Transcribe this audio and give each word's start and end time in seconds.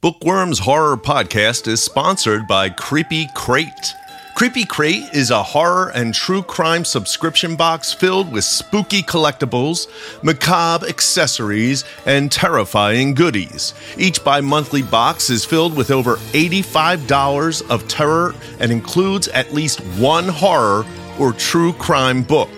Bookworms 0.00 0.60
Horror 0.60 0.96
Podcast 0.96 1.66
is 1.66 1.82
sponsored 1.82 2.46
by 2.46 2.70
Creepy 2.70 3.26
Crate. 3.34 3.96
Creepy 4.36 4.64
Crate 4.64 5.12
is 5.12 5.32
a 5.32 5.42
horror 5.42 5.88
and 5.88 6.14
true 6.14 6.40
crime 6.40 6.84
subscription 6.84 7.56
box 7.56 7.92
filled 7.92 8.30
with 8.30 8.44
spooky 8.44 9.02
collectibles, 9.02 9.88
macabre 10.22 10.86
accessories, 10.86 11.84
and 12.06 12.30
terrifying 12.30 13.12
goodies. 13.12 13.74
Each 13.96 14.22
bi 14.22 14.40
monthly 14.40 14.82
box 14.82 15.30
is 15.30 15.44
filled 15.44 15.76
with 15.76 15.90
over 15.90 16.14
$85 16.32 17.68
of 17.68 17.88
terror 17.88 18.36
and 18.60 18.70
includes 18.70 19.26
at 19.26 19.52
least 19.52 19.80
one 19.98 20.28
horror 20.28 20.86
or 21.18 21.32
true 21.32 21.72
crime 21.72 22.22
book. 22.22 22.50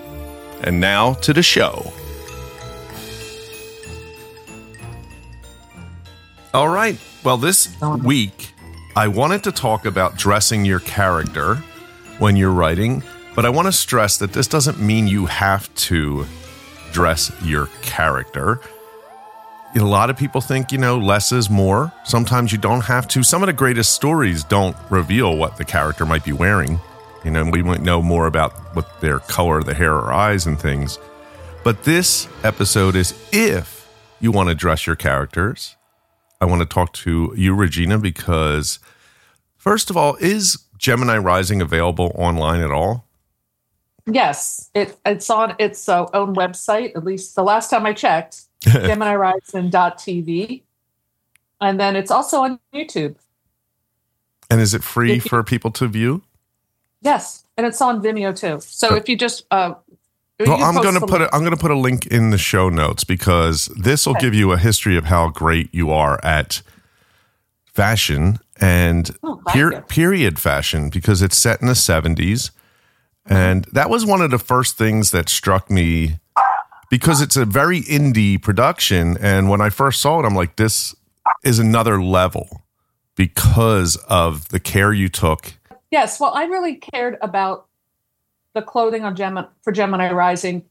And 0.62 0.80
now 0.80 1.14
to 1.14 1.32
the 1.32 1.42
show. 1.42 1.92
All 6.54 6.68
right. 6.68 6.96
Well, 7.24 7.36
this 7.36 7.76
oh. 7.82 7.96
week 7.96 8.52
I 8.96 9.06
wanted 9.06 9.44
to 9.44 9.52
talk 9.52 9.86
about 9.86 10.16
dressing 10.16 10.64
your 10.64 10.80
character 10.80 11.56
when 12.18 12.36
you're 12.36 12.52
writing, 12.52 13.02
but 13.34 13.46
I 13.46 13.48
want 13.50 13.66
to 13.66 13.72
stress 13.72 14.16
that 14.18 14.32
this 14.32 14.48
doesn't 14.48 14.80
mean 14.80 15.06
you 15.06 15.26
have 15.26 15.72
to 15.76 16.26
dress 16.92 17.30
your 17.44 17.66
character. 17.82 18.60
A 19.76 19.84
lot 19.84 20.10
of 20.10 20.16
people 20.16 20.40
think, 20.40 20.72
you 20.72 20.78
know, 20.78 20.98
less 20.98 21.30
is 21.30 21.48
more. 21.48 21.92
Sometimes 22.04 22.50
you 22.50 22.58
don't 22.58 22.80
have 22.80 23.06
to. 23.08 23.22
Some 23.22 23.42
of 23.42 23.46
the 23.46 23.52
greatest 23.52 23.92
stories 23.92 24.42
don't 24.42 24.76
reveal 24.90 25.36
what 25.36 25.58
the 25.58 25.64
character 25.64 26.04
might 26.04 26.24
be 26.24 26.32
wearing. 26.32 26.80
You 27.24 27.30
know, 27.30 27.48
we 27.50 27.62
might 27.62 27.82
know 27.82 28.02
more 28.02 28.26
about 28.26 28.52
what 28.74 29.00
their 29.00 29.20
color, 29.20 29.62
the 29.62 29.74
hair, 29.74 29.94
or 29.94 30.12
eyes 30.12 30.46
and 30.46 30.58
things. 30.58 30.98
But 31.62 31.84
this 31.84 32.26
episode 32.42 32.96
is 32.96 33.14
if 33.30 33.88
you 34.20 34.32
want 34.32 34.48
to 34.48 34.54
dress 34.54 34.86
your 34.86 34.96
characters. 34.96 35.76
I 36.40 36.46
want 36.46 36.60
to 36.60 36.66
talk 36.66 36.92
to 36.94 37.32
you, 37.36 37.54
Regina, 37.54 37.98
because 37.98 38.78
first 39.56 39.90
of 39.90 39.96
all, 39.96 40.16
is 40.16 40.64
Gemini 40.76 41.18
Rising 41.18 41.60
available 41.60 42.12
online 42.14 42.60
at 42.60 42.70
all? 42.70 43.06
Yes, 44.06 44.70
it, 44.74 44.96
it's 45.04 45.28
on 45.28 45.54
its 45.58 45.88
uh, 45.88 46.06
own 46.14 46.34
website. 46.34 46.96
At 46.96 47.04
least 47.04 47.34
the 47.34 47.42
last 47.42 47.70
time 47.70 47.84
I 47.84 47.92
checked, 47.92 48.42
GeminiRising.tv, 48.64 50.62
and 51.60 51.80
then 51.80 51.96
it's 51.96 52.10
also 52.10 52.42
on 52.42 52.60
YouTube. 52.72 53.16
And 54.50 54.60
is 54.60 54.72
it 54.72 54.82
free 54.82 55.18
for 55.18 55.42
people 55.42 55.70
to 55.72 55.86
view? 55.88 56.22
Yes, 57.02 57.44
and 57.56 57.66
it's 57.66 57.82
on 57.82 58.02
Vimeo 58.02 58.34
too. 58.38 58.60
So 58.60 58.94
if 58.94 59.08
you 59.08 59.16
just 59.16 59.44
uh, 59.50 59.74
well, 60.40 60.62
I'm 60.62 60.74
going 60.74 60.94
to 60.94 61.06
put 61.06 61.20
a, 61.20 61.34
I'm 61.34 61.44
to 61.44 61.56
put 61.56 61.70
a 61.70 61.78
link 61.78 62.06
in 62.06 62.30
the 62.30 62.38
show 62.38 62.68
notes 62.68 63.04
because 63.04 63.66
this 63.76 64.06
will 64.06 64.12
okay. 64.12 64.26
give 64.26 64.34
you 64.34 64.52
a 64.52 64.58
history 64.58 64.96
of 64.96 65.06
how 65.06 65.28
great 65.28 65.72
you 65.74 65.90
are 65.90 66.20
at 66.24 66.62
fashion 67.66 68.38
and 68.60 69.10
oh, 69.22 69.40
per- 69.46 69.82
period 69.82 70.38
fashion 70.38 70.90
because 70.90 71.22
it's 71.22 71.36
set 71.36 71.60
in 71.60 71.66
the 71.66 71.74
70s. 71.74 72.50
And 73.26 73.64
that 73.72 73.90
was 73.90 74.06
one 74.06 74.22
of 74.22 74.30
the 74.30 74.38
first 74.38 74.78
things 74.78 75.10
that 75.10 75.28
struck 75.28 75.70
me 75.70 76.18
because 76.90 77.20
it's 77.20 77.36
a 77.36 77.44
very 77.44 77.82
indie 77.82 78.40
production. 78.40 79.16
And 79.20 79.48
when 79.48 79.60
I 79.60 79.70
first 79.70 80.00
saw 80.00 80.20
it, 80.20 80.26
I'm 80.26 80.34
like, 80.34 80.56
this 80.56 80.94
is 81.44 81.58
another 81.58 82.02
level 82.02 82.64
because 83.14 83.96
of 84.08 84.48
the 84.48 84.60
care 84.60 84.92
you 84.92 85.08
took. 85.08 85.54
Yes. 85.90 86.18
Well, 86.18 86.32
I 86.34 86.44
really 86.44 86.76
cared 86.76 87.16
about 87.20 87.67
the 88.58 88.66
clothing 88.66 89.02
for 89.62 89.72
Gemini 89.72 90.10
Rising. 90.10 90.64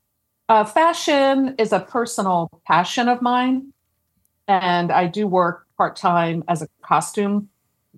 Uh, 0.50 0.66
fashion 0.66 1.56
is 1.58 1.72
a 1.72 1.80
personal 1.80 2.50
passion 2.66 3.08
of 3.08 3.22
mine. 3.22 3.72
And 4.48 4.92
I 4.92 5.08
do 5.08 5.26
work 5.28 5.68
part 5.78 5.96
time 5.96 6.44
as 6.48 6.62
a 6.62 6.68
costume 6.84 7.50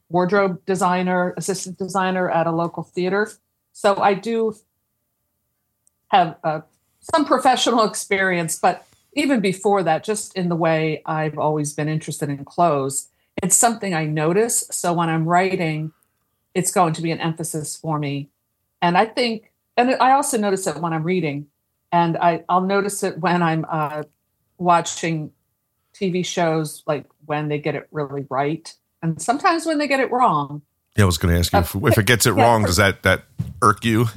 wardrobe 0.09 0.63
designer, 0.65 1.33
assistant 1.37 1.77
designer 1.77 2.29
at 2.29 2.47
a 2.47 2.51
local 2.51 2.83
theater. 2.83 3.29
So 3.73 3.97
I 3.97 4.13
do 4.13 4.55
have 6.09 6.37
uh, 6.43 6.61
some 6.99 7.25
professional 7.25 7.83
experience, 7.89 8.57
but 8.59 8.85
even 9.13 9.39
before 9.39 9.83
that, 9.83 10.03
just 10.03 10.35
in 10.35 10.49
the 10.49 10.55
way 10.55 11.01
I've 11.05 11.37
always 11.37 11.73
been 11.73 11.89
interested 11.89 12.29
in 12.29 12.45
clothes, 12.45 13.09
it's 13.41 13.55
something 13.55 13.93
I 13.93 14.05
notice. 14.05 14.67
So 14.71 14.93
when 14.93 15.09
I'm 15.09 15.25
writing, 15.25 15.91
it's 16.53 16.71
going 16.71 16.93
to 16.93 17.01
be 17.01 17.11
an 17.11 17.19
emphasis 17.19 17.75
for 17.75 17.97
me. 17.97 18.29
And 18.81 18.97
I 18.97 19.05
think, 19.05 19.48
and 19.79 19.95
I 19.99 20.11
also 20.11 20.37
notice 20.37 20.67
it 20.67 20.77
when 20.77 20.93
I'm 20.93 21.03
reading, 21.03 21.47
and 21.91 22.17
I, 22.17 22.43
I'll 22.49 22.61
notice 22.61 23.01
it 23.03 23.17
when 23.19 23.41
I'm 23.41 23.65
uh, 23.69 24.03
watching 24.57 25.31
TV 25.93 26.25
shows, 26.25 26.83
like 26.85 27.05
when 27.25 27.47
they 27.47 27.57
get 27.57 27.75
it 27.75 27.87
really 27.91 28.25
right 28.29 28.73
and 29.01 29.21
sometimes 29.21 29.65
when 29.65 29.77
they 29.77 29.87
get 29.87 29.99
it 29.99 30.11
wrong. 30.11 30.61
Yeah, 30.97 31.03
I 31.03 31.05
was 31.05 31.17
going 31.17 31.33
to 31.33 31.39
ask 31.39 31.53
you 31.53 31.59
if, 31.59 31.91
if, 31.93 31.97
it 31.97 32.05
gets 32.05 32.25
it 32.25 32.35
yeah, 32.35 32.43
wrong, 32.43 32.63
does 32.63 32.77
that 32.77 33.03
that 33.03 33.23
irk 33.61 33.85
you? 33.85 34.07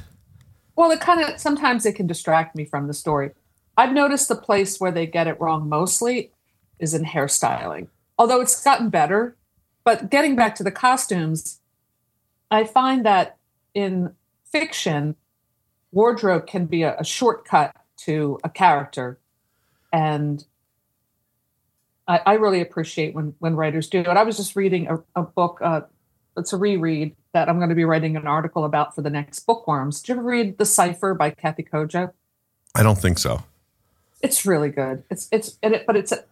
Well, 0.75 0.91
it 0.91 0.99
kind 0.99 1.21
of 1.21 1.39
sometimes 1.39 1.85
it 1.85 1.93
can 1.93 2.07
distract 2.07 2.55
me 2.55 2.65
from 2.65 2.87
the 2.87 2.93
story. 2.93 3.31
I've 3.77 3.93
noticed 3.93 4.27
the 4.27 4.35
place 4.35 4.79
where 4.79 4.91
they 4.91 5.05
get 5.05 5.27
it 5.27 5.39
wrong 5.39 5.69
mostly 5.69 6.31
is 6.79 6.93
in 6.93 7.05
hairstyling, 7.05 7.87
although 8.17 8.41
it's 8.41 8.61
gotten 8.61 8.89
better. 8.89 9.35
But 9.83 10.09
getting 10.09 10.35
back 10.35 10.55
to 10.55 10.63
the 10.63 10.71
costumes, 10.71 11.59
I 12.49 12.63
find 12.63 13.05
that 13.05 13.37
in 13.73 14.13
fiction, 14.51 15.15
wardrobe 15.93 16.47
can 16.47 16.65
be 16.65 16.83
a, 16.83 16.97
a 16.97 17.05
shortcut 17.05 17.75
to 17.97 18.39
a 18.43 18.49
character, 18.49 19.19
and 19.91 20.43
I, 22.07 22.19
I, 22.25 22.33
really 22.33 22.61
appreciate 22.61 23.15
when 23.15 23.35
when 23.39 23.55
writers 23.55 23.87
do 23.87 23.99
it. 23.99 24.07
I 24.07 24.23
was 24.23 24.37
just 24.37 24.55
reading 24.55 24.87
a, 24.87 25.03
a 25.15 25.23
book. 25.23 25.59
Uh, 25.61 25.81
it's 26.35 26.51
a 26.51 26.57
reread 26.57 27.15
that 27.33 27.47
I'm 27.47 27.57
going 27.57 27.69
to 27.69 27.75
be 27.75 27.85
writing 27.85 28.15
an 28.17 28.27
article 28.27 28.65
about 28.65 28.95
for 28.95 29.01
the 29.01 29.09
next 29.09 29.45
Bookworms. 29.45 30.01
Did 30.01 30.09
you 30.09 30.19
ever 30.19 30.23
read 30.23 30.57
The 30.57 30.65
Cipher 30.65 31.13
by 31.13 31.29
Kathe 31.29 31.59
Koja? 31.71 32.11
I 32.75 32.83
don't 32.83 32.97
think 32.97 33.19
so. 33.19 33.43
It's 34.21 34.45
really 34.45 34.69
good. 34.69 35.03
It's 35.09 35.27
it's 35.31 35.57
it, 35.61 35.85
but 35.85 35.95
it's 35.95 36.11
a, 36.11 36.23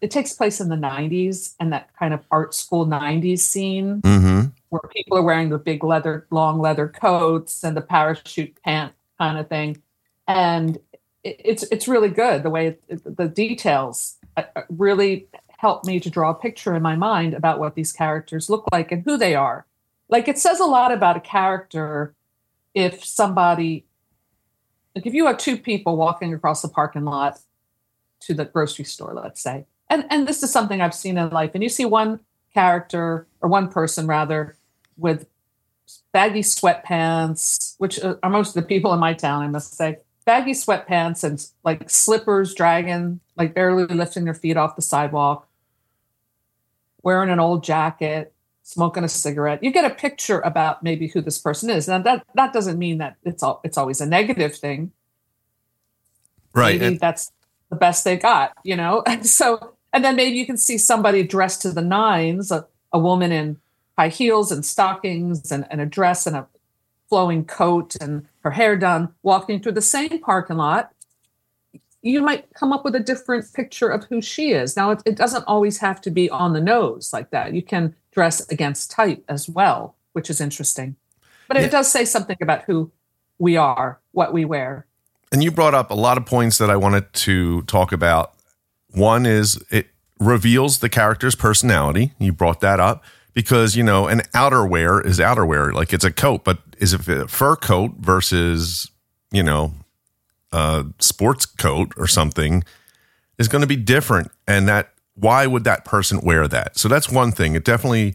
it 0.00 0.10
takes 0.10 0.32
place 0.32 0.60
in 0.60 0.68
the 0.68 0.76
90s 0.76 1.54
and 1.58 1.72
that 1.72 1.88
kind 1.98 2.12
of 2.12 2.20
art 2.30 2.54
school 2.54 2.86
90s 2.86 3.38
scene 3.38 4.02
mm-hmm. 4.02 4.48
where 4.68 4.82
people 4.92 5.16
are 5.16 5.22
wearing 5.22 5.48
the 5.48 5.58
big 5.58 5.82
leather 5.82 6.26
long 6.30 6.58
leather 6.58 6.88
coats 6.88 7.64
and 7.64 7.76
the 7.76 7.80
parachute 7.80 8.54
pant 8.62 8.92
kind 9.18 9.38
of 9.38 9.48
thing 9.48 9.82
and 10.28 10.78
it, 11.24 11.40
it's 11.44 11.62
it's 11.64 11.88
really 11.88 12.08
good 12.08 12.42
the 12.42 12.50
way 12.50 12.78
it, 12.88 13.16
the 13.16 13.28
details 13.28 14.16
uh, 14.36 14.44
really 14.68 15.28
help 15.58 15.84
me 15.84 15.98
to 16.00 16.10
draw 16.10 16.30
a 16.30 16.34
picture 16.34 16.74
in 16.74 16.82
my 16.82 16.96
mind 16.96 17.34
about 17.34 17.58
what 17.58 17.74
these 17.74 17.92
characters 17.92 18.50
look 18.50 18.64
like 18.72 18.92
and 18.92 19.02
who 19.04 19.16
they 19.16 19.34
are. 19.34 19.66
Like 20.08 20.28
it 20.28 20.38
says 20.38 20.60
a 20.60 20.64
lot 20.64 20.92
about 20.92 21.16
a 21.16 21.20
character 21.20 22.14
if 22.74 23.04
somebody, 23.04 23.86
like 24.94 25.06
if 25.06 25.14
you 25.14 25.26
have 25.26 25.38
two 25.38 25.56
people 25.56 25.96
walking 25.96 26.34
across 26.34 26.60
the 26.60 26.68
parking 26.68 27.04
lot 27.04 27.38
to 28.20 28.34
the 28.34 28.44
grocery 28.44 28.84
store, 28.84 29.14
let's 29.14 29.40
say, 29.40 29.66
and 29.88 30.04
and 30.10 30.28
this 30.28 30.42
is 30.42 30.52
something 30.52 30.80
I've 30.80 30.94
seen 30.94 31.16
in 31.16 31.30
life, 31.30 31.52
and 31.54 31.62
you 31.62 31.68
see 31.68 31.84
one 31.84 32.20
character 32.52 33.26
or 33.40 33.48
one 33.48 33.68
person 33.68 34.06
rather 34.06 34.56
with 34.96 35.26
baggy 36.12 36.40
sweatpants, 36.40 37.74
which 37.78 38.00
uh, 38.00 38.16
are 38.22 38.30
most 38.30 38.56
of 38.56 38.62
the 38.62 38.68
people 38.68 38.92
in 38.92 39.00
my 39.00 39.14
town, 39.14 39.42
I 39.42 39.48
must 39.48 39.74
say, 39.76 39.98
baggy 40.24 40.52
sweatpants 40.52 41.24
and 41.24 41.44
like 41.64 41.88
slippers 41.88 42.54
dragging, 42.54 43.20
like 43.36 43.54
barely 43.54 43.86
lifting 43.86 44.24
their 44.24 44.34
feet 44.34 44.56
off 44.56 44.76
the 44.76 44.82
sidewalk, 44.82 45.48
wearing 47.02 47.30
an 47.30 47.40
old 47.40 47.64
jacket, 47.64 48.32
smoking 48.62 49.04
a 49.04 49.08
cigarette. 49.08 49.62
You 49.62 49.70
get 49.70 49.90
a 49.90 49.94
picture 49.94 50.40
about 50.40 50.82
maybe 50.82 51.06
who 51.06 51.20
this 51.20 51.38
person 51.38 51.70
is. 51.70 51.86
Now 51.86 52.00
that 52.00 52.26
that 52.34 52.52
doesn't 52.52 52.78
mean 52.78 52.98
that 52.98 53.16
it's 53.22 53.42
all 53.42 53.60
it's 53.62 53.78
always 53.78 54.00
a 54.00 54.06
negative 54.06 54.56
thing. 54.56 54.90
Right. 56.52 56.80
Maybe 56.80 56.94
and- 56.94 57.00
that's 57.00 57.30
the 57.70 57.76
best 57.76 58.04
they 58.04 58.16
got, 58.16 58.52
you 58.64 58.76
know? 58.76 59.02
And 59.06 59.26
so 59.26 59.74
and 59.92 60.04
then 60.04 60.16
maybe 60.16 60.36
you 60.36 60.44
can 60.44 60.58
see 60.58 60.76
somebody 60.76 61.22
dressed 61.22 61.62
to 61.62 61.72
the 61.72 61.80
nines, 61.80 62.50
a, 62.50 62.66
a 62.92 62.98
woman 62.98 63.32
in 63.32 63.58
high 63.96 64.08
heels 64.08 64.52
and 64.52 64.64
stockings 64.64 65.50
and, 65.50 65.66
and 65.70 65.80
a 65.80 65.86
dress 65.86 66.26
and 66.26 66.36
a 66.36 66.46
flowing 67.08 67.44
coat 67.44 67.96
and 68.00 68.26
her 68.40 68.50
hair 68.50 68.76
done, 68.76 69.08
walking 69.22 69.60
through 69.60 69.72
the 69.72 69.82
same 69.82 70.20
parking 70.20 70.56
lot, 70.56 70.92
you 72.02 72.20
might 72.20 72.52
come 72.54 72.72
up 72.72 72.84
with 72.84 72.94
a 72.94 73.00
different 73.00 73.52
picture 73.52 73.88
of 73.88 74.04
who 74.04 74.20
she 74.20 74.50
is. 74.52 74.76
Now, 74.76 74.90
it, 74.90 75.02
it 75.06 75.16
doesn't 75.16 75.44
always 75.44 75.78
have 75.78 76.00
to 76.02 76.10
be 76.10 76.30
on 76.30 76.52
the 76.52 76.60
nose 76.60 77.12
like 77.12 77.30
that. 77.30 77.52
You 77.52 77.62
can 77.62 77.94
dress 78.12 78.46
against 78.48 78.90
type 78.90 79.24
as 79.28 79.48
well, 79.48 79.96
which 80.12 80.30
is 80.30 80.40
interesting. 80.40 80.96
But 81.48 81.58
it 81.58 81.70
does 81.70 81.90
say 81.90 82.04
something 82.04 82.36
about 82.40 82.62
who 82.62 82.90
we 83.38 83.56
are, 83.56 84.00
what 84.12 84.32
we 84.32 84.44
wear. 84.44 84.86
and 85.32 85.42
you 85.42 85.50
brought 85.50 85.74
up 85.74 85.90
a 85.90 85.94
lot 85.94 86.16
of 86.16 86.26
points 86.26 86.58
that 86.58 86.70
I 86.70 86.76
wanted 86.76 87.12
to 87.12 87.62
talk 87.62 87.92
about. 87.92 88.34
One 88.90 89.26
is 89.26 89.62
it 89.70 89.88
reveals 90.18 90.78
the 90.78 90.88
character's 90.88 91.34
personality. 91.34 92.12
You 92.18 92.32
brought 92.32 92.60
that 92.60 92.80
up 92.80 93.04
because, 93.36 93.76
you 93.76 93.84
know, 93.84 94.08
an 94.08 94.20
outerwear 94.34 95.04
is 95.04 95.18
outerwear. 95.18 95.70
Like 95.70 95.92
it's 95.92 96.06
a 96.06 96.10
coat, 96.10 96.42
but 96.42 96.58
is 96.78 96.94
it 96.94 97.06
a 97.06 97.28
fur 97.28 97.54
coat 97.54 97.92
versus, 97.98 98.90
you 99.30 99.42
know, 99.42 99.74
a 100.52 100.86
sports 101.00 101.44
coat 101.44 101.92
or 101.98 102.06
something 102.06 102.64
is 103.38 103.46
going 103.46 103.60
to 103.60 103.68
be 103.68 103.76
different. 103.76 104.32
And 104.48 104.66
that, 104.68 104.94
why 105.14 105.46
would 105.46 105.64
that 105.64 105.84
person 105.84 106.22
wear 106.22 106.48
that? 106.48 106.78
So 106.78 106.88
that's 106.88 107.10
one 107.10 107.30
thing. 107.30 107.54
It 107.54 107.62
definitely 107.62 108.14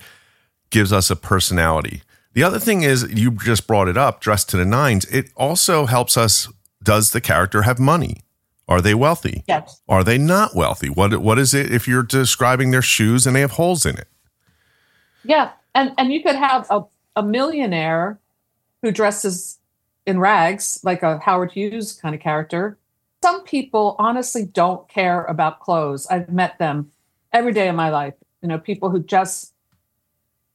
gives 0.72 0.92
us 0.92 1.12
a 1.12 1.16
personality. 1.16 2.02
The 2.34 2.42
other 2.42 2.58
thing 2.60 2.82
is, 2.82 3.08
you 3.12 3.30
just 3.30 3.68
brought 3.68 3.88
it 3.88 3.98
up, 3.98 4.22
dressed 4.22 4.50
to 4.50 4.58
the 4.58 4.66
nines. 4.66 5.06
It 5.06 5.30
also 5.36 5.86
helps 5.86 6.18
us. 6.18 6.52
Does 6.82 7.12
the 7.12 7.22
character 7.22 7.62
have 7.62 7.78
money? 7.78 8.22
Are 8.68 8.82
they 8.82 8.96
wealthy? 8.96 9.44
Yes. 9.48 9.82
Are 9.88 10.04
they 10.04 10.18
not 10.18 10.56
wealthy? 10.56 10.90
What 10.90 11.16
What 11.22 11.38
is 11.38 11.54
it 11.54 11.72
if 11.72 11.88
you're 11.88 12.02
describing 12.02 12.72
their 12.72 12.82
shoes 12.82 13.28
and 13.28 13.36
they 13.36 13.42
have 13.42 13.52
holes 13.52 13.86
in 13.86 13.98
it? 14.00 14.08
Yeah, 15.24 15.52
and 15.76 15.94
and 15.98 16.12
you 16.12 16.24
could 16.24 16.36
have 16.36 16.68
a, 16.70 16.84
a 17.16 17.24
millionaire 17.24 18.20
who 18.82 18.92
dresses 18.92 19.60
in 20.06 20.20
rags 20.20 20.80
like 20.84 21.04
a 21.04 21.20
Howard 21.20 21.52
Hughes 21.52 21.94
kind 21.94 22.16
of 22.16 22.22
character. 22.22 22.78
Some 23.24 23.44
people 23.44 23.96
honestly 24.00 24.46
don't 24.46 24.88
care 24.90 25.26
about 25.26 25.60
clothes. 25.60 26.08
I've 26.08 26.30
met 26.30 26.58
them 26.58 26.92
every 27.32 27.54
day 27.54 27.68
of 27.68 27.76
my 27.76 27.90
life. 27.90 28.16
You 28.42 28.48
know, 28.48 28.58
people 28.58 28.90
who 28.90 29.00
just 29.04 29.54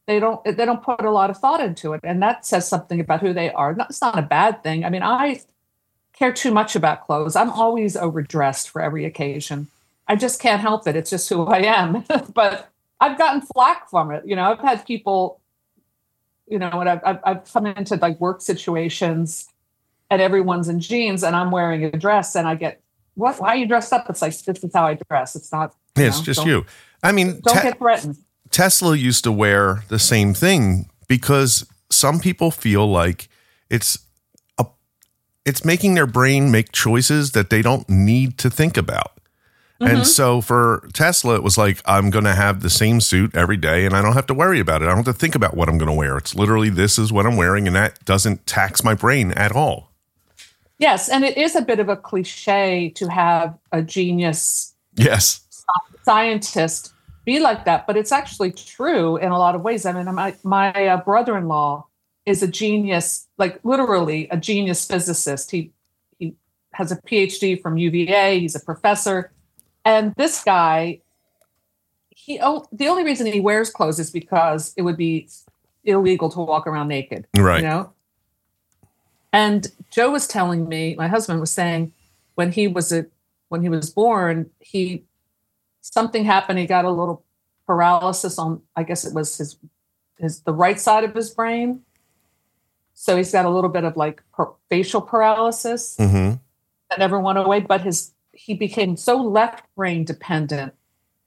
they 0.06 0.18
don't 0.20 0.42
they 0.44 0.64
don't 0.64 0.82
put 0.82 1.04
a 1.04 1.10
lot 1.10 1.30
of 1.30 1.38
thought 1.38 1.60
into 1.60 1.92
it, 1.92 2.00
and 2.02 2.22
that 2.22 2.44
says 2.44 2.66
something 2.66 3.00
about 3.00 3.20
who 3.20 3.32
they 3.32 3.52
are. 3.52 3.76
It's 3.88 4.00
not 4.00 4.18
a 4.18 4.22
bad 4.22 4.62
thing. 4.62 4.84
I 4.84 4.90
mean, 4.90 5.02
I 5.02 5.42
care 6.12 6.32
too 6.32 6.52
much 6.52 6.74
about 6.74 7.06
clothes. 7.06 7.36
I'm 7.36 7.50
always 7.50 7.96
overdressed 7.96 8.70
for 8.70 8.80
every 8.80 9.04
occasion. 9.04 9.68
I 10.08 10.16
just 10.16 10.40
can't 10.40 10.60
help 10.60 10.86
it. 10.86 10.96
It's 10.96 11.10
just 11.10 11.28
who 11.28 11.46
I 11.46 11.58
am. 11.58 12.04
but 12.34 12.70
I've 13.00 13.18
gotten 13.18 13.42
flack 13.42 13.90
from 13.90 14.10
it. 14.10 14.24
You 14.26 14.36
know, 14.36 14.52
I've 14.52 14.60
had 14.60 14.86
people, 14.86 15.40
you 16.48 16.58
know, 16.58 16.70
when 16.74 16.88
I've, 16.88 17.00
I've, 17.04 17.18
I've 17.24 17.52
come 17.52 17.66
into 17.66 17.96
like 17.96 18.18
work 18.20 18.40
situations 18.40 19.48
and 20.10 20.22
everyone's 20.22 20.68
in 20.68 20.80
jeans 20.80 21.22
and 21.22 21.36
I'm 21.36 21.50
wearing 21.50 21.84
a 21.84 21.90
dress 21.92 22.34
and 22.34 22.48
I 22.48 22.54
get, 22.54 22.80
what? 23.14 23.40
Why 23.40 23.48
are 23.48 23.56
you 23.56 23.66
dressed 23.66 23.92
up? 23.92 24.08
It's 24.08 24.22
like, 24.22 24.36
this 24.38 24.62
is 24.62 24.70
how 24.74 24.86
I 24.86 24.98
dress. 25.08 25.36
It's 25.36 25.50
not. 25.52 25.74
Yeah, 25.96 26.06
it's 26.06 26.18
know, 26.18 26.24
just 26.24 26.46
you. 26.46 26.66
I 27.02 27.12
mean, 27.12 27.40
don't 27.40 27.56
te- 27.56 27.62
get 27.62 27.78
threatened. 27.78 28.16
Tesla 28.50 28.96
used 28.96 29.24
to 29.24 29.32
wear 29.32 29.82
the 29.88 29.98
same 29.98 30.34
thing 30.34 30.88
because 31.08 31.66
some 31.90 32.20
people 32.20 32.50
feel 32.50 32.86
like 32.86 33.28
it's 33.70 33.98
a, 34.58 34.66
it's 35.44 35.64
making 35.64 35.94
their 35.94 36.06
brain 36.06 36.50
make 36.50 36.72
choices 36.72 37.32
that 37.32 37.50
they 37.50 37.62
don't 37.62 37.88
need 37.88 38.38
to 38.38 38.50
think 38.50 38.76
about. 38.76 39.12
Mm-hmm. 39.80 39.96
And 39.96 40.06
so 40.06 40.40
for 40.40 40.88
Tesla, 40.92 41.34
it 41.34 41.42
was 41.42 41.58
like, 41.58 41.82
I'm 41.84 42.10
going 42.10 42.24
to 42.24 42.34
have 42.34 42.60
the 42.60 42.70
same 42.70 43.00
suit 43.00 43.34
every 43.34 43.56
day 43.56 43.84
and 43.84 43.94
I 43.94 44.00
don't 44.00 44.14
have 44.14 44.26
to 44.28 44.34
worry 44.34 44.58
about 44.58 44.80
it. 44.82 44.86
I 44.86 44.88
don't 44.88 45.04
have 45.04 45.04
to 45.06 45.12
think 45.12 45.34
about 45.34 45.54
what 45.54 45.68
I'm 45.68 45.76
going 45.76 45.90
to 45.90 45.94
wear. 45.94 46.16
It's 46.16 46.34
literally, 46.34 46.70
this 46.70 46.98
is 46.98 47.12
what 47.12 47.26
I'm 47.26 47.36
wearing, 47.36 47.66
and 47.66 47.76
that 47.76 48.04
doesn't 48.04 48.46
tax 48.46 48.82
my 48.82 48.94
brain 48.94 49.32
at 49.32 49.52
all. 49.52 49.92
Yes. 50.78 51.08
And 51.08 51.24
it 51.24 51.36
is 51.36 51.56
a 51.56 51.62
bit 51.62 51.78
of 51.78 51.88
a 51.88 51.96
cliche 51.96 52.90
to 52.96 53.08
have 53.08 53.58
a 53.72 53.82
genius 53.82 54.74
yes 54.94 55.46
scientist 56.06 56.94
be 57.24 57.40
like 57.40 57.64
that, 57.64 57.86
but 57.88 57.96
it's 57.96 58.12
actually 58.12 58.52
true 58.52 59.16
in 59.16 59.32
a 59.32 59.38
lot 59.38 59.56
of 59.56 59.62
ways. 59.62 59.84
I 59.84 59.92
mean, 59.92 60.14
my, 60.14 60.34
my 60.44 60.72
uh, 60.86 60.98
brother 60.98 61.36
in 61.36 61.48
law 61.48 61.86
is 62.24 62.42
a 62.42 62.46
genius, 62.46 63.26
like 63.36 63.58
literally 63.64 64.28
a 64.30 64.36
genius 64.36 64.86
physicist. 64.86 65.50
He 65.50 65.72
he 66.18 66.36
has 66.72 66.92
a 66.92 66.96
PhD 67.02 67.60
from 67.60 67.76
UVA. 67.76 68.38
He's 68.38 68.54
a 68.54 68.60
professor, 68.60 69.32
and 69.86 70.14
this 70.16 70.42
guy, 70.44 71.00
he 72.10 72.38
oh, 72.42 72.66
the 72.72 72.88
only 72.88 73.04
reason 73.04 73.26
he 73.26 73.40
wears 73.40 73.70
clothes 73.70 73.98
is 73.98 74.10
because 74.10 74.74
it 74.76 74.82
would 74.82 74.96
be 74.96 75.28
illegal 75.84 76.28
to 76.30 76.40
walk 76.40 76.66
around 76.66 76.88
naked. 76.88 77.26
Right. 77.36 77.62
You 77.62 77.68
know. 77.68 77.92
And 79.32 79.66
Joe 79.90 80.10
was 80.10 80.26
telling 80.26 80.68
me, 80.68 80.94
my 80.96 81.08
husband 81.08 81.40
was 81.40 81.50
saying, 81.50 81.92
when 82.34 82.52
he 82.52 82.68
was 82.68 82.92
a 82.92 83.06
when 83.48 83.62
he 83.62 83.68
was 83.68 83.90
born, 83.90 84.50
he 84.60 85.04
something 85.80 86.24
happened. 86.24 86.58
He 86.58 86.66
got 86.66 86.84
a 86.84 86.90
little 86.90 87.24
paralysis 87.66 88.38
on. 88.38 88.60
I 88.74 88.82
guess 88.82 89.04
it 89.04 89.14
was 89.14 89.38
his 89.38 89.56
his 90.18 90.40
the 90.40 90.52
right 90.52 90.78
side 90.78 91.04
of 91.04 91.14
his 91.14 91.30
brain 91.30 91.82
so 92.98 93.14
he's 93.16 93.30
got 93.30 93.44
a 93.44 93.50
little 93.50 93.68
bit 93.68 93.84
of 93.84 93.94
like 93.96 94.22
per- 94.32 94.54
facial 94.70 95.02
paralysis 95.02 95.96
mm-hmm. 96.00 96.36
that 96.88 96.98
never 96.98 97.20
went 97.20 97.38
away. 97.38 97.60
But 97.60 97.82
his 97.82 98.12
he 98.36 98.54
became 98.54 98.96
so 98.96 99.16
left 99.16 99.64
brain 99.74 100.04
dependent 100.04 100.74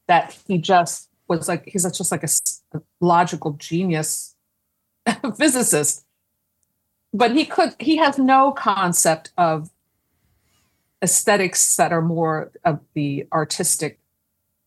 that 0.08 0.38
he 0.48 0.58
just 0.58 1.10
was 1.28 1.48
like 1.48 1.66
he's 1.68 1.84
just 1.84 2.12
like 2.12 2.24
a, 2.24 2.82
logical 3.00 3.54
genius 3.54 4.36
physicist. 5.38 6.06
But 7.14 7.32
he 7.32 7.46
could 7.46 7.76
he 7.80 7.98
has 7.98 8.18
no 8.18 8.52
concept 8.52 9.32
of 9.38 9.70
aesthetics 11.02 11.76
that 11.78 11.92
are 11.92 12.02
more 12.02 12.52
of 12.64 12.80
the 12.94 13.26
artistic 13.32 14.00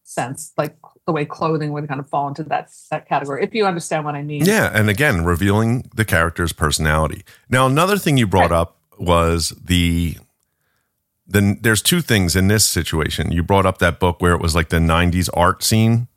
sense, 0.03 0.53
like 0.57 0.77
the 1.07 1.13
way 1.13 1.25
clothing 1.25 1.73
would 1.73 1.89
kind 1.89 2.01
of 2.01 2.09
fall 2.09 2.29
into 2.29 2.43
that 2.45 2.71
that 2.91 3.09
category. 3.09 3.45
If 3.45 3.55
you 3.55 3.67
understand 3.67 4.05
what 4.05 4.15
I 4.15 4.23
mean. 4.23 4.45
Yeah, 4.45 4.71
and 4.73 4.89
again, 4.89 5.25
revealing 5.25 5.89
the 5.95 6.05
character's 6.05 6.53
personality. 6.53 7.25
Now, 7.49 7.67
another 7.67 7.99
thing 7.99 8.17
you 8.17 8.27
brought 8.27 8.51
right. 8.51 8.61
up 8.61 8.79
was 8.99 9.51
the 9.63 10.17
then 11.33 11.59
there's 11.61 11.83
two 11.83 12.01
things 12.01 12.37
in 12.37 12.49
this 12.49 12.65
situation. 12.65 13.33
You 13.33 13.43
brought 13.43 13.67
up 13.67 13.79
that 13.79 14.01
book 14.01 14.21
where 14.21 14.33
it 14.33 14.41
was 14.41 14.55
like 14.55 14.69
the 14.69 14.79
90s 14.79 15.29
art 15.35 15.63
scene. 15.63 16.09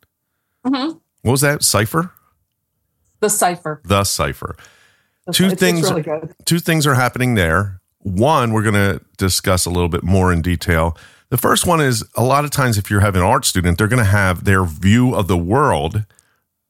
Mm-hmm. 0.65 0.97
What 1.21 1.31
was 1.31 1.41
that? 1.41 1.63
Cipher? 1.63 2.11
The 3.19 3.29
Cipher. 3.29 3.81
The 3.83 4.03
Cipher. 4.03 4.55
The, 5.25 5.33
two 5.33 5.49
things 5.51 5.91
really 5.91 6.03
two 6.45 6.59
things 6.59 6.85
are 6.85 6.93
happening 6.93 7.35
there. 7.35 7.81
One, 7.99 8.53
we're 8.53 8.61
going 8.61 8.75
to 8.75 9.01
discuss 9.17 9.65
a 9.65 9.71
little 9.71 9.89
bit 9.89 10.03
more 10.03 10.31
in 10.31 10.43
detail 10.43 10.95
the 11.29 11.37
first 11.37 11.65
one 11.65 11.81
is 11.81 12.03
a 12.15 12.23
lot 12.23 12.45
of 12.45 12.51
times 12.51 12.77
if 12.77 12.89
you're 12.89 12.99
having 12.99 13.21
an 13.21 13.27
art 13.27 13.45
student, 13.45 13.77
they're 13.77 13.87
going 13.87 14.03
to 14.03 14.09
have 14.09 14.43
their 14.43 14.63
view 14.63 15.15
of 15.15 15.27
the 15.27 15.37
world, 15.37 16.05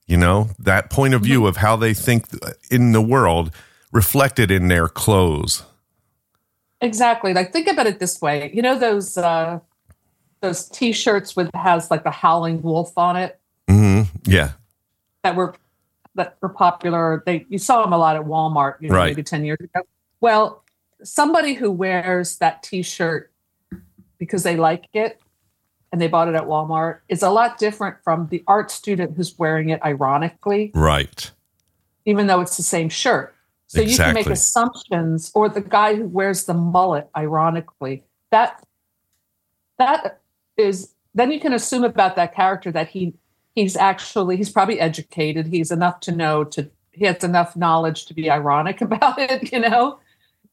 you 0.08 0.18
know, 0.18 0.50
that 0.60 0.90
point 0.90 1.14
of 1.14 1.22
view 1.22 1.40
mm-hmm. 1.40 1.48
of 1.48 1.58
how 1.58 1.76
they 1.76 1.94
think 1.94 2.28
in 2.72 2.92
the 2.92 3.02
world 3.02 3.52
reflected 3.92 4.52
in 4.52 4.68
their 4.68 4.88
clothes. 4.88 5.64
Exactly. 6.86 7.34
Like 7.34 7.52
think 7.52 7.68
about 7.68 7.88
it 7.88 8.00
this 8.00 8.22
way. 8.22 8.52
You 8.54 8.62
know 8.62 8.78
those 8.78 9.18
uh 9.18 9.60
those 10.42 10.66
t-shirts 10.66 11.36
with 11.36 11.50
has 11.56 11.90
like 11.90 12.04
the 12.04 12.12
howling 12.12 12.62
wolf 12.62 12.96
on 12.98 13.16
it? 13.16 13.40
Mm-hmm. 13.68 14.04
Yeah. 14.26 14.52
That 15.24 15.36
were 15.36 15.56
that 16.14 16.38
were 16.42 16.50
popular. 16.50 17.24
They 17.26 17.46
you 17.50 17.58
saw 17.58 17.82
them 17.82 17.92
a 17.92 17.98
lot 17.98 18.16
at 18.16 18.24
Walmart, 18.24 18.76
you 18.80 18.90
know, 18.90 18.96
right. 18.96 19.08
maybe 19.08 19.24
10 19.24 19.46
years 19.46 19.60
ago. 19.60 19.82
Well, 20.22 20.64
somebody 21.04 21.56
who 21.56 21.72
wears 21.72 22.38
that 22.38 22.64
t-shirt 22.64 23.32
because 24.18 24.44
they 24.44 24.56
like 24.56 24.86
it 24.94 25.20
and 25.92 26.02
they 26.02 26.08
bought 26.08 26.28
it 26.28 26.36
at 26.36 26.44
Walmart 26.44 27.00
is 27.10 27.24
a 27.24 27.30
lot 27.30 27.58
different 27.58 27.98
from 28.04 28.28
the 28.28 28.44
art 28.48 28.70
student 28.70 29.16
who's 29.16 29.38
wearing 29.38 29.70
it 29.70 29.82
ironically. 29.84 30.72
Right. 30.74 31.32
Even 32.06 32.28
though 32.28 32.42
it's 32.42 32.58
the 32.58 32.64
same 32.64 32.90
shirt. 32.90 33.35
So 33.68 33.82
exactly. 33.82 33.92
you 33.92 33.98
can 33.98 34.14
make 34.14 34.34
assumptions 34.34 35.32
or 35.34 35.50
the 35.50 35.62
guy 35.62 35.96
who 35.96 36.06
wears 36.06 36.46
the 36.46 36.54
mullet 36.54 37.10
ironically. 37.16 38.04
That 38.32 38.64
that 39.78 40.22
is 40.58 40.94
then 41.14 41.32
you 41.32 41.40
can 41.40 41.54
assume 41.54 41.84
about 41.84 42.16
that 42.16 42.36
character 42.36 42.72
that 42.72 42.90
he 42.90 43.14
he's 43.56 43.76
actually 43.76 44.38
he's 44.38 44.50
probably 44.50 44.80
educated. 44.80 45.48
He's 45.48 45.72
enough 45.72 46.00
to 46.02 46.12
know 46.12 46.44
to 46.46 46.70
he 46.96 47.06
has 47.06 47.24
enough 47.24 47.56
knowledge 47.56 48.06
to 48.06 48.14
be 48.14 48.30
ironic 48.30 48.82
about 48.82 49.20
it, 49.20 49.52
you 49.52 49.60
know? 49.60 50.00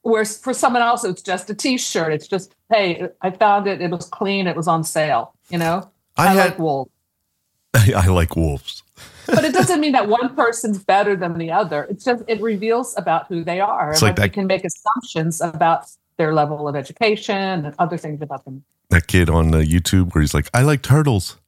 Whereas 0.03 0.37
for 0.37 0.53
someone 0.53 0.83
else, 0.83 1.05
it's 1.05 1.23
just 1.23 1.49
a 1.49 1.55
T-shirt. 1.55 2.13
It's 2.13 2.27
just, 2.27 2.57
hey, 2.73 3.09
I 3.21 3.31
found 3.31 3.69
it. 3.69 3.81
It 3.81 3.91
was 3.91 4.09
clean. 4.09 4.49
It 4.49 4.57
was 4.57 4.67
on 4.67 4.83
sale. 4.83 5.35
You 5.49 5.59
know, 5.59 5.89
I, 6.17 6.27
I 6.27 6.35
had, 6.35 6.51
like 6.51 6.59
wolves. 6.59 6.91
I 7.75 8.07
like 8.09 8.35
wolves. 8.35 8.83
But 9.27 9.45
it 9.45 9.53
doesn't 9.53 9.81
mean 9.81 9.93
that 9.93 10.09
one 10.09 10.35
person's 10.35 10.83
better 10.83 11.17
than 11.17 11.39
the 11.39 11.51
other. 11.51 11.85
It's 11.85 12.05
just 12.05 12.25
it 12.29 12.41
reveals 12.41 12.97
about 12.97 13.27
who 13.27 13.45
they 13.45 13.61
are. 13.61 13.91
It's 13.91 14.03
like 14.03 14.17
that, 14.17 14.25
you 14.25 14.31
can 14.31 14.47
make 14.47 14.65
assumptions 14.65 15.41
about 15.41 15.87
their 16.17 16.35
level 16.35 16.69
of 16.69 16.77
education 16.77 17.65
and 17.67 17.75
other 17.79 17.97
things 17.97 18.21
about 18.23 18.45
them. 18.45 18.65
That 18.91 19.07
kid 19.07 19.31
on 19.31 19.51
the 19.51 19.65
YouTube 19.65 20.15
where 20.15 20.23
he's 20.23 20.35
like, 20.35 20.49
"I 20.53 20.63
like 20.63 20.83
turtles." 20.83 21.39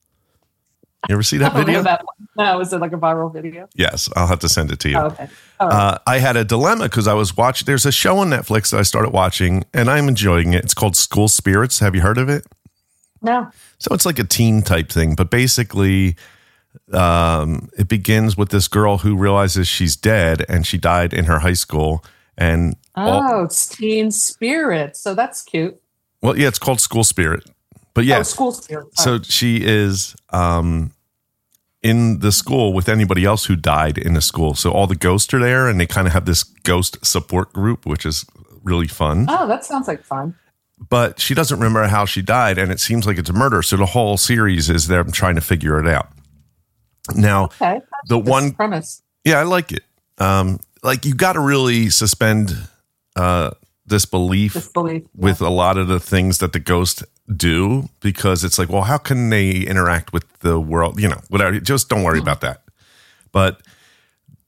You 1.08 1.14
ever 1.14 1.22
see 1.22 1.36
that 1.38 1.52
video? 1.52 1.82
That 1.82 2.02
no, 2.36 2.60
is 2.60 2.72
it 2.72 2.80
like 2.80 2.92
a 2.92 2.96
viral 2.96 3.30
video? 3.30 3.68
Yes, 3.74 4.08
I'll 4.16 4.26
have 4.26 4.38
to 4.40 4.48
send 4.48 4.72
it 4.72 4.78
to 4.80 4.88
you. 4.88 4.96
Oh, 4.96 5.06
okay. 5.06 5.28
Uh, 5.60 5.98
I 6.06 6.18
had 6.18 6.36
a 6.36 6.44
dilemma 6.44 6.84
because 6.84 7.06
I 7.06 7.12
was 7.12 7.36
watching. 7.36 7.66
There's 7.66 7.84
a 7.84 7.92
show 7.92 8.18
on 8.18 8.30
Netflix 8.30 8.70
that 8.70 8.78
I 8.78 8.82
started 8.82 9.10
watching, 9.10 9.64
and 9.74 9.90
I'm 9.90 10.08
enjoying 10.08 10.54
it. 10.54 10.64
It's 10.64 10.72
called 10.72 10.96
School 10.96 11.28
Spirits. 11.28 11.80
Have 11.80 11.94
you 11.94 12.00
heard 12.00 12.16
of 12.16 12.30
it? 12.30 12.46
No. 13.20 13.50
So 13.78 13.94
it's 13.94 14.06
like 14.06 14.18
a 14.18 14.24
teen 14.24 14.62
type 14.62 14.90
thing, 14.90 15.14
but 15.14 15.30
basically, 15.30 16.16
um, 16.92 17.70
it 17.78 17.88
begins 17.88 18.36
with 18.36 18.50
this 18.50 18.68
girl 18.68 18.98
who 18.98 19.16
realizes 19.16 19.66
she's 19.68 19.96
dead 19.96 20.44
and 20.48 20.66
she 20.66 20.76
died 20.78 21.12
in 21.14 21.24
her 21.24 21.38
high 21.40 21.54
school, 21.54 22.04
And 22.36 22.76
all- 22.94 23.22
Oh, 23.32 23.44
it's 23.44 23.68
Teen 23.68 24.10
Spirit. 24.10 24.96
So 24.96 25.14
that's 25.14 25.42
cute. 25.42 25.80
well, 26.22 26.36
yeah, 26.36 26.48
it's 26.48 26.58
called 26.58 26.80
School 26.80 27.04
Spirit. 27.04 27.44
But 27.94 28.04
yeah, 28.06 28.18
Oh, 28.18 28.22
School 28.24 28.50
Spirit. 28.52 28.86
so 28.98 29.20
she 29.22 29.58
is 29.64 30.16
um, 30.30 30.92
in 31.82 32.18
the 32.20 32.32
school 32.32 32.72
with 32.72 32.88
anybody 32.88 33.24
else 33.24 33.44
who 33.44 33.54
died 33.56 33.98
in 33.98 34.14
the 34.14 34.20
school. 34.20 34.54
So 34.54 34.70
all 34.72 34.86
the 34.88 34.96
ghosts 34.96 35.32
are 35.32 35.38
there, 35.38 35.68
and 35.68 35.78
they 35.78 35.86
kind 35.86 36.06
of 36.08 36.12
have 36.12 36.24
this 36.24 36.42
ghost 36.42 37.04
support 37.06 37.52
group, 37.52 37.86
which 37.86 38.04
is 38.04 38.24
really 38.64 38.88
fun. 38.88 39.26
oh, 39.28 39.46
that 39.46 39.64
sounds 39.64 39.86
like 39.86 40.02
fun. 40.02 40.34
But 40.88 41.20
she 41.20 41.34
doesn't 41.34 41.56
remember 41.58 41.86
how 41.86 42.04
she 42.04 42.20
died, 42.20 42.58
and 42.58 42.72
it 42.72 42.80
seems 42.80 43.06
like 43.06 43.16
it's 43.16 43.30
a 43.30 43.34
murder. 43.34 43.62
So 43.62 43.76
the 43.76 43.86
whole 43.86 44.16
series 44.16 44.68
is 44.68 44.88
them 44.88 45.12
trying 45.12 45.36
to 45.36 45.40
figure 45.40 45.78
it 45.78 45.86
out. 45.86 46.08
Now, 47.14 47.44
Okay. 47.46 47.80
the 48.08 48.18
one 48.18 48.52
premise. 48.52 49.02
Yeah, 49.24 49.38
I 49.40 49.42
like 49.44 49.72
it. 49.72 49.82
Um, 50.18 50.60
like 50.82 51.04
you 51.04 51.14
got 51.14 51.34
to 51.34 51.40
really 51.40 51.90
suspend 51.90 52.56
uh, 53.16 53.50
disbelief 53.86 54.54
Disbelief. 54.54 55.04
with 55.14 55.40
a 55.40 55.48
lot 55.50 55.76
of 55.78 55.88
the 55.88 56.00
things 56.00 56.38
that 56.38 56.52
the 56.52 56.58
ghosts 56.58 57.02
do 57.34 57.88
because 58.00 58.44
it's 58.44 58.58
like, 58.58 58.68
well, 58.68 58.82
how 58.82 58.98
can 58.98 59.30
they 59.30 59.50
interact 59.52 60.12
with 60.12 60.24
the 60.40 60.60
world? 60.60 61.00
You 61.00 61.08
know, 61.08 61.20
whatever. 61.28 61.58
Just 61.60 61.88
don't 61.88 62.02
worry 62.04 62.18
about 62.18 62.40
that. 62.42 62.62
But 63.32 63.60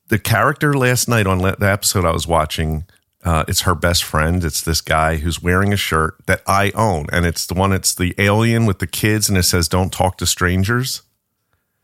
the 0.08 0.18
character 0.18 0.74
last 0.74 1.08
night 1.08 1.26
on 1.26 1.38
the 1.38 1.56
episode 1.60 2.04
I 2.04 2.12
was 2.12 2.26
watching, 2.26 2.84
uh, 3.24 3.44
it's 3.48 3.62
her 3.62 3.74
best 3.74 4.04
friend. 4.04 4.44
It's 4.44 4.60
this 4.62 4.80
guy 4.80 5.16
who's 5.16 5.42
wearing 5.42 5.72
a 5.72 5.76
shirt 5.76 6.14
that 6.26 6.42
I 6.46 6.70
own, 6.76 7.06
and 7.12 7.26
it's 7.26 7.46
the 7.46 7.54
one. 7.54 7.72
It's 7.72 7.94
the 7.94 8.14
alien 8.18 8.66
with 8.66 8.78
the 8.78 8.86
kids, 8.86 9.28
and 9.28 9.36
it 9.36 9.42
says 9.42 9.68
"Don't 9.68 9.92
talk 9.92 10.16
to 10.18 10.26
strangers." 10.26 11.02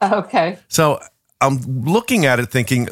Okay. 0.12 0.58
So 0.68 1.00
I'm 1.40 1.58
looking 1.84 2.26
at 2.26 2.38
it 2.38 2.46
thinking, 2.50 2.88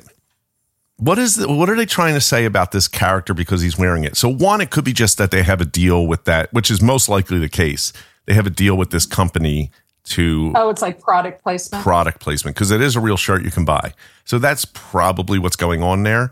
what 0.96 1.18
is 1.18 1.36
the, 1.36 1.50
what 1.50 1.68
are 1.68 1.76
they 1.76 1.86
trying 1.86 2.14
to 2.14 2.20
say 2.20 2.44
about 2.44 2.72
this 2.72 2.88
character 2.88 3.34
because 3.34 3.62
he's 3.62 3.78
wearing 3.78 4.04
it? 4.04 4.16
So 4.16 4.28
one, 4.28 4.60
it 4.60 4.70
could 4.70 4.84
be 4.84 4.92
just 4.92 5.18
that 5.18 5.30
they 5.30 5.42
have 5.42 5.60
a 5.60 5.64
deal 5.64 6.06
with 6.06 6.24
that, 6.24 6.52
which 6.52 6.70
is 6.70 6.82
most 6.82 7.08
likely 7.08 7.38
the 7.38 7.48
case. 7.48 7.92
They 8.26 8.34
have 8.34 8.46
a 8.46 8.50
deal 8.50 8.76
with 8.76 8.90
this 8.90 9.06
company 9.06 9.70
to 10.04 10.52
Oh, 10.54 10.70
it's 10.70 10.82
like 10.82 11.00
product 11.00 11.42
placement. 11.42 11.82
product 11.82 12.20
placement 12.20 12.56
because 12.56 12.70
it 12.70 12.80
is 12.80 12.96
a 12.96 13.00
real 13.00 13.16
shirt 13.16 13.42
you 13.42 13.50
can 13.50 13.64
buy. 13.64 13.92
So 14.24 14.38
that's 14.38 14.64
probably 14.64 15.38
what's 15.38 15.56
going 15.56 15.82
on 15.82 16.02
there. 16.02 16.30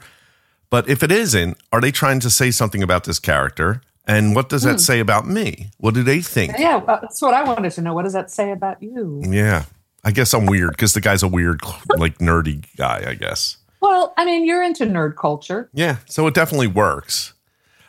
But 0.71 0.89
if 0.89 1.03
it 1.03 1.11
isn't, 1.11 1.57
are 1.73 1.81
they 1.81 1.91
trying 1.91 2.21
to 2.21 2.31
say 2.31 2.51
something 2.51 2.83
about 2.83 3.05
this 3.05 3.19
character? 3.19 3.81
And 4.07 4.35
what 4.35 4.49
does 4.49 4.63
that 4.63 4.73
hmm. 4.73 4.79
say 4.79 5.01
about 5.01 5.27
me? 5.27 5.71
What 5.79 5.95
do 5.95 6.03
they 6.03 6.21
think? 6.21 6.55
yeah, 6.59 6.77
well, 6.77 6.99
that's 7.01 7.21
what 7.21 7.35
I 7.35 7.43
wanted 7.45 7.73
to 7.73 7.83
know. 7.83 7.95
What 7.95 8.05
does 8.05 8.15
that 8.15 8.31
say 8.31 8.53
about 8.53 8.83
you? 8.83 9.23
Yeah. 9.27 9.65
I 10.05 10.11
guess 10.13 10.33
I'm 10.33 10.47
weird 10.47 10.71
because 10.71 10.95
the 10.95 11.01
guy's 11.01 11.23
a 11.23 11.29
weird, 11.29 11.61
like 11.97 12.19
nerdy 12.19 12.65
guy, 12.77 13.05
I 13.07 13.15
guess. 13.15 13.57
Well, 13.81 14.15
I 14.17 14.25
mean, 14.25 14.45
you're 14.45 14.63
into 14.63 14.85
nerd 14.87 15.17
culture. 15.17 15.69
Yeah, 15.73 15.97
so 16.07 16.27
it 16.27 16.35
definitely 16.35 16.67
works. 16.69 17.35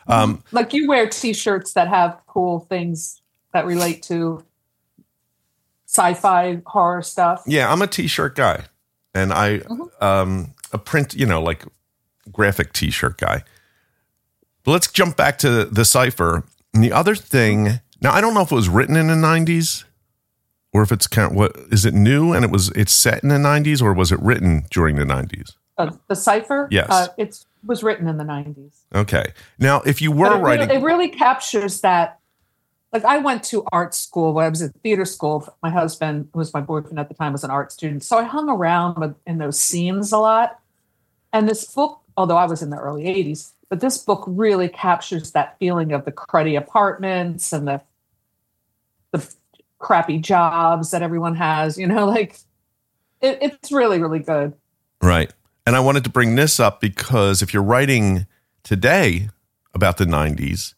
Um, 0.06 0.42
Like 0.52 0.72
you 0.72 0.88
wear 0.88 1.08
T-shirts 1.08 1.72
that 1.74 1.88
have 1.88 2.18
cool 2.26 2.60
things 2.60 3.20
that 3.52 3.64
relate 3.66 4.02
to 4.04 4.44
sci-fi 5.86 6.60
horror 6.66 7.02
stuff. 7.02 7.42
yeah, 7.46 7.70
I'm 7.72 7.82
a 7.82 7.86
t-shirt 7.86 8.34
guy, 8.36 8.64
and 9.14 9.32
I 9.32 9.58
Mhm. 9.58 10.02
um 10.02 10.54
a 10.72 10.78
print, 10.78 11.14
you 11.14 11.26
know, 11.26 11.42
like 11.42 11.64
graphic 12.30 12.72
t-shirt 12.72 13.18
guy. 13.18 13.42
But 14.62 14.70
let's 14.72 14.86
jump 14.86 15.16
back 15.16 15.38
to 15.38 15.64
the 15.64 15.84
cipher. 15.84 16.44
And 16.72 16.84
the 16.84 16.92
other 16.92 17.16
thing, 17.16 17.80
now 18.00 18.12
I 18.12 18.20
don't 18.20 18.34
know 18.34 18.42
if 18.42 18.52
it 18.52 18.54
was 18.54 18.68
written 18.68 18.94
in 18.96 19.08
the 19.08 19.14
'90s 19.16 19.84
or 20.72 20.82
if 20.82 20.92
it's 20.92 21.06
kind 21.06 21.30
of 21.30 21.36
what 21.36 21.56
is 21.70 21.84
it 21.84 21.94
new 21.94 22.32
and 22.32 22.44
it 22.44 22.50
was 22.50 22.70
it's 22.70 22.92
set 22.92 23.22
in 23.22 23.28
the 23.28 23.36
'90s 23.36 23.82
or 23.82 23.92
was 23.92 24.12
it 24.12 24.20
written 24.20 24.64
during 24.70 24.96
the 24.96 25.04
'90s? 25.04 25.54
Uh, 25.78 25.90
the 26.08 26.16
cipher. 26.16 26.68
Yes. 26.70 26.88
uh, 26.90 27.08
it 27.16 27.44
was 27.64 27.82
written 27.82 28.06
in 28.06 28.18
the 28.18 28.24
'90s. 28.24 28.80
Okay, 28.94 29.32
now 29.58 29.80
if 29.82 30.00
you 30.00 30.12
were 30.12 30.26
it, 30.26 30.30
really, 30.30 30.42
writing, 30.42 30.70
it 30.70 30.82
really 30.82 31.08
captures 31.08 31.80
that. 31.80 32.18
Like 32.92 33.04
I 33.04 33.18
went 33.18 33.44
to 33.44 33.64
art 33.70 33.94
school 33.94 34.32
when 34.34 34.44
I 34.44 34.48
was 34.48 34.62
at 34.62 34.74
theater 34.82 35.04
school. 35.04 35.48
My 35.62 35.70
husband, 35.70 36.28
who 36.32 36.40
was 36.40 36.52
my 36.52 36.60
boyfriend 36.60 36.98
at 36.98 37.08
the 37.08 37.14
time, 37.14 37.30
was 37.32 37.44
an 37.44 37.50
art 37.50 37.70
student, 37.70 38.02
so 38.02 38.18
I 38.18 38.24
hung 38.24 38.48
around 38.48 38.98
with, 38.98 39.14
in 39.26 39.38
those 39.38 39.60
scenes 39.60 40.10
a 40.10 40.18
lot. 40.18 40.58
And 41.32 41.48
this 41.48 41.64
book, 41.72 42.00
although 42.16 42.36
I 42.36 42.46
was 42.46 42.62
in 42.62 42.70
the 42.70 42.78
early 42.78 43.04
'80s, 43.04 43.52
but 43.68 43.80
this 43.80 43.96
book 43.96 44.24
really 44.26 44.68
captures 44.68 45.30
that 45.30 45.56
feeling 45.60 45.92
of 45.92 46.04
the 46.04 46.10
cruddy 46.10 46.58
apartments 46.58 47.52
and 47.52 47.68
the 47.68 47.80
crappy 49.80 50.18
jobs 50.18 50.92
that 50.92 51.02
everyone 51.02 51.34
has. 51.34 51.76
You 51.76 51.88
know, 51.88 52.06
like 52.16 52.38
it, 53.20 53.38
it's 53.42 53.72
really, 53.72 54.00
really 54.00 54.20
good. 54.20 54.54
Right. 55.02 55.32
And 55.66 55.76
I 55.76 55.80
wanted 55.80 56.04
to 56.04 56.10
bring 56.10 56.36
this 56.36 56.60
up 56.60 56.80
because 56.80 57.42
if 57.42 57.52
you're 57.52 57.62
writing 57.62 58.26
today 58.62 59.28
about 59.74 59.98
the 59.98 60.04
90s, 60.04 60.74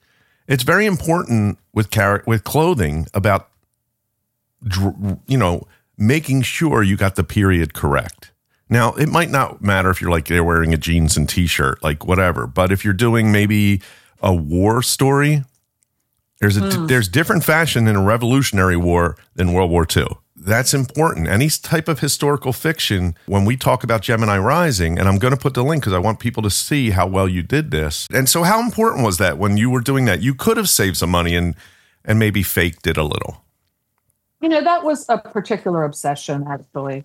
it's 0.49 0.65
very 0.65 0.87
important 0.87 1.59
with 1.73 1.91
car- 1.91 2.25
with 2.27 2.45
clothing 2.45 3.07
about 3.15 3.49
you 5.27 5.37
know, 5.39 5.67
making 5.97 6.43
sure 6.43 6.83
you 6.83 6.97
got 6.97 7.17
the 7.17 7.25
period 7.25 7.75
correct. 7.75 8.33
Now, 8.69 8.93
it 8.95 9.09
might 9.09 9.31
not 9.31 9.61
matter 9.61 9.91
if 9.91 10.01
you're 10.01 10.11
like 10.11 10.27
they're 10.27 10.45
wearing 10.45 10.73
a 10.73 10.79
jeans 10.79 11.17
and 11.17 11.29
t-shirt, 11.29 11.83
like 11.83 12.07
whatever, 12.07 12.47
but 12.47 12.73
if 12.73 12.85
you're 12.85 12.95
doing 12.95 13.33
maybe 13.33 13.83
a 14.23 14.35
war 14.35 14.83
story, 14.83 15.45
there's 16.43 16.57
a 16.57 16.77
Hmm. 16.77 16.87
there's 16.89 17.07
different 17.07 17.45
fashion 17.45 17.87
in 17.87 17.95
a 17.95 18.03
revolutionary 18.03 18.77
war 18.77 19.17
than 19.37 19.53
World 19.53 19.71
War 19.71 19.87
II. 19.97 20.09
That's 20.35 20.75
important. 20.75 21.29
Any 21.29 21.49
type 21.49 21.87
of 21.87 22.01
historical 22.01 22.53
fiction, 22.53 23.15
when 23.27 23.45
we 23.45 23.57
talk 23.57 23.85
about 23.85 24.03
Gemini 24.03 24.37
Rising, 24.39 24.99
and 24.99 25.09
I'm 25.09 25.19
going 25.19 25.33
to 25.33 25.39
put 25.39 25.55
the 25.55 25.63
link 25.63 25.83
because 25.83 25.93
I 25.93 26.01
want 26.01 26.19
people 26.19 26.43
to 26.43 26.51
see 26.51 26.91
how 26.91 27.07
well 27.07 27.29
you 27.29 27.43
did 27.43 27.71
this. 27.71 28.09
And 28.13 28.29
so, 28.29 28.43
how 28.43 28.61
important 28.61 29.05
was 29.05 29.19
that 29.19 29.39
when 29.39 29.57
you 29.57 29.71
were 29.71 29.81
doing 29.81 30.05
that? 30.07 30.21
You 30.21 30.35
could 30.35 30.57
have 30.57 30.69
saved 30.69 30.97
some 30.97 31.11
money 31.11 31.37
and 31.37 31.55
and 32.05 32.19
maybe 32.19 32.43
faked 32.43 32.89
it 32.89 32.97
a 32.97 33.05
little. 33.05 33.45
You 34.41 34.49
know, 34.49 34.65
that 34.65 34.83
was 34.83 35.07
a 35.09 35.19
particular 35.19 35.85
obsession, 35.85 36.45
actually, 36.51 37.05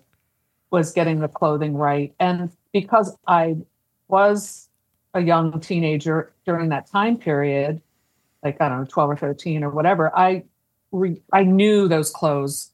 was 0.72 0.92
getting 0.92 1.20
the 1.20 1.28
clothing 1.28 1.74
right. 1.76 2.12
And 2.18 2.50
because 2.72 3.16
I 3.28 3.58
was 4.08 4.68
a 5.14 5.20
young 5.20 5.60
teenager 5.60 6.32
during 6.44 6.70
that 6.70 6.88
time 6.88 7.16
period, 7.16 7.80
like, 8.48 8.60
I 8.60 8.68
don't 8.68 8.80
know, 8.80 8.86
12 8.86 9.10
or 9.10 9.16
13 9.16 9.62
or 9.62 9.70
whatever, 9.70 10.16
I, 10.16 10.44
re- 10.92 11.20
I 11.32 11.42
knew 11.44 11.86
those 11.88 12.10
clothes. 12.10 12.70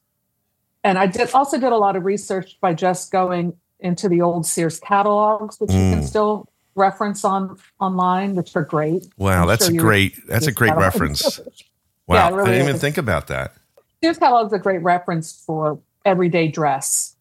And 0.83 0.97
I 0.97 1.07
did 1.07 1.31
also 1.33 1.59
did 1.59 1.71
a 1.71 1.77
lot 1.77 1.95
of 1.95 2.05
research 2.05 2.57
by 2.61 2.73
just 2.73 3.11
going 3.11 3.53
into 3.79 4.07
the 4.07 4.21
old 4.21 4.45
Sears 4.45 4.79
catalogs, 4.79 5.59
which 5.59 5.71
you 5.71 5.77
can 5.77 5.99
Mm. 6.01 6.07
still 6.07 6.47
reference 6.75 7.25
on 7.25 7.57
online, 7.79 8.35
which 8.35 8.55
are 8.55 8.63
great. 8.63 9.07
Wow, 9.17 9.41
I'm 9.43 9.47
that's 9.47 9.65
sure 9.67 9.75
a 9.75 9.77
great 9.77 10.15
that's 10.27 10.47
a 10.47 10.51
great 10.51 10.69
catalogs. 10.69 10.93
reference. 10.95 11.39
Yeah, 12.07 12.13
Wow, 12.13 12.27
it 12.27 12.35
really 12.35 12.49
I 12.49 12.51
didn't 12.53 12.67
even 12.69 12.79
think 12.79 12.97
about 12.99 13.27
that. 13.27 13.55
Sears 14.03 14.19
catalog 14.19 14.45
is 14.47 14.53
a 14.53 14.59
great 14.59 14.83
reference 14.83 15.41
for 15.43 15.79
everyday 16.05 16.47
dress, 16.49 17.15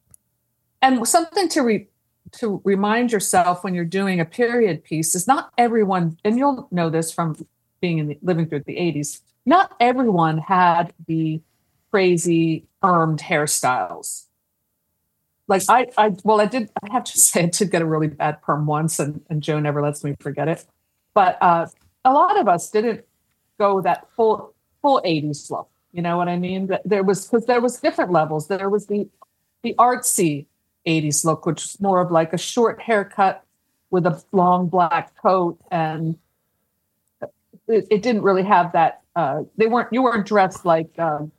and 0.83 1.09
something 1.09 1.49
to 1.49 1.63
re, 1.63 1.87
to 2.33 2.61
remind 2.65 3.11
yourself 3.11 3.65
when 3.65 3.75
you're 3.75 3.87
doing 3.87 4.21
a 4.21 4.27
period 4.27 4.85
piece 4.85 5.15
is 5.15 5.27
not 5.27 5.51
everyone, 5.57 6.19
and 6.23 6.37
you'll 6.37 6.69
know 6.71 6.91
this 6.91 7.11
from 7.11 7.35
being 7.85 7.99
in 7.99 8.07
the, 8.09 8.19
living 8.23 8.47
through 8.49 8.63
the 8.67 8.77
'80s. 8.77 9.21
Not 9.45 9.77
everyone 9.79 10.39
had 10.39 10.95
the 11.07 11.43
crazy 11.91 12.65
permed 12.83 13.21
hairstyles. 13.21 14.25
Like 15.49 15.65
I, 15.69 15.89
I 15.99 16.17
well, 16.25 16.41
I 16.41 16.47
did. 16.47 16.71
I 16.83 16.93
have 16.93 17.05
to 17.05 17.19
say, 17.29 17.43
I 17.43 17.47
did 17.47 17.71
get 17.71 17.83
a 17.83 17.87
really 17.87 18.09
bad 18.09 18.41
perm 18.41 18.65
once, 18.65 18.99
and, 18.99 19.21
and 19.29 19.43
Joe 19.43 19.61
never 19.61 19.83
lets 19.83 20.03
me 20.03 20.17
forget 20.19 20.49
it. 20.49 20.65
But 21.13 21.37
uh, 21.43 21.67
a 22.07 22.13
lot 22.13 22.41
of 22.41 22.49
us 22.49 22.71
didn't 22.71 23.05
go 23.59 23.83
that 23.83 24.09
full 24.17 24.55
full 24.81 25.03
80s 25.05 25.51
look. 25.51 25.69
You 25.93 26.01
know 26.01 26.17
what 26.17 26.29
I 26.29 26.39
mean? 26.39 26.71
There 26.87 27.05
was 27.05 27.27
because 27.27 27.45
there 27.45 27.61
was 27.61 27.81
different 27.81 28.13
levels. 28.13 28.49
There 28.49 28.71
was 28.71 28.87
the 28.87 29.09
the 29.63 29.75
artsy 29.79 30.47
80s 30.87 31.23
look, 31.25 31.45
which 31.45 31.63
was 31.63 31.81
more 31.81 32.01
of 32.01 32.11
like 32.11 32.33
a 32.33 32.39
short 32.39 32.81
haircut 32.81 33.45
with 33.91 34.07
a 34.07 34.23
long 34.33 34.69
black 34.69 35.15
coat, 35.21 35.59
and 35.71 36.17
it, 37.69 37.87
it 37.91 38.03
didn't 38.03 38.23
really 38.23 38.43
have 38.45 38.73
that. 38.73 39.01
Uh, 39.17 39.43
they 39.57 39.67
weren't 39.67 39.89
you 39.93 40.03
weren't 40.03 40.27
dressed 40.27 40.65
like 40.67 40.97
um, 40.99 41.31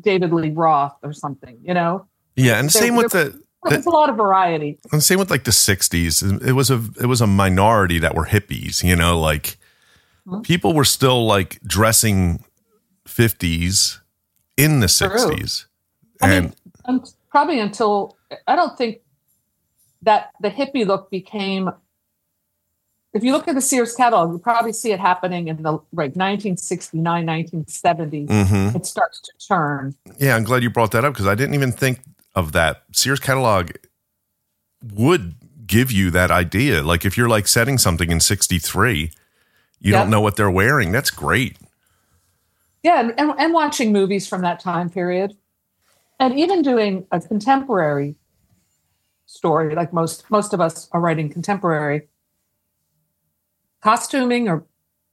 David 0.00 0.32
Lee 0.32 0.50
Roth 0.50 0.96
or 1.02 1.12
something. 1.12 1.58
You 1.62 1.74
know, 1.74 2.06
Yeah, 2.36 2.58
and 2.58 2.68
There- 2.70 2.82
same 2.82 2.96
with 2.96 3.12
the 3.12 3.40
there 3.64 3.78
was 3.78 3.86
a 3.86 3.90
lot 3.90 4.10
of 4.10 4.16
variety. 4.16 4.78
and 4.92 5.02
same 5.02 5.18
with 5.18 5.30
like 5.30 5.44
the 5.44 5.50
60s 5.50 6.46
it 6.46 6.52
was 6.52 6.70
a 6.70 6.82
it 7.00 7.06
was 7.06 7.20
a 7.22 7.26
minority 7.26 7.98
that 7.98 8.14
were 8.14 8.26
hippies 8.26 8.82
you 8.84 8.94
know 8.94 9.18
like 9.18 9.56
Hmm. 10.26 10.40
people 10.42 10.72
were 10.74 10.84
still 10.86 11.26
like 11.26 11.58
dressing 11.66 12.44
50s 13.06 14.00
in 14.56 14.80
the 14.80 14.86
60s 14.86 15.66
I 16.22 16.32
and 16.32 16.54
mean, 16.88 17.02
probably 17.30 17.58
until 17.60 18.16
I 18.46 18.54
don't 18.56 18.76
think 18.78 18.98
that 20.02 20.30
the 20.40 20.48
hippie 20.50 20.86
look 20.86 21.10
became. 21.10 21.70
If 23.14 23.22
you 23.22 23.32
look 23.32 23.46
at 23.46 23.54
the 23.54 23.60
Sears 23.60 23.94
catalog, 23.94 24.32
you 24.32 24.38
probably 24.38 24.72
see 24.72 24.92
it 24.92 24.98
happening 25.00 25.48
in 25.48 25.62
the 25.62 25.72
like 25.92 26.16
1969, 26.16 27.02
1970. 27.04 28.26
Mhm. 28.26 28.74
It 28.74 28.84
starts 28.84 29.20
to 29.20 29.32
turn. 29.46 29.94
yeah 30.18 30.36
i'm 30.36 30.44
glad 30.44 30.62
you 30.62 30.70
brought 30.70 30.90
that 30.92 31.04
up 31.04 31.12
because 31.12 31.26
i 31.26 31.34
didn't 31.34 31.54
even 31.54 31.72
think 31.72 32.00
of 32.34 32.52
that 32.52 32.82
sears 32.92 33.20
catalog 33.20 33.70
would 34.92 35.34
give 35.66 35.90
you 35.90 36.10
that 36.10 36.30
idea 36.30 36.82
like 36.82 37.04
if 37.04 37.16
you're 37.16 37.28
like 37.28 37.46
setting 37.48 37.78
something 37.78 38.10
in 38.10 38.20
63 38.20 39.10
you 39.84 39.92
yep. 39.92 40.02
don't 40.02 40.10
know 40.10 40.22
what 40.22 40.36
they're 40.36 40.50
wearing. 40.50 40.92
That's 40.92 41.10
great. 41.10 41.58
Yeah, 42.82 43.10
and, 43.18 43.32
and 43.38 43.52
watching 43.52 43.92
movies 43.92 44.26
from 44.26 44.40
that 44.40 44.58
time 44.58 44.88
period, 44.88 45.36
and 46.18 46.38
even 46.38 46.62
doing 46.62 47.06
a 47.12 47.20
contemporary 47.20 48.14
story, 49.26 49.74
like 49.74 49.92
most 49.92 50.30
most 50.30 50.54
of 50.54 50.60
us 50.60 50.88
are 50.92 51.00
writing 51.00 51.28
contemporary 51.28 52.08
costuming 53.84 54.48
or 54.48 54.64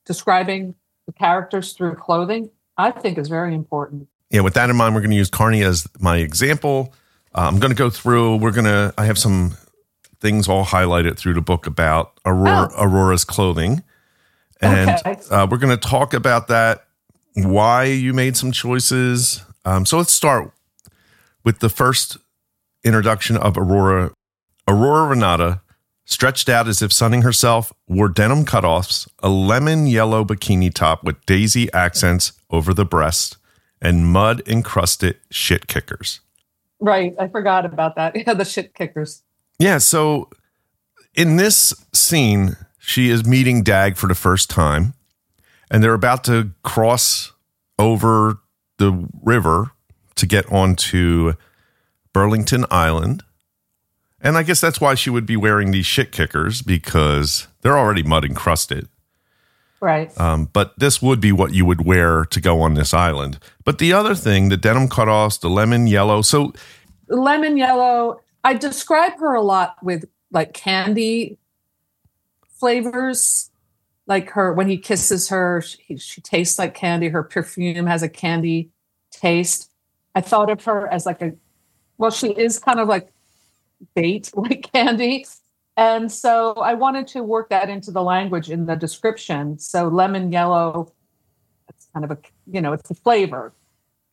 describing 0.06 0.74
the 1.06 1.12
characters 1.12 1.74
through 1.74 1.96
clothing. 1.96 2.50
I 2.78 2.90
think 2.90 3.18
is 3.18 3.28
very 3.28 3.54
important. 3.54 4.08
Yeah, 4.32 4.42
with 4.42 4.54
that 4.54 4.70
in 4.70 4.78
mind, 4.78 4.96
we're 4.96 5.02
going 5.02 5.12
to 5.12 5.18
use 5.18 5.30
Carni 5.30 5.64
as 5.64 5.88
my 6.00 6.18
example. 6.18 6.94
Uh, 7.36 7.42
I'm 7.42 7.60
going 7.60 7.72
to 7.72 7.78
go 7.78 7.90
through. 7.90 8.38
We're 8.38 8.52
going 8.52 8.66
to. 8.66 8.94
I 8.98 9.06
have 9.06 9.18
some 9.18 9.58
things 10.22 10.48
all 10.48 10.66
highlighted 10.66 11.18
through 11.18 11.34
the 11.34 11.42
book 11.42 11.68
about 11.68 12.20
Aurora, 12.26 12.70
oh. 12.76 12.84
Aurora's 12.84 13.26
clothing, 13.26 13.84
and 14.62 14.90
okay. 14.90 15.18
uh, 15.30 15.46
we're 15.52 15.58
going 15.58 15.78
to 15.78 15.90
talk 15.90 16.14
about 16.14 16.48
that. 16.48 16.88
Why 17.36 17.84
you 17.86 18.14
made 18.14 18.38
some 18.38 18.52
choices. 18.52 19.44
Um, 19.66 19.86
so 19.86 19.98
let's 19.98 20.14
start 20.14 20.52
with 21.44 21.60
the 21.60 21.70
first 21.70 22.18
introduction 22.84 23.38
of 23.38 23.58
Aurora. 23.58 24.12
Aurora 24.68 25.10
Renata, 25.10 25.62
stretched 26.12 26.50
out 26.50 26.68
as 26.68 26.82
if 26.82 26.92
sunning 26.92 27.22
herself, 27.22 27.72
wore 27.88 28.10
denim 28.10 28.46
cutoffs, 28.46 29.08
a 29.20 29.30
lemon 29.30 29.88
yellow 29.88 30.26
bikini 30.26 30.74
top 30.74 31.04
with 31.04 31.26
daisy 31.26 31.72
accents 31.74 32.34
over 32.50 32.74
the 32.74 32.86
breast, 32.86 33.38
and 33.82 34.08
mud 34.08 34.42
encrusted 34.48 35.18
shit 35.30 35.68
kickers. 35.68 36.20
Right. 36.80 37.14
I 37.20 37.28
forgot 37.28 37.66
about 37.66 37.96
that. 37.96 38.16
Yeah, 38.28 38.34
the 38.34 38.46
shit 38.46 38.74
kickers. 38.74 39.24
Yeah. 39.60 39.78
So 39.78 40.30
in 41.14 41.38
this 41.38 41.74
scene, 41.94 42.56
she 42.80 43.10
is 43.10 43.26
meeting 43.26 43.64
Dag 43.64 43.96
for 43.96 44.08
the 44.08 44.16
first 44.16 44.50
time, 44.50 44.94
and 45.70 45.84
they're 45.84 45.94
about 45.94 46.24
to 46.26 46.52
cross 46.64 47.32
over 47.78 48.40
the 48.78 49.08
river 49.22 49.72
to 50.16 50.26
get 50.26 50.52
onto 50.52 51.34
Burlington 52.14 52.66
Island. 52.70 53.24
And 54.24 54.38
I 54.38 54.44
guess 54.44 54.62
that's 54.62 54.80
why 54.80 54.96
she 54.96 55.10
would 55.10 55.26
be 55.26 55.36
wearing 55.36 55.72
these 55.72 55.86
shit 55.86 56.12
kickers 56.12 56.62
because 56.62 57.48
they're 57.62 57.78
already 57.78 58.04
mud 58.04 58.24
encrusted. 58.24 58.88
Right. 59.80 60.16
Um, 60.20 60.46
but 60.54 60.78
this 60.78 61.02
would 61.02 61.20
be 61.20 61.32
what 61.32 61.54
you 61.54 61.66
would 61.66 61.86
wear 61.86 62.26
to 62.26 62.40
go 62.40 62.62
on 62.62 62.76
this 62.76 62.94
island. 62.94 63.40
But 63.66 63.80
the 63.80 63.94
other 63.94 64.14
thing, 64.14 64.50
the 64.50 64.58
denim 64.58 64.88
cutoffs, 64.88 65.40
the 65.40 65.50
lemon 65.50 65.88
yellow. 65.88 66.22
So, 66.22 66.54
lemon 67.08 67.58
yellow, 67.58 68.22
I 68.44 68.54
describe 68.54 69.18
her 69.20 69.34
a 69.34 69.42
lot 69.42 69.78
with 69.82 70.06
like 70.32 70.54
candy 70.54 71.40
flavors. 72.60 73.50
Like 74.06 74.30
her, 74.32 74.54
when 74.54 74.68
he 74.68 74.78
kisses 74.78 75.30
her, 75.30 75.62
she, 75.62 75.98
she 75.98 76.22
tastes 76.22 76.60
like 76.60 76.76
candy. 76.76 77.10
Her 77.10 77.24
perfume 77.24 77.88
has 77.88 78.04
a 78.04 78.10
candy 78.10 78.70
taste. 79.10 79.72
I 80.14 80.22
thought 80.22 80.50
of 80.52 80.64
her 80.66 80.88
as 80.92 81.06
like 81.06 81.22
a, 81.22 81.34
well, 81.98 82.12
she 82.12 82.32
is 82.32 82.60
kind 82.60 82.80
of 82.80 82.88
like 82.88 83.12
bait 83.96 84.32
like 84.36 84.72
candy 84.72 85.26
and 85.78 86.12
so 86.12 86.54
I 86.54 86.74
wanted 86.74 87.08
to 87.08 87.24
work 87.24 87.50
that 87.50 87.70
into 87.70 87.92
the 87.92 88.04
language 88.04 88.50
in 88.50 88.66
the 88.66 88.76
description. 88.76 89.58
So 89.58 89.88
lemon 89.88 90.32
yellow, 90.32 90.92
it's 91.70 91.88
kind 91.94 92.04
of 92.04 92.12
a, 92.12 92.18
you 92.46 92.62
know, 92.62 92.74
it's 92.74 92.92
a 92.92 92.96
flavor. 92.96 93.54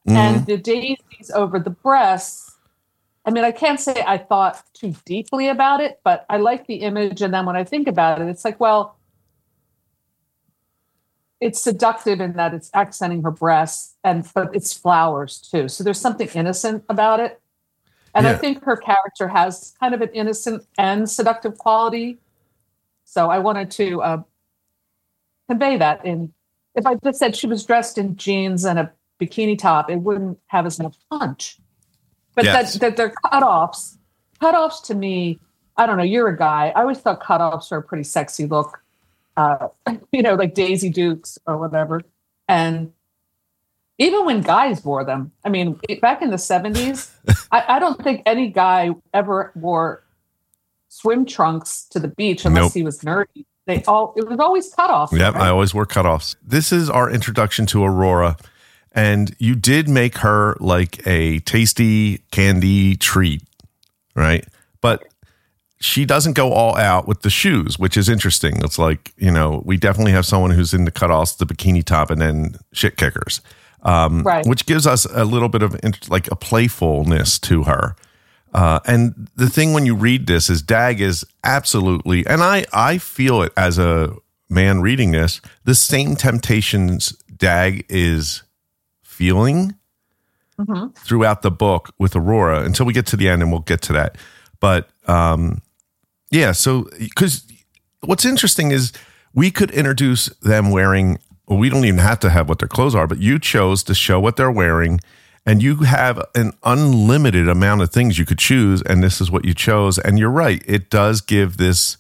Mm-hmm. 0.07 0.17
And 0.17 0.47
the 0.47 0.57
daisies 0.57 1.31
over 1.35 1.59
the 1.59 1.71
breasts, 1.71 2.57
I 3.27 3.31
mean, 3.31 3.45
I 3.45 3.51
can't 3.51 3.81
say 3.81 4.03
I 4.07 4.19
thought 4.19 4.63
too 4.73 4.95
deeply 5.05 5.49
about 5.49 5.81
it, 5.81 6.01
but 6.05 6.25
I 6.31 6.39
like 6.39 6.67
the 6.67 6.77
image. 6.77 7.21
And 7.21 7.35
then 7.35 7.45
when 7.45 7.57
I 7.57 7.65
think 7.65 7.89
about 7.89 8.23
it, 8.23 8.29
it's 8.29 8.45
like, 8.45 8.61
well, 8.61 8.97
it's 11.41 11.61
seductive 11.61 12.21
in 12.21 12.33
that 12.35 12.55
it's 12.55 12.71
accenting 12.75 13.23
her 13.23 13.31
breasts 13.31 13.95
and 14.03 14.27
but 14.35 14.55
it's 14.57 14.73
flowers 14.73 15.39
too. 15.39 15.69
So 15.69 15.85
there's 15.85 16.01
something 16.01 16.29
innocent 16.35 16.85
about 16.89 17.21
it. 17.21 17.41
And 18.15 18.25
yeah. 18.25 18.33
I 18.33 18.37
think 18.37 18.63
her 18.65 18.77
character 18.77 19.29
has 19.29 19.75
kind 19.79 19.95
of 19.95 20.01
an 20.01 20.11
innocent 20.15 20.65
and 20.77 21.09
seductive 21.09 21.59
quality. 21.59 22.19
So 23.05 23.31
I 23.31 23.39
wanted 23.39 23.71
to 23.73 24.03
uh, 24.03 24.23
convey 25.49 25.77
that. 25.77 26.05
In 26.05 26.33
if 26.75 26.87
I 26.87 26.95
just 26.97 27.19
said 27.19 27.37
she 27.37 27.47
was 27.47 27.65
dressed 27.65 27.99
in 27.99 28.17
jeans 28.17 28.65
and 28.65 28.79
a 28.79 28.93
bikini 29.21 29.59
top, 29.59 29.91
it 29.91 29.97
wouldn't 29.97 30.39
have 30.47 30.67
as 30.67 30.79
much 30.79 30.97
punch. 31.11 31.59
But 32.35 32.45
yes. 32.45 32.75
that, 32.75 32.81
that 32.81 32.97
they're 32.97 33.15
cutoffs. 33.25 33.97
Cutoffs 34.41 34.83
to 34.85 34.95
me, 34.95 35.41
I 35.77 35.87
don't 35.87 35.97
know. 35.97 36.05
You're 36.05 36.29
a 36.29 36.37
guy. 36.37 36.73
I 36.75 36.83
always 36.83 36.99
thought 36.99 37.23
cutoffs 37.23 37.73
are 37.73 37.79
a 37.79 37.83
pretty 37.83 38.05
sexy 38.05 38.47
look. 38.47 38.83
Uh, 39.37 39.69
you 40.13 40.23
know, 40.23 40.35
like 40.35 40.55
Daisy 40.55 40.91
Dukes 40.91 41.39
or 41.47 41.59
whatever. 41.59 42.03
And 42.47 42.93
even 43.99 44.25
when 44.25 44.41
guys 44.41 44.85
wore 44.85 45.05
them. 45.05 45.33
I 45.45 45.49
mean, 45.49 45.79
back 46.01 46.23
in 46.23 46.31
the 46.31 46.37
70s, 46.37 47.11
I, 47.53 47.77
I, 47.77 47.79
don't 47.79 48.03
think 48.03 48.23
any 48.25 48.49
guy 48.49 48.91
ever 49.13 49.53
wore 49.57 50.05
swim 50.89 51.27
trunks 51.27 51.85
to 51.91 51.99
the 51.99 52.09
beach 52.09 52.45
unless 52.45 52.63
nope. 52.63 52.73
he 52.73 52.83
was 52.83 53.01
nerdy. 53.01 53.45
They 53.67 53.83
all 53.85 54.15
it 54.17 54.27
was 54.27 54.41
always 54.41 54.73
cutoffs. 54.73 55.13
Yep, 55.13 55.35
right? 55.35 55.43
I 55.43 55.49
always 55.51 55.75
wore 55.75 55.85
cutoffs. 55.85 56.37
This 56.43 56.73
is 56.73 56.89
our 56.89 57.11
introduction 57.11 57.67
to 57.67 57.85
Aurora. 57.85 58.39
And 58.93 59.37
you 59.39 59.55
did 59.55 59.91
make 59.91 60.19
her 60.19 60.57
like 60.59 61.07
a 61.07 61.41
tasty 61.41 62.19
candy 62.31 62.97
treat, 62.97 63.43
right? 64.15 64.47
But 64.81 65.05
she 65.81 66.07
doesn't 66.07 66.33
go 66.33 66.53
all 66.53 66.79
out 66.79 67.07
with 67.07 67.21
the 67.21 67.31
shoes, 67.31 67.79
which 67.79 67.99
is 67.99 68.09
interesting. 68.09 68.57
It's 68.65 68.79
like, 68.79 69.13
you 69.19 69.31
know, 69.31 69.63
we 69.67 69.77
definitely 69.77 70.13
have 70.13 70.25
someone 70.25 70.51
who's 70.51 70.73
in 70.73 70.87
the 70.87 70.91
cutoffs, 70.91 71.37
the 71.37 71.45
bikini 71.45 71.85
top, 71.85 72.11
and 72.11 72.21
then 72.21 72.57
shit 72.73 72.97
kickers 72.97 73.43
um, 73.83 74.23
right. 74.23 74.47
which 74.47 74.67
gives 74.67 74.87
us 74.87 75.07
a 75.07 75.25
little 75.25 75.49
bit 75.49 75.63
of 75.63 75.77
like 76.09 76.31
a 76.31 76.37
playfulness 76.37 77.39
to 77.41 77.65
her. 77.65 77.97
Uh, 78.55 78.81
and 78.87 79.29
the 79.37 79.49
thing 79.49 79.73
when 79.73 79.85
you 79.85 79.95
read 79.95 80.27
this 80.27 80.49
is 80.49 80.63
Dag 80.63 81.01
is 81.01 81.25
absolutely, 81.45 82.27
and 82.27 82.43
I 82.43 82.65
I 82.73 82.99
feel 82.99 83.43
it 83.43 83.53
as 83.57 83.79
a 83.79 84.15
man 84.49 84.81
reading 84.81 85.11
this, 85.11 85.41
the 85.65 85.75
same 85.75 86.17
temptations 86.17 87.11
Dag 87.37 87.85
is 87.89 88.43
feeling 89.03 89.75
mm-hmm. 90.59 90.89
throughout 91.05 91.43
the 91.43 91.51
book 91.51 91.93
with 91.99 92.17
Aurora 92.17 92.63
until 92.63 92.87
we 92.87 92.93
get 92.93 93.07
to 93.07 93.17
the 93.17 93.29
end, 93.29 93.43
and 93.43 93.51
we'll 93.51 93.61
get 93.61 93.83
to 93.83 93.93
that. 93.93 94.17
But 94.61 94.89
um, 95.07 95.63
yeah, 96.31 96.53
so 96.53 96.89
because 96.99 97.47
what's 98.01 98.25
interesting 98.25 98.71
is 98.71 98.93
we 99.35 99.51
could 99.51 99.71
introduce 99.71 100.27
them 100.41 100.71
wearing 100.71 101.19
we 101.57 101.71
don't 101.71 101.85
even 101.85 101.99
have 101.99 102.21
to 102.21 102.31
have 102.31 102.49
what 102.49 102.59
their 102.59 102.69
clothes 102.69 102.95
are, 102.95 103.07
but 103.07 103.19
you 103.19 103.39
chose 103.39 103.83
to 103.85 103.95
show 103.95 104.21
what 104.21 104.37
they're 104.37 104.51
wearing 104.51 105.01
and 105.47 105.63
you 105.63 105.77
have 105.77 106.23
an 106.35 106.53
unlimited 106.63 107.49
amount 107.49 107.81
of 107.81 107.91
things 107.91 108.19
you 108.19 108.27
could 108.27 108.39
choose 108.39 108.83
and 108.83 109.03
this 109.03 109.19
is 109.21 109.31
what 109.31 109.47
you 109.47 109.55
chose. 109.55 109.99
And 109.99 110.19
you're 110.19 110.31
right 110.31 110.63
it 110.67 110.91
does 110.91 111.21
give 111.23 111.57
this 111.57 111.97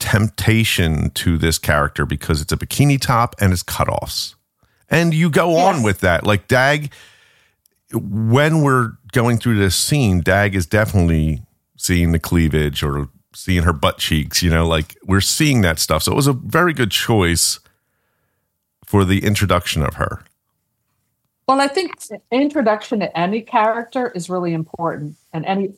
temptation 0.00 1.10
to 1.10 1.38
this 1.38 1.58
character 1.58 2.04
because 2.04 2.40
it's 2.40 2.52
a 2.52 2.56
bikini 2.56 3.00
top 3.00 3.36
and 3.40 3.52
it's 3.52 3.62
cutoffs. 3.62 4.34
And 4.90 5.14
you 5.14 5.30
go 5.30 5.52
yes. 5.52 5.76
on 5.76 5.82
with 5.84 6.00
that. 6.00 6.26
Like 6.26 6.48
dag 6.48 6.92
when 7.92 8.62
we're 8.62 8.92
going 9.12 9.38
through 9.38 9.58
this 9.58 9.76
scene 9.76 10.20
dag 10.20 10.56
is 10.56 10.66
definitely 10.66 11.42
seeing 11.76 12.10
the 12.10 12.18
cleavage 12.18 12.82
or 12.82 13.08
seeing 13.34 13.62
her 13.62 13.72
butt 13.72 13.98
cheeks 13.98 14.42
you 14.42 14.50
know 14.50 14.66
like 14.66 14.96
we're 15.04 15.20
seeing 15.20 15.60
that 15.60 15.78
stuff. 15.78 16.02
So 16.02 16.10
it 16.10 16.16
was 16.16 16.26
a 16.26 16.32
very 16.32 16.72
good 16.72 16.90
choice 16.90 17.60
for 18.92 19.06
the 19.06 19.24
introduction 19.24 19.82
of 19.82 19.94
her? 19.94 20.22
Well, 21.48 21.62
I 21.62 21.66
think 21.66 21.94
introduction 22.30 23.00
to 23.00 23.18
any 23.18 23.40
character 23.40 24.12
is 24.14 24.28
really 24.28 24.52
important, 24.52 25.16
and 25.32 25.46
any 25.46 25.72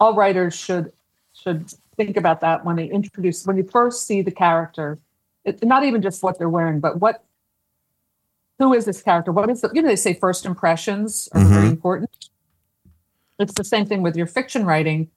all 0.00 0.16
writers 0.16 0.52
should 0.52 0.92
should 1.32 1.72
think 1.96 2.16
about 2.16 2.40
that 2.40 2.64
when 2.64 2.74
they 2.74 2.86
introduce 2.86 3.46
when 3.46 3.56
you 3.56 3.62
first 3.62 4.04
see 4.04 4.20
the 4.20 4.32
character. 4.32 4.98
It, 5.44 5.64
not 5.64 5.84
even 5.84 6.02
just 6.02 6.24
what 6.24 6.38
they're 6.38 6.48
wearing, 6.48 6.80
but 6.80 6.98
what 6.98 7.22
who 8.58 8.74
is 8.74 8.84
this 8.84 9.00
character? 9.00 9.30
What 9.30 9.48
is 9.48 9.60
the 9.60 9.70
you 9.72 9.80
know 9.80 9.88
they 9.88 9.94
say 9.94 10.12
first 10.12 10.44
impressions 10.44 11.28
are 11.30 11.40
mm-hmm. 11.40 11.54
very 11.54 11.68
important. 11.68 12.30
It's 13.38 13.54
the 13.54 13.64
same 13.64 13.86
thing 13.86 14.02
with 14.02 14.16
your 14.16 14.26
fiction 14.26 14.66
writing, 14.66 15.08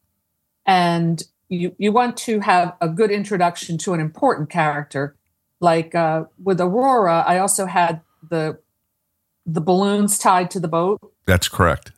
and 0.68 1.24
you 1.50 1.76
you 1.80 1.92
want 1.92 2.16
to 2.30 2.42
have 2.42 2.76
a 2.80 2.88
good 2.88 3.10
introduction 3.10 3.80
to 3.80 3.96
an 3.96 4.00
important 4.00 4.52
character 4.52 5.16
like 5.60 5.96
uh, 5.96 6.26
with 6.44 6.60
Aurora, 6.62 7.24
I 7.26 7.40
also 7.40 7.66
had 7.66 8.02
the 8.30 8.60
the 9.46 9.62
balloons 9.62 10.18
tied 10.18 10.50
to 10.52 10.60
the 10.60 10.68
boat. 10.68 11.00
That's 11.26 11.48
correct. 11.48 11.92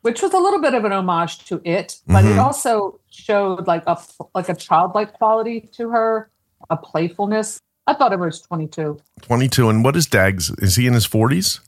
Which 0.00 0.22
was 0.22 0.32
a 0.32 0.38
little 0.38 0.60
bit 0.60 0.74
of 0.74 0.84
an 0.84 0.92
homage 0.92 1.44
to 1.46 1.60
it, 1.64 2.00
but 2.06 2.24
mm-hmm. 2.24 2.32
it 2.32 2.38
also 2.38 2.98
showed 3.10 3.66
like 3.66 3.84
a 3.86 3.98
like 4.34 4.48
a 4.48 4.54
childlike 4.54 5.12
quality 5.12 5.68
to 5.72 5.90
her, 5.90 6.30
a 6.70 6.76
playfulness. 6.76 7.60
I 7.86 7.94
thought 7.94 8.12
it 8.12 8.18
was 8.18 8.40
22. 8.42 9.00
22. 9.22 9.68
And 9.68 9.84
what 9.84 9.96
is 9.96 10.06
Dags? 10.06 10.50
Is 10.58 10.76
he 10.76 10.86
in 10.86 10.92
his 10.92 11.06
40s? 11.06 11.60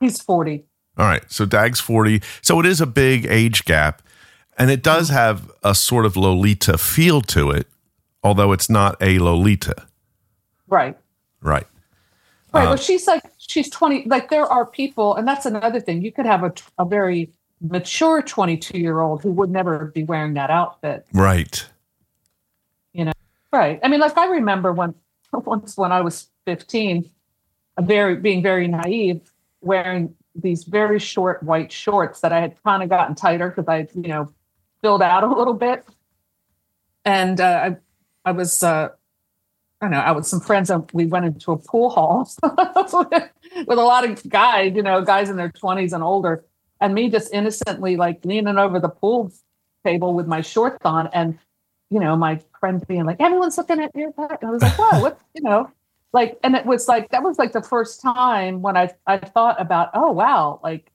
He's 0.00 0.20
40. 0.22 0.64
All 0.96 1.06
right. 1.06 1.22
So 1.30 1.44
Dag's 1.44 1.80
40. 1.80 2.22
So 2.40 2.58
it 2.60 2.66
is 2.66 2.80
a 2.80 2.86
big 2.86 3.26
age 3.26 3.66
gap. 3.66 4.00
And 4.58 4.70
it 4.70 4.82
does 4.82 5.08
mm-hmm. 5.08 5.16
have 5.16 5.50
a 5.62 5.74
sort 5.74 6.06
of 6.06 6.16
Lolita 6.16 6.78
feel 6.78 7.20
to 7.22 7.50
it, 7.50 7.66
although 8.22 8.52
it's 8.52 8.70
not 8.70 8.96
a 9.02 9.18
Lolita. 9.18 9.86
Right. 10.70 10.96
Right. 11.42 11.66
Right. 12.52 12.64
Uh, 12.64 12.68
well, 12.70 12.76
she's 12.76 13.06
like 13.06 13.22
she's 13.36 13.68
twenty. 13.68 14.04
Like 14.06 14.30
there 14.30 14.46
are 14.46 14.66
people, 14.66 15.14
and 15.16 15.28
that's 15.28 15.46
another 15.46 15.80
thing. 15.80 16.02
You 16.02 16.12
could 16.12 16.26
have 16.26 16.42
a 16.42 16.52
a 16.78 16.84
very 16.84 17.30
mature 17.60 18.22
twenty 18.22 18.56
two 18.56 18.78
year 18.78 19.00
old 19.00 19.22
who 19.22 19.30
would 19.32 19.50
never 19.50 19.86
be 19.86 20.04
wearing 20.04 20.34
that 20.34 20.50
outfit. 20.50 21.06
Right. 21.12 21.64
You 22.92 23.04
know. 23.04 23.12
Right. 23.52 23.78
I 23.82 23.88
mean, 23.88 24.00
like 24.00 24.16
I 24.16 24.26
remember 24.26 24.72
when 24.72 24.94
once 25.32 25.76
when 25.76 25.92
I 25.92 26.00
was 26.00 26.28
fifteen, 26.44 27.10
a 27.76 27.82
very 27.82 28.16
being 28.16 28.42
very 28.42 28.66
naive, 28.66 29.30
wearing 29.60 30.14
these 30.34 30.64
very 30.64 30.98
short 30.98 31.42
white 31.42 31.72
shorts 31.72 32.20
that 32.20 32.32
I 32.32 32.40
had 32.40 32.62
kind 32.62 32.82
of 32.82 32.88
gotten 32.88 33.14
tighter 33.14 33.48
because 33.48 33.68
I, 33.68 33.88
you 33.94 34.08
know, 34.08 34.32
filled 34.80 35.02
out 35.02 35.24
a 35.24 35.26
little 35.26 35.54
bit, 35.54 35.84
and 37.04 37.40
uh, 37.40 37.70
I, 38.24 38.28
I 38.28 38.32
was, 38.32 38.62
uh, 38.62 38.90
I 39.80 39.86
don't 39.86 39.92
know, 39.92 39.98
I 39.98 40.12
was 40.12 40.28
some 40.28 40.40
friends 40.40 40.70
and 40.70 40.88
we 40.92 41.06
went 41.06 41.24
into 41.24 41.52
a 41.52 41.56
pool 41.56 41.90
hall 41.90 42.30
with 42.42 43.78
a 43.78 43.82
lot 43.82 44.08
of 44.08 44.28
guys, 44.28 44.74
you 44.74 44.82
know, 44.82 45.02
guys 45.02 45.30
in 45.30 45.36
their 45.36 45.50
twenties 45.50 45.92
and 45.92 46.02
older, 46.02 46.44
and 46.80 46.94
me 46.94 47.08
just 47.08 47.32
innocently 47.32 47.96
like 47.96 48.24
leaning 48.24 48.58
over 48.58 48.78
the 48.78 48.88
pool 48.88 49.32
table 49.84 50.12
with 50.12 50.26
my 50.26 50.42
shorts 50.42 50.84
on 50.84 51.08
and 51.14 51.38
you 51.90 51.98
know, 51.98 52.16
my 52.16 52.40
friend 52.58 52.86
being 52.86 53.04
like, 53.04 53.20
everyone's 53.20 53.58
looking 53.58 53.80
at 53.80 53.94
your 53.94 54.12
butt. 54.12 54.38
And 54.40 54.48
I 54.48 54.52
was 54.52 54.62
like, 54.62 54.78
whoa, 54.78 55.00
what, 55.00 55.20
you 55.34 55.42
know, 55.42 55.70
like, 56.12 56.38
and 56.42 56.54
it 56.54 56.64
was 56.64 56.88
like, 56.88 57.10
that 57.10 57.22
was 57.22 57.38
like 57.38 57.52
the 57.52 57.62
first 57.62 58.00
time 58.00 58.62
when 58.62 58.76
I, 58.76 58.90
I 59.06 59.18
thought 59.18 59.60
about, 59.60 59.90
oh, 59.92 60.12
wow, 60.12 60.60
like, 60.62 60.90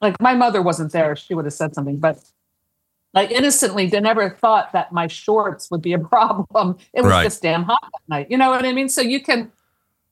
like 0.00 0.20
my 0.20 0.34
mother 0.34 0.62
wasn't 0.62 0.92
there. 0.92 1.14
She 1.14 1.34
would 1.34 1.44
have 1.44 1.54
said 1.54 1.74
something, 1.74 1.98
but 1.98 2.18
like 3.16 3.30
innocently, 3.30 3.86
they 3.86 3.98
never 3.98 4.30
thought 4.30 4.72
that 4.72 4.92
my 4.92 5.06
shorts 5.06 5.70
would 5.70 5.82
be 5.82 5.94
a 5.94 5.98
problem. 6.14 6.76
It 6.92 7.02
was 7.02 7.10
Right. 7.10 7.24
just 7.24 7.42
damn 7.42 7.64
hot 7.64 7.80
that 7.82 8.02
night. 8.08 8.26
You 8.30 8.36
know 8.36 8.50
what 8.50 8.64
I 8.64 8.72
mean? 8.72 8.88
So 8.90 9.00
you 9.00 9.20
can, 9.22 9.50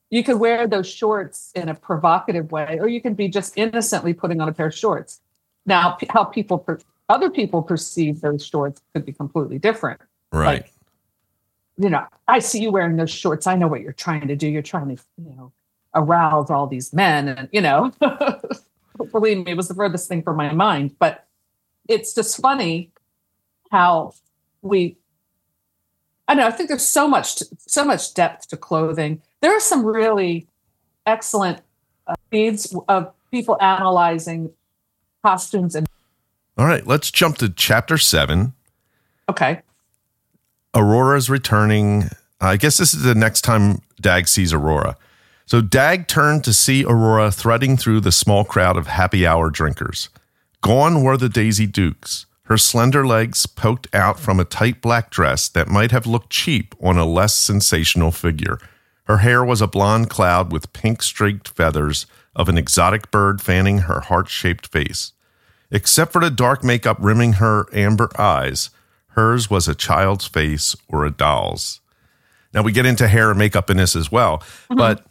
you 0.09 0.23
can 0.23 0.39
wear 0.39 0.67
those 0.67 0.87
shorts 0.89 1.51
in 1.55 1.69
a 1.69 1.75
provocative 1.75 2.51
way, 2.51 2.79
or 2.81 2.87
you 2.89 2.99
can 3.01 3.13
be 3.13 3.27
just 3.29 3.53
innocently 3.57 4.13
putting 4.13 4.41
on 4.41 4.49
a 4.49 4.53
pair 4.53 4.67
of 4.67 4.75
shorts. 4.75 5.21
Now, 5.67 5.91
p- 5.91 6.07
how 6.09 6.23
people, 6.25 6.57
per- 6.57 6.79
other 7.07 7.29
people 7.29 7.61
perceive 7.61 8.21
those 8.21 8.43
shorts 8.45 8.81
could 8.93 9.05
be 9.05 9.13
completely 9.13 9.59
different. 9.59 10.01
Right. 10.31 10.63
Like, 10.63 10.71
you 11.77 11.89
know, 11.89 12.05
I 12.27 12.39
see 12.39 12.61
you 12.61 12.71
wearing 12.71 12.95
those 12.97 13.11
shorts. 13.11 13.45
I 13.47 13.55
know 13.55 13.67
what 13.67 13.81
you're 13.81 13.93
trying 13.93 14.27
to 14.29 14.35
do. 14.35 14.47
You're 14.47 14.61
trying 14.61 14.95
to, 14.95 15.03
you 15.17 15.35
know, 15.35 15.51
arouse 15.93 16.49
all 16.49 16.65
these 16.67 16.91
men. 16.93 17.27
And, 17.27 17.49
you 17.51 17.61
know, 17.61 17.91
believe 19.11 19.45
me, 19.45 19.51
it 19.51 19.57
was 19.57 19.67
the 19.67 19.75
furthest 19.75 20.07
thing 20.07 20.23
from 20.23 20.37
my 20.37 20.51
mind. 20.53 20.95
But 20.99 21.25
it's 21.87 22.13
just 22.15 22.41
funny 22.41 22.91
how 23.71 24.13
we, 24.61 24.97
I 26.27 26.33
know, 26.35 26.47
I 26.47 26.51
think 26.51 26.69
there's 26.69 26.85
so 26.85 27.07
much, 27.07 27.41
so 27.59 27.83
much 27.83 28.13
depth 28.13 28.47
to 28.49 28.57
clothing. 28.57 29.21
There 29.41 29.55
are 29.55 29.59
some 29.59 29.85
really 29.85 30.47
excellent 31.05 31.61
uh, 32.07 32.15
feeds 32.31 32.75
of 32.87 33.11
people 33.31 33.57
analyzing 33.61 34.51
costumes 35.23 35.75
and, 35.75 35.87
All 36.57 36.65
right. 36.65 36.85
Let's 36.85 37.11
jump 37.11 37.37
to 37.37 37.49
chapter 37.49 37.97
seven. 37.97 38.53
okay. 39.29 39.61
Aurora's 40.73 41.29
returning. 41.29 42.09
I 42.41 42.57
guess 42.57 42.77
this 42.77 42.93
is 42.93 43.03
the 43.03 43.15
next 43.15 43.41
time 43.41 43.81
Dag 44.01 44.27
sees 44.27 44.51
Aurora. 44.53 44.97
So 45.45 45.61
Dag 45.61 46.07
turned 46.07 46.43
to 46.43 46.53
see 46.53 46.83
Aurora 46.83 47.31
threading 47.31 47.77
through 47.77 48.01
the 48.01 48.11
small 48.11 48.43
crowd 48.43 48.77
of 48.77 48.87
happy 48.87 49.25
hour 49.25 49.49
drinkers. 49.49 50.09
Gone 50.61 51.03
were 51.03 51.17
the 51.17 51.29
Daisy 51.29 51.65
Dukes. 51.67 52.25
Her 52.45 52.57
slender 52.57 53.05
legs 53.05 53.45
poked 53.47 53.93
out 53.93 54.19
from 54.19 54.39
a 54.39 54.45
tight 54.45 54.81
black 54.81 55.09
dress 55.09 55.49
that 55.49 55.67
might 55.67 55.91
have 55.91 56.05
looked 56.05 56.29
cheap 56.29 56.75
on 56.79 56.97
a 56.97 57.05
less 57.05 57.35
sensational 57.35 58.11
figure. 58.11 58.59
Her 59.05 59.17
hair 59.17 59.43
was 59.43 59.61
a 59.61 59.67
blonde 59.67 60.09
cloud 60.09 60.51
with 60.51 60.73
pink 60.73 61.01
streaked 61.01 61.49
feathers 61.49 62.05
of 62.35 62.47
an 62.47 62.57
exotic 62.57 63.09
bird 63.09 63.41
fanning 63.41 63.79
her 63.79 64.01
heart 64.01 64.29
shaped 64.29 64.67
face. 64.67 65.13
Except 65.71 66.11
for 66.11 66.21
the 66.21 66.29
dark 66.29 66.63
makeup 66.63 66.97
rimming 66.99 67.33
her 67.33 67.65
amber 67.73 68.09
eyes, 68.19 68.69
hers 69.09 69.49
was 69.49 69.67
a 69.67 69.75
child's 69.75 70.27
face 70.27 70.75
or 70.87 71.05
a 71.05 71.11
doll's. 71.11 71.81
Now 72.53 72.61
we 72.61 72.71
get 72.71 72.85
into 72.85 73.07
hair 73.07 73.31
and 73.31 73.39
makeup 73.39 73.69
in 73.69 73.77
this 73.77 73.95
as 73.95 74.11
well, 74.11 74.37
mm-hmm. 74.37 74.77
but 74.77 75.05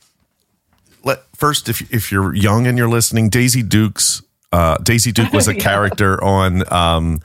let 1.02 1.24
first, 1.36 1.68
if 1.68 1.92
if 1.92 2.10
you're 2.10 2.34
young 2.34 2.66
and 2.66 2.78
you're 2.78 2.88
listening, 2.88 3.28
Daisy 3.28 3.62
Dukes, 3.62 4.22
uh, 4.54 4.76
Daisy 4.78 5.10
Duke 5.12 5.32
was 5.32 5.48
a 5.48 5.54
Yeah. 5.56 5.60
character 5.62 6.22
on 6.22 6.62
um, 6.72 7.20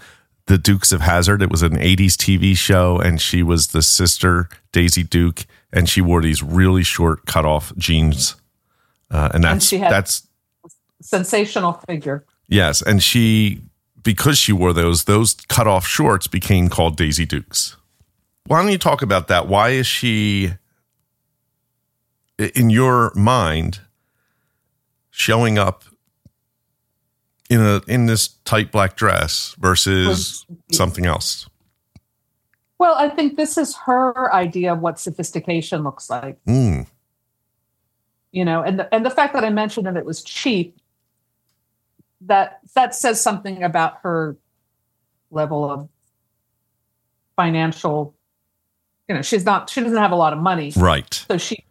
the 0.47 0.57
Dukes 0.57 0.91
of 0.91 1.01
Hazzard. 1.01 1.41
It 1.41 1.51
was 1.51 1.61
an 1.61 1.77
'80s 1.77 2.15
TV 2.15 2.57
show, 2.57 2.97
and 2.97 3.21
she 3.21 3.43
was 3.43 3.67
the 3.67 3.81
sister 3.83 4.49
Daisy 4.71 5.03
Duke, 5.03 5.45
and 5.71 5.87
she 5.87 6.01
wore 6.01 6.21
these 6.21 6.41
really 6.41 6.83
short 6.83 7.25
cut 7.27 7.45
off 7.45 7.71
jeans, 7.77 8.35
uh, 9.11 9.29
and 9.33 9.43
that's 9.43 9.69
had- 9.69 9.91
that's 9.91 10.27
Sensational 11.01 11.73
figure. 11.87 12.25
Yes, 12.47 12.81
and 12.81 13.01
she 13.03 13.61
because 14.03 14.37
she 14.37 14.51
wore 14.53 14.73
those, 14.73 15.03
those 15.03 15.33
cut 15.49 15.67
off 15.67 15.85
shorts 15.85 16.27
became 16.27 16.67
called 16.69 16.97
Daisy 16.97 17.25
Dukes. 17.25 17.75
Why 18.47 18.61
don't 18.61 18.71
you 18.71 18.77
talk 18.77 19.01
about 19.01 19.27
that? 19.27 19.47
Why 19.47 19.69
is 19.69 19.85
she 19.87 20.53
in 22.55 22.69
your 22.69 23.11
mind 23.15 23.81
showing 25.11 25.57
up 25.57 25.83
in 27.49 27.61
a 27.61 27.81
in 27.87 28.05
this 28.05 28.29
tight 28.45 28.71
black 28.71 28.95
dress 28.95 29.55
versus 29.59 30.45
something 30.71 31.05
else? 31.05 31.49
Well, 32.77 32.95
I 32.95 33.09
think 33.09 33.35
this 33.35 33.57
is 33.57 33.75
her 33.85 34.33
idea 34.33 34.71
of 34.71 34.79
what 34.79 34.99
sophistication 34.99 35.83
looks 35.83 36.09
like, 36.09 36.37
Mm, 36.45 36.87
you 38.31 38.45
know, 38.45 38.61
and 38.61 38.79
the, 38.79 38.93
and 38.93 39.05
the 39.05 39.09
fact 39.09 39.33
that 39.33 39.43
I 39.43 39.49
mentioned 39.49 39.85
that 39.87 39.97
it 39.97 40.05
was 40.05 40.23
cheap, 40.23 40.77
that 42.21 42.59
that 42.75 42.95
says 42.95 43.19
something 43.19 43.63
about 43.63 43.99
her 44.03 44.37
level 45.31 45.69
of 45.69 45.89
financial. 47.35 48.15
You 49.07 49.15
know, 49.15 49.21
she's 49.23 49.43
not. 49.43 49.69
She 49.69 49.81
doesn't 49.81 49.97
have 49.97 50.11
a 50.11 50.15
lot 50.15 50.33
of 50.33 50.39
money, 50.39 50.71
right. 50.77 51.11
so 51.13 51.37
she, 51.37 51.65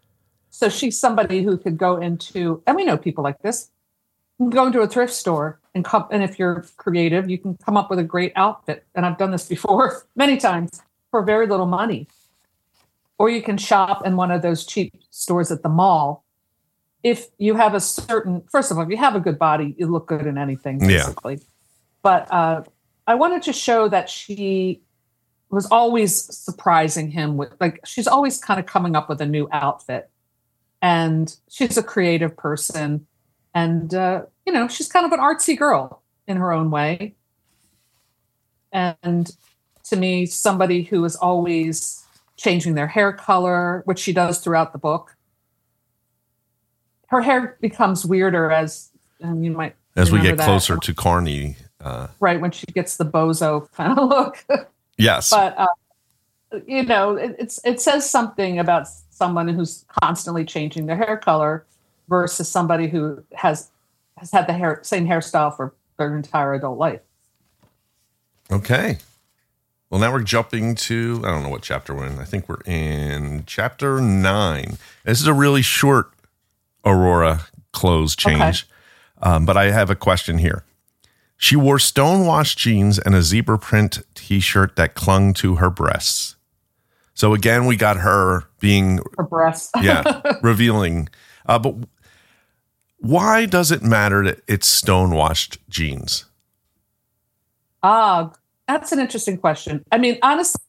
so 0.50 0.68
she's 0.68 0.98
somebody 0.98 1.42
who 1.42 1.56
could 1.56 1.78
go 1.78 1.96
into, 1.96 2.60
and 2.66 2.76
we 2.76 2.84
know 2.84 2.96
people 2.96 3.22
like 3.22 3.40
this. 3.42 3.70
You 4.38 4.44
can 4.46 4.50
go 4.50 4.66
into 4.66 4.80
a 4.80 4.86
thrift 4.86 5.12
store 5.12 5.58
and 5.74 5.84
come, 5.84 6.06
and 6.12 6.22
if 6.22 6.38
you're 6.38 6.64
creative, 6.76 7.28
you 7.28 7.38
can 7.38 7.56
come 7.56 7.76
up 7.76 7.90
with 7.90 7.98
a 7.98 8.04
great 8.04 8.32
outfit. 8.36 8.84
And 8.94 9.04
I've 9.04 9.18
done 9.18 9.30
this 9.32 9.46
before 9.48 10.06
many 10.14 10.36
times 10.36 10.80
for 11.10 11.22
very 11.22 11.46
little 11.46 11.66
money. 11.66 12.06
Or 13.18 13.28
you 13.28 13.42
can 13.42 13.58
shop 13.58 14.06
in 14.06 14.14
one 14.16 14.30
of 14.30 14.42
those 14.42 14.64
cheap 14.64 14.94
stores 15.10 15.50
at 15.50 15.62
the 15.62 15.68
mall. 15.68 16.24
If 17.02 17.26
you 17.38 17.54
have 17.56 17.74
a 17.74 17.80
certain, 17.80 18.42
first 18.50 18.70
of 18.70 18.76
all, 18.78 18.84
if 18.84 18.90
you 18.90 18.96
have 18.96 19.16
a 19.16 19.20
good 19.20 19.38
body, 19.38 19.74
you 19.76 19.86
look 19.86 20.06
good 20.06 20.26
in 20.26 20.38
anything, 20.38 20.80
Yeah. 20.80 20.98
basically. 20.98 21.40
But 22.02 22.32
uh, 22.32 22.62
I 23.08 23.16
wanted 23.16 23.42
to 23.44 23.52
show 23.52 23.88
that 23.88 24.08
she 24.08 24.82
was 25.50 25.66
always 25.66 26.14
surprising 26.36 27.10
him 27.10 27.36
with, 27.36 27.50
like, 27.58 27.80
she's 27.84 28.06
always 28.06 28.38
kind 28.38 28.60
of 28.60 28.66
coming 28.66 28.94
up 28.94 29.08
with 29.08 29.20
a 29.20 29.26
new 29.26 29.48
outfit. 29.50 30.10
And 30.80 31.34
she's 31.50 31.76
a 31.76 31.82
creative 31.82 32.36
person. 32.36 33.06
And, 33.54 33.92
uh, 33.94 34.22
you 34.46 34.52
know, 34.52 34.68
she's 34.68 34.88
kind 34.88 35.06
of 35.06 35.12
an 35.12 35.20
artsy 35.20 35.58
girl 35.58 36.02
in 36.26 36.36
her 36.36 36.52
own 36.52 36.70
way. 36.70 37.14
And 38.72 39.30
to 39.84 39.96
me, 39.96 40.26
somebody 40.26 40.82
who 40.82 41.04
is 41.04 41.16
always 41.16 42.04
changing 42.36 42.74
their 42.74 42.86
hair 42.86 43.12
color, 43.12 43.82
which 43.84 43.98
she 43.98 44.12
does 44.12 44.38
throughout 44.38 44.72
the 44.72 44.78
book. 44.78 45.16
Her 47.08 47.20
hair 47.20 47.56
becomes 47.60 48.04
weirder 48.04 48.50
as, 48.50 48.90
and 49.20 49.44
you 49.44 49.50
might 49.50 49.74
As 49.96 50.12
we 50.12 50.20
get 50.20 50.36
that, 50.36 50.44
closer 50.44 50.76
to 50.76 50.94
Carni, 50.94 51.56
uh, 51.80 52.08
right 52.20 52.40
when 52.40 52.50
she 52.50 52.66
gets 52.66 52.96
the 52.96 53.04
bozo 53.04 53.70
kind 53.72 53.98
of 53.98 54.08
look. 54.08 54.44
yes, 54.98 55.30
but 55.30 55.58
uh, 55.58 55.66
you 56.66 56.82
know, 56.82 57.16
it, 57.16 57.34
it's 57.38 57.60
it 57.64 57.80
says 57.80 58.08
something 58.08 58.58
about 58.58 58.86
someone 59.10 59.48
who's 59.48 59.86
constantly 59.88 60.44
changing 60.44 60.86
their 60.86 60.96
hair 60.96 61.16
color 61.16 61.66
versus 62.08 62.48
somebody 62.48 62.88
who 62.88 63.22
has 63.34 63.70
has 64.16 64.30
had 64.32 64.46
the 64.46 64.52
hair 64.52 64.80
same 64.82 65.06
hairstyle 65.06 65.54
for 65.56 65.74
their 65.98 66.16
entire 66.16 66.54
adult 66.54 66.78
life. 66.78 67.00
Okay. 68.50 68.98
Well, 69.90 70.00
now 70.00 70.12
we're 70.12 70.22
jumping 70.22 70.74
to, 70.74 71.22
I 71.24 71.30
don't 71.30 71.42
know 71.42 71.48
what 71.48 71.62
chapter 71.62 71.94
we're 71.94 72.06
in. 72.06 72.18
I 72.18 72.24
think 72.24 72.46
we're 72.48 72.60
in 72.66 73.44
chapter 73.46 74.00
nine. 74.02 74.76
This 75.04 75.20
is 75.20 75.26
a 75.26 75.32
really 75.32 75.62
short 75.62 76.10
Aurora 76.84 77.46
clothes 77.72 78.14
change. 78.14 78.66
Um, 79.22 79.46
but 79.46 79.56
I 79.56 79.70
have 79.70 79.88
a 79.88 79.94
question 79.96 80.38
here. 80.38 80.64
She 81.38 81.56
wore 81.56 81.78
stonewashed 81.78 82.58
jeans 82.58 82.98
and 82.98 83.14
a 83.14 83.22
zebra 83.22 83.58
print 83.58 84.00
t 84.14 84.40
shirt 84.40 84.76
that 84.76 84.94
clung 84.94 85.32
to 85.34 85.56
her 85.56 85.70
breasts. 85.70 86.36
So 87.14 87.32
again, 87.34 87.64
we 87.66 87.76
got 87.76 87.96
her 87.98 88.44
being, 88.60 89.00
Her 89.16 89.24
breasts. 89.24 89.70
yeah, 89.80 90.20
revealing. 90.42 91.08
Uh, 91.46 91.58
but 91.58 91.74
why 92.98 93.46
does 93.46 93.70
it 93.70 93.82
matter 93.82 94.24
that 94.24 94.42
it's 94.46 94.68
stonewashed 94.68 95.58
jeans? 95.68 96.26
Ah, 97.82 98.32
that's 98.66 98.92
an 98.92 98.98
interesting 98.98 99.38
question. 99.38 99.84
I 99.92 99.98
mean, 99.98 100.18
honestly, 100.22 100.60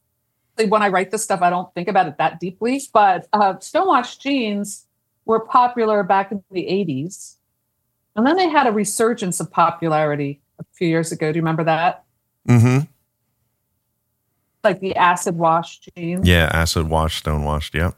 when 0.67 0.81
I 0.81 0.89
write 0.89 1.11
this 1.11 1.23
stuff, 1.23 1.41
I 1.41 1.49
don't 1.49 1.73
think 1.73 1.87
about 1.87 2.07
it 2.07 2.17
that 2.17 2.39
deeply. 2.39 2.81
But 2.93 3.27
uh, 3.33 3.59
stonewashed 3.59 4.21
jeans 4.21 4.85
were 5.25 5.39
popular 5.39 6.03
back 6.03 6.31
in 6.31 6.43
the 6.51 6.63
80s. 6.63 7.35
And 8.15 8.25
then 8.25 8.35
they 8.35 8.49
had 8.49 8.67
a 8.67 8.71
resurgence 8.71 9.39
of 9.39 9.51
popularity 9.51 10.41
a 10.59 10.65
few 10.73 10.87
years 10.87 11.11
ago. 11.11 11.31
Do 11.31 11.37
you 11.37 11.41
remember 11.41 11.63
that? 11.63 12.03
Mm-hmm. 12.47 12.85
Like 14.63 14.81
the 14.81 14.95
acid 14.95 15.35
wash 15.35 15.79
jeans. 15.79 16.27
Yeah, 16.27 16.49
acid 16.51 16.89
wash, 16.89 17.17
stone 17.17 17.43
washed. 17.43 17.73
Yep. 17.73 17.95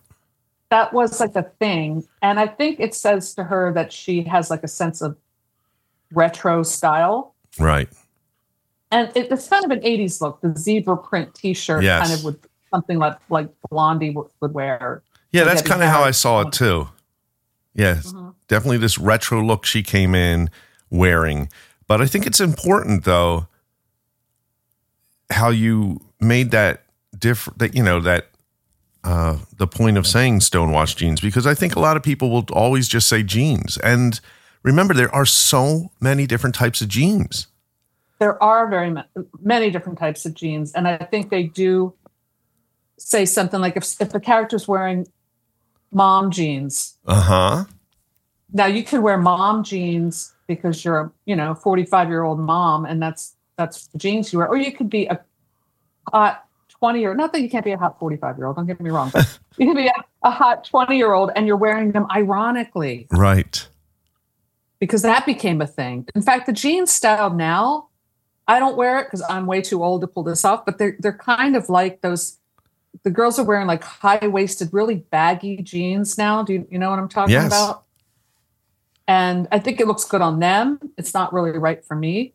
That 0.71 0.93
was 0.93 1.19
like 1.19 1.35
a 1.35 1.43
thing. 1.43 2.03
And 2.21 2.39
I 2.39 2.47
think 2.47 2.79
it 2.79 2.95
says 2.95 3.35
to 3.35 3.43
her 3.43 3.71
that 3.73 3.91
she 3.93 4.23
has 4.23 4.49
like 4.49 4.63
a 4.63 4.67
sense 4.67 5.01
of 5.01 5.17
retro 6.13 6.63
style. 6.63 7.35
Right. 7.59 7.89
And 8.89 9.11
it, 9.15 9.31
it's 9.31 9.47
kind 9.49 9.63
of 9.65 9.71
an 9.71 9.81
80s 9.81 10.21
look, 10.21 10.41
the 10.41 10.55
zebra 10.57 10.97
print 10.97 11.35
t 11.35 11.53
shirt, 11.53 11.83
Yes. 11.83 12.07
kind 12.07 12.17
of 12.17 12.23
with 12.25 12.47
something 12.73 12.97
like, 12.99 13.17
like 13.29 13.49
Blondie 13.69 14.11
would, 14.11 14.27
would 14.39 14.53
wear. 14.53 15.03
Yeah, 15.31 15.43
that's 15.43 15.61
kind 15.61 15.83
of 15.83 15.89
how 15.89 16.03
I 16.03 16.11
saw 16.11 16.41
it 16.41 16.53
too. 16.53 16.87
Yes, 17.73 18.11
Mhm. 18.11 18.33
definitely 18.47 18.77
this 18.77 18.97
retro 18.97 19.41
look 19.41 19.65
she 19.65 19.83
came 19.83 20.15
in 20.15 20.49
wearing. 20.89 21.49
But 21.87 22.01
I 22.01 22.05
think 22.05 22.25
it's 22.25 22.39
important 22.39 23.03
though 23.03 23.47
how 25.29 25.49
you 25.49 25.99
made 26.19 26.51
that 26.51 26.83
different 27.17 27.59
that 27.59 27.75
you 27.75 27.83
know 27.83 27.99
that 28.01 28.30
uh 29.03 29.37
the 29.57 29.67
point 29.67 29.97
of 29.97 30.05
saying 30.05 30.41
stonewashed 30.41 30.97
jeans 30.99 31.19
because 31.21 31.47
I 31.47 31.53
think 31.55 31.75
a 31.75 31.79
lot 31.79 31.97
of 31.97 32.03
people 32.03 32.29
will 32.29 32.45
always 32.53 32.87
just 32.87 33.07
say 33.07 33.23
jeans. 33.23 33.77
And 33.77 34.19
remember 34.63 34.93
there 34.93 35.13
are 35.13 35.25
so 35.25 35.91
many 35.99 36.27
different 36.27 36.53
types 36.55 36.81
of 36.81 36.87
jeans. 36.87 37.47
there 38.19 38.41
are 38.43 38.67
very 38.69 38.93
many 39.41 39.71
different 39.71 39.97
types 39.97 40.25
of 40.27 40.35
jeans 40.35 40.71
and 40.73 40.87
i 40.87 40.95
think 40.97 41.31
they 41.31 41.41
do 41.43 41.91
say 42.99 43.25
something 43.25 43.59
like 43.59 43.75
if, 43.75 43.83
if 43.99 44.09
the 44.11 44.19
character's 44.19 44.67
wearing 44.67 45.07
mom 45.91 46.29
jeans 46.29 46.97
Uh-huh. 47.07 47.65
now 48.53 48.67
you 48.67 48.83
can 48.83 49.01
wear 49.01 49.17
mom 49.17 49.63
jeans 49.63 50.33
because 50.47 50.85
you're 50.85 50.99
a 50.99 51.11
you 51.25 51.35
know 51.35 51.55
45 51.55 52.09
year 52.09 52.21
old 52.23 52.39
mom 52.39 52.85
and 52.85 53.01
that's 53.01 53.33
that's 53.57 53.87
the 53.87 53.97
jeans 53.97 54.31
you 54.31 54.37
wear 54.39 54.47
or 54.47 54.57
you 54.57 54.71
could 54.71 54.89
be 54.89 55.07
a 55.07 55.19
hot 56.13 56.45
20 56.81 57.05
or 57.05 57.13
not 57.13 57.31
that 57.31 57.41
you 57.41 57.49
can't 57.49 57.63
be 57.63 57.71
a 57.71 57.77
hot 57.77 57.99
45 57.99 58.37
year 58.37 58.47
old 58.47 58.55
don't 58.55 58.65
get 58.65 58.81
me 58.81 58.89
wrong 58.89 59.11
but 59.13 59.39
you 59.57 59.67
can 59.67 59.75
be 59.75 59.85
a, 59.87 59.93
a 60.23 60.31
hot 60.31 60.63
20 60.65 60.97
year 60.97 61.13
old 61.13 61.29
and 61.35 61.45
you're 61.45 61.55
wearing 61.55 61.91
them 61.91 62.07
ironically 62.11 63.07
Right. 63.11 63.67
because 64.79 65.03
that 65.03 65.25
became 65.27 65.61
a 65.61 65.67
thing. 65.67 66.07
In 66.15 66.23
fact, 66.23 66.47
the 66.47 66.53
jean 66.53 66.87
style 66.87 67.29
now, 67.29 67.89
I 68.47 68.57
don't 68.57 68.75
wear 68.75 68.99
it 68.99 69.03
because 69.05 69.21
I'm 69.29 69.45
way 69.45 69.61
too 69.61 69.83
old 69.83 70.01
to 70.01 70.07
pull 70.07 70.23
this 70.23 70.43
off, 70.43 70.65
but 70.65 70.79
they're 70.79 70.95
they're 70.99 71.17
kind 71.17 71.55
of 71.55 71.69
like 71.69 72.01
those 72.01 72.39
the 73.03 73.11
girls 73.11 73.37
are 73.37 73.45
wearing 73.45 73.67
like 73.67 73.83
high 73.83 74.25
waisted, 74.27 74.69
really 74.73 74.95
baggy 74.95 75.57
jeans 75.61 76.17
now. 76.17 76.41
Do 76.43 76.53
you, 76.53 76.67
you 76.71 76.79
know 76.79 76.89
what 76.89 76.97
I'm 76.99 77.07
talking 77.07 77.33
Yes. 77.33 77.45
about? 77.47 77.83
And 79.07 79.47
I 79.51 79.59
think 79.59 79.79
it 79.79 79.87
looks 79.87 80.03
good 80.05 80.21
on 80.21 80.39
them. 80.39 80.79
It's 80.97 81.13
not 81.13 81.31
really 81.31 81.51
right 81.51 81.83
for 81.85 81.95
me, 81.95 82.33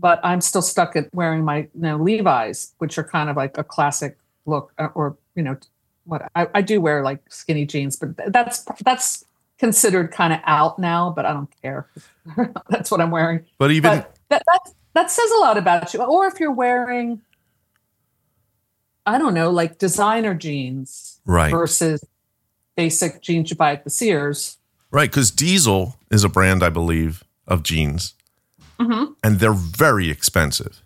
but 0.00 0.20
I'm 0.22 0.40
still 0.40 0.62
stuck 0.62 0.96
at 0.96 1.12
wearing 1.12 1.44
my 1.44 1.58
you 1.58 1.68
know, 1.74 1.96
Levi's, 1.96 2.74
which 2.78 2.98
are 2.98 3.04
kind 3.04 3.28
of 3.28 3.36
like 3.36 3.58
a 3.58 3.64
classic 3.64 4.18
look, 4.46 4.72
uh, 4.78 4.88
or 4.94 5.16
you 5.34 5.42
know, 5.42 5.56
what 6.04 6.30
I, 6.34 6.48
I 6.54 6.62
do 6.62 6.80
wear 6.80 7.02
like 7.02 7.20
skinny 7.28 7.66
jeans, 7.66 7.96
but 7.96 8.32
that's 8.32 8.64
that's 8.82 9.24
considered 9.58 10.10
kind 10.10 10.32
of 10.32 10.40
out 10.44 10.78
now. 10.78 11.10
But 11.10 11.26
I 11.26 11.32
don't 11.32 11.50
care. 11.62 11.88
that's 12.68 12.90
what 12.90 13.00
I'm 13.00 13.10
wearing. 13.10 13.44
But 13.58 13.70
even 13.70 13.90
But 13.90 14.16
that, 14.30 14.42
that 14.46 14.72
that 14.94 15.10
says 15.10 15.30
a 15.36 15.40
lot 15.40 15.58
about 15.58 15.92
you. 15.94 16.02
Or 16.02 16.26
if 16.26 16.40
you're 16.40 16.52
wearing, 16.52 17.20
I 19.06 19.18
don't 19.18 19.34
know, 19.34 19.50
like 19.50 19.78
designer 19.78 20.34
jeans 20.34 21.20
right. 21.24 21.50
versus 21.50 22.04
basic 22.76 23.22
jeans 23.22 23.50
you 23.50 23.56
buy 23.56 23.72
at 23.72 23.84
the 23.84 23.90
Sears. 23.90 24.58
Right, 24.90 25.10
because 25.10 25.30
Diesel 25.30 25.96
is 26.10 26.24
a 26.24 26.30
brand, 26.30 26.62
I 26.62 26.70
believe, 26.70 27.22
of 27.46 27.62
jeans, 27.62 28.14
Mm-hmm. 28.80 29.12
and 29.24 29.40
they're 29.40 29.52
very 29.52 30.10
expensive. 30.10 30.82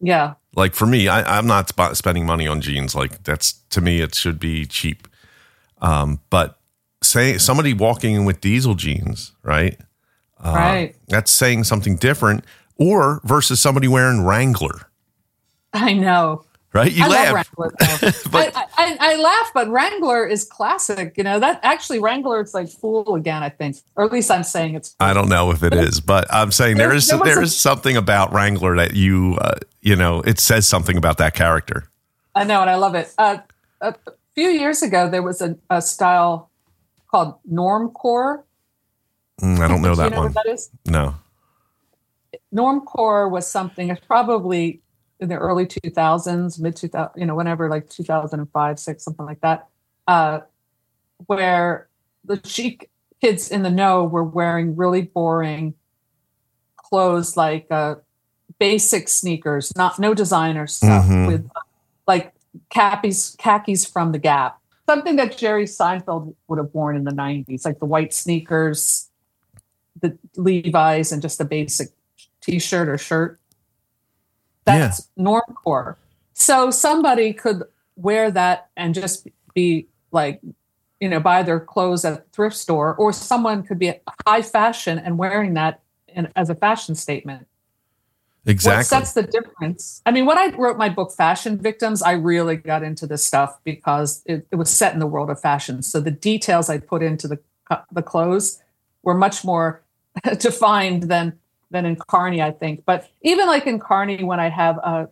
Yeah, 0.00 0.34
Like 0.54 0.74
for 0.74 0.84
me, 0.86 1.08
I, 1.08 1.38
I'm 1.38 1.46
not 1.46 1.68
sp- 1.72 1.94
spending 1.96 2.26
money 2.26 2.46
on 2.46 2.60
jeans. 2.60 2.94
Like 2.94 3.22
that's 3.24 3.54
to 3.70 3.80
me, 3.80 4.00
it 4.02 4.14
should 4.14 4.38
be 4.38 4.66
cheap. 4.66 5.08
Um, 5.80 6.20
but 6.28 6.58
say 7.02 7.38
somebody 7.38 7.72
walking 7.72 8.14
in 8.14 8.24
with 8.26 8.40
Diesel 8.42 8.74
jeans, 8.74 9.32
right? 9.42 9.78
Uh, 10.38 10.52
right. 10.54 10.96
That's 11.08 11.32
saying 11.32 11.64
something 11.64 11.96
different. 11.96 12.44
Or 12.76 13.20
versus 13.24 13.60
somebody 13.60 13.88
wearing 13.88 14.24
Wrangler, 14.24 14.90
I 15.72 15.92
know. 15.94 16.44
Right? 16.74 16.92
You 16.92 17.04
I 17.04 17.08
laugh, 17.08 17.50
love 17.56 17.72
Wrangler. 17.80 18.12
but 18.32 18.56
I, 18.56 18.64
I, 18.76 18.96
I 19.00 19.16
laugh, 19.16 19.50
but 19.54 19.68
Wrangler 19.68 20.26
is 20.26 20.44
classic. 20.44 21.14
You 21.16 21.24
know 21.24 21.38
that 21.40 21.60
actually 21.62 22.00
Wrangler 22.00 22.42
is 22.42 22.52
like 22.52 22.68
Fool 22.68 23.14
again. 23.14 23.42
I 23.42 23.48
think, 23.48 23.76
or 23.96 24.04
at 24.04 24.12
least 24.12 24.30
I'm 24.30 24.42
saying 24.44 24.74
it's. 24.74 24.94
I 25.00 25.14
don't 25.14 25.28
know 25.28 25.50
if 25.52 25.62
it 25.62 25.72
is, 25.72 26.00
but 26.00 26.26
I'm 26.32 26.52
saying 26.52 26.76
there 26.76 26.88
There- 26.88 26.96
is 26.96 27.06
there 27.08 27.42
a- 27.42 27.46
something 27.46 27.96
about 27.96 28.32
Wrangler 28.32 28.76
that 28.76 28.94
you 28.94 29.38
uh, 29.40 29.54
you 29.80 29.96
know 29.96 30.20
it 30.20 30.38
says 30.40 30.66
something 30.68 30.96
about 30.96 31.18
that 31.18 31.34
character. 31.34 31.88
I 32.34 32.44
know, 32.44 32.60
and 32.60 32.68
I 32.68 32.74
love 32.74 32.94
it. 32.96 33.12
Uh, 33.16 33.38
a 33.80 33.94
few 34.34 34.48
years 34.48 34.82
ago, 34.82 35.08
there 35.08 35.22
was 35.22 35.40
a, 35.40 35.56
a 35.70 35.80
style 35.80 36.50
called 37.10 37.36
normcore. 37.50 38.42
Mm, 39.40 39.60
I 39.60 39.68
don't 39.68 39.82
know 39.82 39.94
Do 39.94 40.02
you 40.02 40.08
that 40.08 40.10
know 40.12 40.22
one. 40.22 40.32
what 40.32 40.44
that 40.44 40.52
is? 40.52 40.70
No. 40.86 41.14
normcore 42.54 43.30
was 43.30 43.46
something 43.46 43.88
it's 43.90 44.04
probably 44.06 44.80
in 45.20 45.28
the 45.28 45.36
early 45.36 45.66
2000s 45.66 46.60
mid 46.60 46.74
2000 46.76 47.20
you 47.20 47.26
know 47.26 47.34
whenever 47.34 47.68
like 47.68 47.88
2005 47.88 48.78
6 48.78 49.04
something 49.04 49.24
like 49.26 49.40
that 49.40 49.68
uh 50.08 50.40
where 51.26 51.88
the 52.24 52.40
chic 52.44 52.90
kids 53.20 53.50
in 53.50 53.62
the 53.62 53.70
know 53.70 54.04
were 54.04 54.24
wearing 54.24 54.74
really 54.76 55.02
boring 55.02 55.74
clothes 56.76 57.36
like 57.36 57.66
uh 57.70 57.94
basic 58.58 59.08
sneakers 59.08 59.72
not 59.76 59.98
no 59.98 60.14
designer 60.14 60.66
stuff 60.66 61.04
Mhm. 61.06 61.26
with 61.28 61.50
like 62.06 62.32
khakis 62.70 63.36
khakis 63.38 63.84
from 63.86 64.12
the 64.12 64.18
gap 64.18 64.58
something 64.86 65.16
that 65.16 65.36
jerry 65.36 65.64
seinfeld 65.64 66.34
would 66.48 66.58
have 66.58 66.68
worn 66.72 66.96
in 66.96 67.04
the 67.04 67.10
90s 67.12 67.64
like 67.64 67.78
the 67.78 67.86
white 67.86 68.12
sneakers 68.12 69.10
the 70.02 70.18
levi's 70.36 71.12
and 71.12 71.22
just 71.22 71.40
a 71.40 71.44
basic 71.44 71.88
t-shirt 72.40 72.88
or 72.88 72.98
shirt 72.98 73.40
that's 74.64 75.08
normcore 75.18 75.96
so 76.32 76.70
somebody 76.70 77.32
could 77.32 77.62
wear 77.96 78.30
that 78.30 78.68
and 78.76 78.94
just 78.94 79.28
be 79.54 79.86
like 80.10 80.40
you 81.00 81.08
know 81.08 81.20
buy 81.20 81.42
their 81.42 81.60
clothes 81.60 82.04
at 82.04 82.12
a 82.12 82.22
thrift 82.32 82.56
store 82.56 82.94
or 82.96 83.12
someone 83.12 83.62
could 83.62 83.78
be 83.78 83.92
high 84.26 84.42
fashion 84.42 84.98
and 84.98 85.18
wearing 85.18 85.54
that 85.54 85.80
in, 86.08 86.28
as 86.36 86.50
a 86.50 86.54
fashion 86.54 86.94
statement 86.94 87.46
Exactly. 88.46 88.78
what 88.78 88.86
sets 88.86 89.12
the 89.14 89.22
difference? 89.22 90.02
I 90.04 90.10
mean, 90.10 90.26
when 90.26 90.36
I 90.36 90.48
wrote 90.56 90.76
my 90.76 90.90
book, 90.90 91.12
Fashion 91.12 91.58
Victims, 91.58 92.02
I 92.02 92.12
really 92.12 92.56
got 92.56 92.82
into 92.82 93.06
this 93.06 93.24
stuff 93.24 93.58
because 93.64 94.22
it, 94.26 94.46
it 94.50 94.56
was 94.56 94.68
set 94.68 94.92
in 94.92 95.00
the 95.00 95.06
world 95.06 95.30
of 95.30 95.40
fashion. 95.40 95.82
So 95.82 96.00
the 96.00 96.10
details 96.10 96.68
I 96.68 96.78
put 96.78 97.02
into 97.02 97.26
the 97.26 97.38
the 97.90 98.02
clothes 98.02 98.62
were 99.02 99.14
much 99.14 99.44
more 99.44 99.82
defined 100.38 101.04
than 101.04 101.38
than 101.74 101.84
in 101.84 101.96
Carni, 101.96 102.42
I 102.42 102.52
think. 102.52 102.84
But 102.86 103.08
even 103.20 103.46
like 103.46 103.66
in 103.66 103.78
Carni, 103.78 104.24
when 104.24 104.40
I 104.40 104.48
have 104.48 104.78
a, 104.78 105.08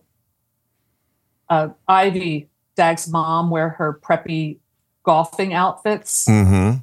a 1.50 1.70
Ivy 1.86 2.48
Dag's 2.76 3.06
mom 3.08 3.50
wear 3.50 3.68
her 3.70 4.00
preppy 4.02 4.58
golfing 5.02 5.52
outfits, 5.52 6.26
mm-hmm. 6.26 6.78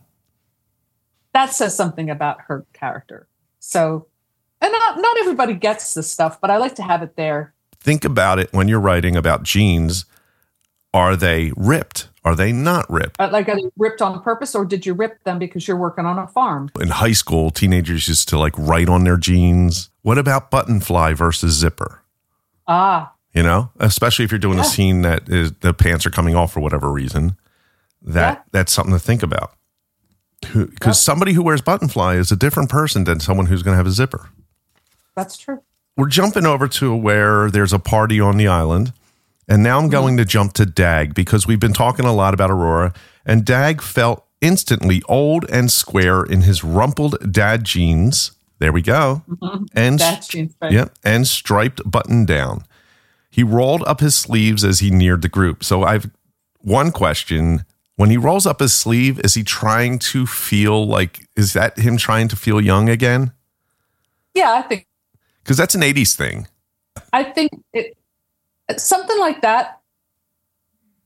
that 1.33 1.51
says 1.53 1.75
something 1.75 2.09
about 2.11 2.41
her 2.41 2.65
character. 2.73 3.27
So, 3.59 4.07
and 4.61 4.71
not 4.71 4.97
not 4.99 5.17
everybody 5.19 5.53
gets 5.53 5.95
this 5.95 6.11
stuff, 6.11 6.39
but 6.39 6.51
I 6.51 6.57
like 6.57 6.75
to 6.75 6.83
have 6.83 7.01
it 7.01 7.15
there. 7.15 7.53
Think 7.79 8.05
about 8.05 8.37
it 8.37 8.53
when 8.53 8.67
you're 8.67 8.79
writing 8.79 9.15
about 9.15 9.43
jeans. 9.43 10.05
Are 10.93 11.15
they 11.15 11.52
ripped? 11.56 12.10
Are 12.25 12.36
they 12.36 12.52
not 12.52 12.89
ripped? 12.89 13.19
Uh, 13.19 13.30
Like, 13.32 13.47
are 13.47 13.56
they 13.56 13.69
ripped 13.78 14.02
on 14.02 14.21
purpose, 14.21 14.56
or 14.56 14.65
did 14.65 14.86
you 14.86 14.93
rip 14.93 15.23
them 15.23 15.39
because 15.39 15.67
you're 15.67 15.78
working 15.78 16.06
on 16.06 16.17
a 16.17 16.28
farm? 16.28 16.69
In 16.80 16.89
high 16.89 17.12
school, 17.13 17.52
teenagers 17.52 18.08
used 18.08 18.28
to 18.30 18.38
like 18.39 18.54
write 18.58 18.89
on 18.89 19.04
their 19.04 19.17
jeans. 19.17 19.89
What 20.02 20.17
about 20.17 20.49
button 20.52 20.80
fly 20.80 21.13
versus 21.13 21.54
zipper? 21.54 22.02
Ah, 22.67 23.13
You 23.34 23.43
know, 23.43 23.69
especially 23.80 24.25
if 24.25 24.32
you're 24.32 24.39
doing 24.39 24.60
a 24.60 24.63
scene 24.63 25.02
that 25.04 25.30
is 25.30 25.52
the 25.62 25.73
pants 25.73 26.06
are 26.06 26.10
coming 26.12 26.36
off 26.36 26.52
for 26.54 26.60
whatever 26.60 26.91
reason. 26.91 27.36
That 28.02 28.38
Yeah. 28.38 28.41
that's 28.52 28.71
something 28.73 28.93
to 28.93 28.99
think 28.99 29.21
about. 29.23 29.52
Because 30.54 30.99
somebody 31.02 31.34
who 31.34 31.43
wears 31.43 31.62
button 31.62 31.89
fly 31.89 32.15
is 32.15 32.32
a 32.32 32.36
different 32.36 32.69
person 32.69 33.04
than 33.04 33.19
someone 33.19 33.47
who's 33.47 33.62
going 33.62 33.73
to 33.73 33.78
have 33.78 33.88
a 33.88 33.91
zipper. 33.91 34.30
that's 35.15 35.36
true. 35.38 35.62
we're 35.97 36.08
jumping 36.08 36.45
over 36.45 36.65
to 36.67 36.95
where 36.95 37.52
there's 37.52 37.73
a 37.73 37.80
party 37.80 38.21
on 38.21 38.38
the 38.38 38.47
island. 38.47 38.93
And 39.49 39.63
now 39.63 39.77
I'm 39.77 39.85
mm-hmm. 39.85 39.91
going 39.91 40.17
to 40.17 40.25
jump 40.25 40.53
to 40.53 40.65
Dag 40.65 41.13
because 41.13 41.47
we've 41.47 41.59
been 41.59 41.73
talking 41.73 42.05
a 42.05 42.13
lot 42.13 42.33
about 42.33 42.51
Aurora. 42.51 42.93
And 43.25 43.43
Dag 43.43 43.81
felt 43.81 44.25
instantly 44.39 45.01
old 45.09 45.49
and 45.49 45.71
square 45.71 46.23
in 46.23 46.41
his 46.41 46.63
rumpled 46.63 47.33
dad 47.33 47.63
jeans. 47.63 48.31
There 48.59 48.71
we 48.71 48.81
go. 48.81 49.23
Mm-hmm. 49.27 49.65
And 49.73 49.99
That's 49.99 50.27
jeans, 50.27 50.55
right? 50.62 50.71
Yep, 50.71 50.93
and 51.03 51.27
striped 51.27 51.81
button 51.89 52.25
down. 52.25 52.63
He 53.31 53.43
rolled 53.43 53.83
up 53.83 53.99
his 53.99 54.15
sleeves 54.15 54.63
as 54.63 54.79
he 54.79 54.91
neared 54.91 55.21
the 55.21 55.29
group. 55.29 55.63
So 55.63 55.83
I've 55.83 56.09
one 56.62 56.91
question 56.91 57.65
when 57.95 58.09
he 58.09 58.17
rolls 58.17 58.45
up 58.45 58.62
his 58.62 58.73
sleeve, 58.73 59.19
is 59.25 59.33
he 59.33 59.43
trying 59.43 59.99
to 59.99 60.25
feel 60.25 60.88
like, 60.88 61.27
is 61.35 61.51
that 61.51 61.77
him 61.77 61.97
trying 61.97 62.29
to 62.29 62.38
feel 62.38 62.62
young 62.62 62.88
again? 62.88 63.33
Yeah, 64.33 64.53
I 64.53 64.62
think. 64.62 64.88
Because 65.43 65.57
that's 65.57 65.75
an 65.75 65.81
80s 65.81 66.15
thing. 66.15 66.47
I 67.12 67.23
think 67.23 67.51
it, 67.73 67.97
something 68.77 69.17
like 69.19 69.41
that. 69.41 69.79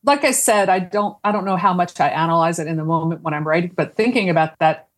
Like 0.04 0.26
I 0.26 0.32
said, 0.32 0.68
I 0.68 0.80
don't, 0.80 1.18
I 1.24 1.32
don't 1.32 1.46
know 1.46 1.56
how 1.56 1.74
much 1.74 2.00
I 2.00 2.10
analyze 2.10 2.60
it 2.60 2.68
in 2.68 2.76
the 2.76 2.84
moment 2.84 3.22
when 3.22 3.34
I'm 3.34 3.48
writing, 3.48 3.72
but 3.74 3.96
thinking 3.96 4.30
about 4.30 4.60
that, 4.60 4.90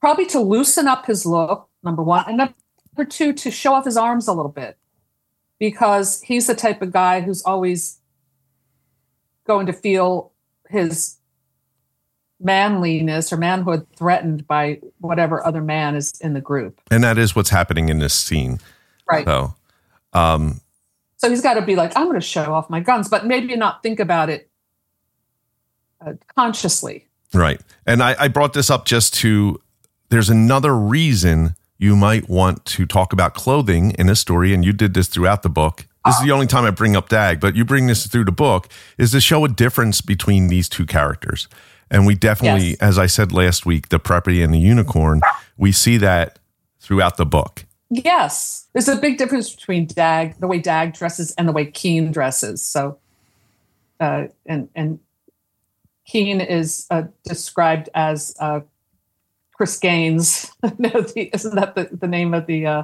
probably 0.00 0.26
to 0.26 0.40
loosen 0.40 0.86
up 0.86 1.06
his 1.06 1.26
look, 1.26 1.68
number 1.82 2.02
one, 2.02 2.24
and 2.28 2.36
number 2.36 3.10
two, 3.10 3.32
to 3.32 3.50
show 3.50 3.74
off 3.74 3.84
his 3.84 3.96
arms 3.96 4.28
a 4.28 4.32
little 4.32 4.52
bit, 4.52 4.78
because 5.58 6.22
he's 6.22 6.46
the 6.46 6.54
type 6.54 6.80
of 6.80 6.92
guy 6.92 7.20
who's 7.22 7.42
always 7.42 7.98
going 9.46 9.66
to 9.66 9.72
feel 9.72 10.32
his 10.68 11.16
manliness 12.38 13.32
or 13.32 13.36
manhood 13.36 13.86
threatened 13.96 14.46
by 14.46 14.80
whatever 14.98 15.44
other 15.44 15.60
man 15.60 15.96
is 15.96 16.12
in 16.20 16.34
the 16.34 16.40
group. 16.40 16.80
And 16.90 17.02
that 17.02 17.18
is 17.18 17.34
what's 17.34 17.50
happening 17.50 17.88
in 17.88 17.98
this 17.98 18.14
scene. 18.14 18.60
Right. 19.10 19.26
So, 19.26 19.54
um, 20.12 20.60
so 21.20 21.28
he's 21.28 21.42
got 21.42 21.54
to 21.54 21.62
be 21.62 21.76
like, 21.76 21.92
I'm 21.96 22.06
going 22.06 22.18
to 22.18 22.26
show 22.26 22.54
off 22.54 22.70
my 22.70 22.80
guns, 22.80 23.08
but 23.08 23.26
maybe 23.26 23.54
not 23.54 23.82
think 23.82 24.00
about 24.00 24.30
it 24.30 24.48
uh, 26.04 26.14
consciously. 26.34 27.08
Right. 27.34 27.60
And 27.86 28.02
I, 28.02 28.16
I 28.18 28.28
brought 28.28 28.54
this 28.54 28.70
up 28.70 28.86
just 28.86 29.12
to, 29.16 29.60
there's 30.08 30.30
another 30.30 30.74
reason 30.74 31.56
you 31.76 31.94
might 31.94 32.28
want 32.30 32.64
to 32.64 32.86
talk 32.86 33.12
about 33.12 33.34
clothing 33.34 33.90
in 33.98 34.08
a 34.08 34.16
story. 34.16 34.54
And 34.54 34.64
you 34.64 34.72
did 34.72 34.94
this 34.94 35.08
throughout 35.08 35.42
the 35.42 35.50
book. 35.50 35.86
This 36.06 36.16
is 36.16 36.24
the 36.24 36.30
only 36.32 36.46
time 36.46 36.64
I 36.64 36.70
bring 36.70 36.96
up 36.96 37.10
Dag, 37.10 37.38
but 37.38 37.54
you 37.54 37.66
bring 37.66 37.86
this 37.86 38.06
through 38.06 38.24
the 38.24 38.32
book 38.32 38.68
is 38.96 39.10
to 39.10 39.20
show 39.20 39.44
a 39.44 39.48
difference 39.48 40.00
between 40.00 40.48
these 40.48 40.66
two 40.70 40.86
characters. 40.86 41.46
And 41.90 42.06
we 42.06 42.14
definitely, 42.14 42.68
Yes. 42.70 42.76
as 42.80 42.98
I 42.98 43.04
said 43.04 43.30
last 43.32 43.66
week, 43.66 43.90
the 43.90 44.00
preppy 44.00 44.42
and 44.42 44.54
the 44.54 44.58
unicorn, 44.58 45.20
we 45.58 45.72
see 45.72 45.98
that 45.98 46.38
throughout 46.80 47.18
the 47.18 47.26
book. 47.26 47.66
Yes, 47.90 48.68
there's 48.72 48.88
a 48.88 48.96
big 48.96 49.18
difference 49.18 49.54
between 49.54 49.86
Dag, 49.86 50.38
the 50.38 50.46
way 50.46 50.58
Dag 50.58 50.94
dresses, 50.94 51.32
and 51.32 51.48
the 51.48 51.52
way 51.52 51.66
Keen 51.66 52.12
dresses. 52.12 52.64
So, 52.64 52.98
uh, 53.98 54.28
and 54.46 54.68
and 54.76 55.00
Keen 56.06 56.40
is 56.40 56.86
uh, 56.90 57.04
described 57.24 57.88
as 57.94 58.36
uh, 58.38 58.60
Chris 59.52 59.76
Gaines. 59.76 60.52
isn't 60.62 61.54
that 61.56 61.74
the, 61.74 61.88
the 61.92 62.06
name 62.06 62.32
of 62.32 62.46
the 62.46 62.64
uh, 62.64 62.82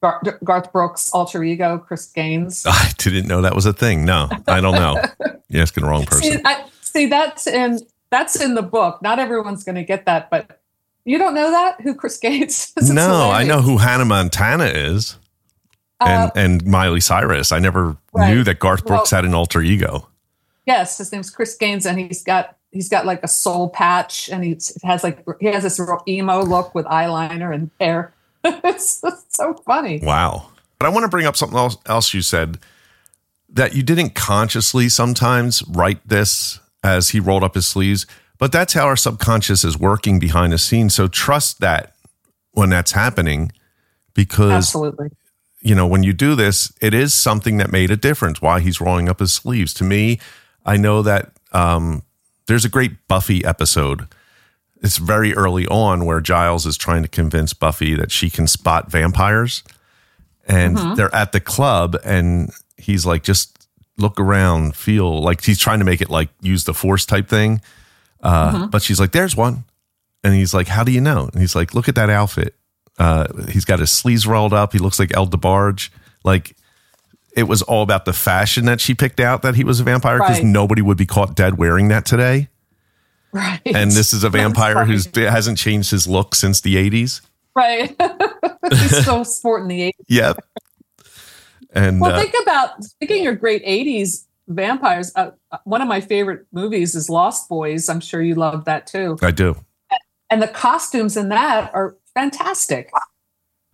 Garth 0.00 0.72
Brooks 0.72 1.10
alter 1.12 1.44
ego, 1.44 1.76
Chris 1.78 2.06
Gaines? 2.06 2.64
I 2.66 2.92
didn't 2.96 3.28
know 3.28 3.42
that 3.42 3.54
was 3.54 3.66
a 3.66 3.74
thing. 3.74 4.06
No, 4.06 4.30
I 4.48 4.62
don't 4.62 4.74
know. 4.74 5.02
You're 5.48 5.62
asking 5.62 5.84
the 5.84 5.90
wrong 5.90 6.04
person. 6.06 6.38
See, 6.38 6.42
I, 6.42 6.64
see, 6.80 7.06
that's 7.06 7.46
in 7.46 7.80
that's 8.08 8.40
in 8.40 8.54
the 8.54 8.62
book. 8.62 9.02
Not 9.02 9.18
everyone's 9.18 9.62
going 9.62 9.76
to 9.76 9.84
get 9.84 10.06
that, 10.06 10.30
but 10.30 10.61
you 11.04 11.18
don't 11.18 11.34
know 11.34 11.50
that 11.50 11.80
who 11.80 11.94
Chris 11.94 12.18
Gaines 12.18 12.50
is? 12.50 12.72
It's 12.76 12.88
No, 12.90 13.30
I 13.30 13.44
know 13.44 13.60
who 13.60 13.78
Hannah 13.78 14.04
Montana 14.04 14.64
is 14.66 15.16
Uh, 16.00 16.30
and, 16.34 16.62
and 16.62 16.66
Miley 16.66 17.00
Cyrus. 17.00 17.52
I 17.52 17.58
never 17.58 17.96
Right. 18.12 18.32
knew 18.34 18.44
that 18.44 18.58
Garth 18.58 18.84
Brooks 18.84 19.12
Well- 19.12 19.18
had 19.18 19.24
an 19.24 19.34
alter 19.34 19.60
ego. 19.62 20.08
Yes, 20.66 20.98
his 20.98 21.10
name's 21.10 21.28
Chris 21.30 21.56
Gaines, 21.56 21.86
and 21.86 21.98
he's 21.98 22.22
got 22.22 22.56
he's 22.70 22.88
got 22.88 23.04
like 23.04 23.22
a 23.24 23.28
soul 23.28 23.68
patch, 23.68 24.28
and 24.30 24.44
he's, 24.44 24.70
it 24.70 24.84
has 24.84 25.02
like 25.02 25.24
he 25.40 25.46
has 25.46 25.62
this 25.64 25.78
real 25.80 26.02
emo 26.06 26.42
look 26.42 26.74
with 26.74 26.86
eyeliner 26.86 27.52
and 27.52 27.70
hair. 27.80 28.12
it's, 28.44 29.02
it's 29.04 29.24
so 29.30 29.54
funny. 29.66 29.98
Wow. 30.02 30.48
But 30.78 30.86
I 30.86 30.88
want 30.90 31.02
to 31.04 31.08
bring 31.08 31.26
up 31.26 31.36
something 31.36 31.58
else, 31.58 31.76
else 31.86 32.14
you 32.14 32.22
said 32.22 32.58
that 33.48 33.74
you 33.74 33.82
didn't 33.82 34.14
consciously 34.14 34.88
sometimes 34.88 35.62
write 35.68 36.06
this 36.08 36.58
as 36.84 37.10
he 37.10 37.20
rolled 37.20 37.44
up 37.44 37.54
his 37.54 37.66
sleeves, 37.66 38.06
but 38.42 38.50
that's 38.50 38.72
how 38.72 38.86
our 38.86 38.96
subconscious 38.96 39.62
is 39.62 39.78
working 39.78 40.18
behind 40.18 40.52
the 40.52 40.58
scenes. 40.58 40.96
So 40.96 41.06
trust 41.06 41.60
that 41.60 41.94
when 42.50 42.70
that's 42.70 42.90
happening 42.90 43.52
because 44.14 44.50
Absolutely. 44.50 45.10
you 45.60 45.76
know, 45.76 45.86
when 45.86 46.02
you 46.02 46.12
do 46.12 46.34
this, 46.34 46.72
it 46.80 46.92
is 46.92 47.14
something 47.14 47.58
that 47.58 47.70
made 47.70 47.92
a 47.92 47.96
difference. 47.96 48.42
Why 48.42 48.58
he's 48.58 48.80
rolling 48.80 49.08
up 49.08 49.20
his 49.20 49.32
sleeves. 49.32 49.72
To 49.74 49.84
me, 49.84 50.18
I 50.66 50.76
know 50.76 51.02
that 51.02 51.30
um, 51.52 52.02
there's 52.48 52.64
a 52.64 52.68
great 52.68 53.06
Buffy 53.06 53.44
episode. 53.44 54.08
It's 54.82 54.98
very 54.98 55.32
early 55.34 55.68
on 55.68 56.04
where 56.04 56.20
Giles 56.20 56.66
is 56.66 56.76
trying 56.76 57.02
to 57.02 57.08
convince 57.08 57.54
Buffy 57.54 57.94
that 57.94 58.10
she 58.10 58.28
can 58.28 58.48
spot 58.48 58.90
vampires, 58.90 59.62
and 60.48 60.96
they're 60.96 61.14
at 61.14 61.30
the 61.30 61.38
club, 61.38 61.96
and 62.04 62.50
he's 62.76 63.06
like, 63.06 63.22
just 63.22 63.68
look 63.98 64.18
around, 64.18 64.74
feel 64.74 65.22
like 65.22 65.44
he's 65.44 65.60
trying 65.60 65.78
to 65.78 65.84
make 65.84 66.00
it 66.00 66.10
like 66.10 66.30
use 66.40 66.64
the 66.64 66.74
force 66.74 67.06
type 67.06 67.28
thing. 67.28 67.60
Uh, 68.22 68.66
But 68.68 68.82
she's 68.82 69.00
like, 69.00 69.12
there's 69.12 69.36
one. 69.36 69.64
And 70.24 70.34
he's 70.34 70.54
like, 70.54 70.68
how 70.68 70.84
do 70.84 70.92
you 70.92 71.00
know? 71.00 71.28
And 71.32 71.40
he's 71.40 71.56
like, 71.56 71.74
look 71.74 71.88
at 71.88 71.94
that 71.96 72.08
outfit. 72.10 72.54
Uh, 72.98 73.26
he's 73.48 73.64
got 73.64 73.80
his 73.80 73.90
sleeves 73.90 74.26
rolled 74.26 74.52
up. 74.52 74.72
He 74.72 74.78
looks 74.78 74.98
like 74.98 75.14
El 75.16 75.26
DeBarge. 75.26 75.90
Like 76.24 76.54
it 77.34 77.44
was 77.44 77.62
all 77.62 77.82
about 77.82 78.04
the 78.04 78.12
fashion 78.12 78.66
that 78.66 78.80
she 78.80 78.94
picked 78.94 79.18
out 79.18 79.42
that 79.42 79.54
he 79.56 79.64
was 79.64 79.80
a 79.80 79.84
vampire 79.84 80.18
because 80.18 80.36
Right. 80.38 80.44
nobody 80.46 80.82
would 80.82 80.98
be 80.98 81.06
caught 81.06 81.34
dead 81.34 81.58
wearing 81.58 81.88
that 81.88 82.04
today. 82.04 82.48
Right. 83.32 83.60
And 83.64 83.90
this 83.90 84.12
is 84.12 84.22
a 84.24 84.30
vampire 84.30 84.84
who's 84.84 85.06
hasn't 85.16 85.56
changed 85.58 85.90
his 85.90 86.06
look 86.06 86.34
since 86.34 86.60
the 86.60 86.76
80s. 86.76 87.22
right. 87.56 87.96
he's 88.70 88.98
still 88.98 89.24
sporting 89.24 89.68
the 89.68 89.80
80s. 89.80 89.92
Yep. 90.08 90.44
And 91.74 92.00
Well, 92.00 92.12
uh, 92.14 92.20
think 92.20 92.34
about 92.42 92.84
speaking 92.84 93.26
of 93.26 93.40
great 93.40 93.64
80s 93.64 94.26
vampires. 94.48 95.12
Uh, 95.14 95.30
one 95.64 95.80
of 95.80 95.88
my 95.88 96.00
favorite 96.00 96.46
movies 96.52 96.94
is 96.94 97.08
Lost 97.08 97.48
Boys. 97.48 97.88
I'm 97.88 98.00
sure 98.00 98.22
you 98.22 98.34
love 98.34 98.64
that 98.64 98.86
too. 98.86 99.18
I 99.22 99.30
do. 99.30 99.56
And 100.30 100.40
the 100.40 100.48
costumes 100.48 101.16
in 101.16 101.28
that 101.28 101.74
are 101.74 101.96
fantastic. 102.14 102.90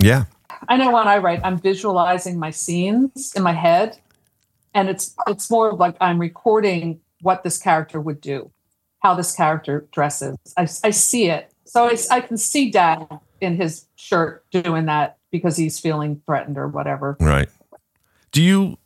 Yeah. 0.03 0.25
I 0.69 0.77
know 0.77 0.91
when 0.91 1.07
I 1.07 1.19
write, 1.19 1.41
I'm 1.45 1.59
visualizing 1.59 2.39
my 2.39 2.51
scenes 2.51 3.33
in 3.37 3.43
my 3.43 3.53
head, 3.53 3.99
and 4.75 4.89
it's 4.89 5.15
it's 5.29 5.51
more 5.51 5.71
of 5.71 5.79
like 5.79 5.97
I'm 6.01 6.19
recording 6.19 7.01
what 7.23 7.45
this 7.45 7.59
character 7.59 8.01
would 8.01 8.21
do, 8.21 8.51
how 9.01 9.15
this 9.15 9.35
character 9.35 9.87
dresses. 9.93 10.37
I, 10.57 10.63
I 10.63 10.91
see 10.91 11.31
it, 11.31 11.53
so 11.65 11.85
I, 11.85 11.97
I 12.11 12.21
can 12.21 12.37
see 12.37 12.71
Dag 12.71 13.07
in 13.41 13.57
his 13.57 13.87
shirt 13.95 14.45
doing 14.51 14.87
that 14.87 15.19
because 15.31 15.57
he's 15.57 15.79
feeling 15.79 16.21
threatened 16.27 16.59
or 16.59 16.67
whatever. 16.67 17.17
Right. 17.21 17.49
Do 18.33 18.43
you 18.43 18.79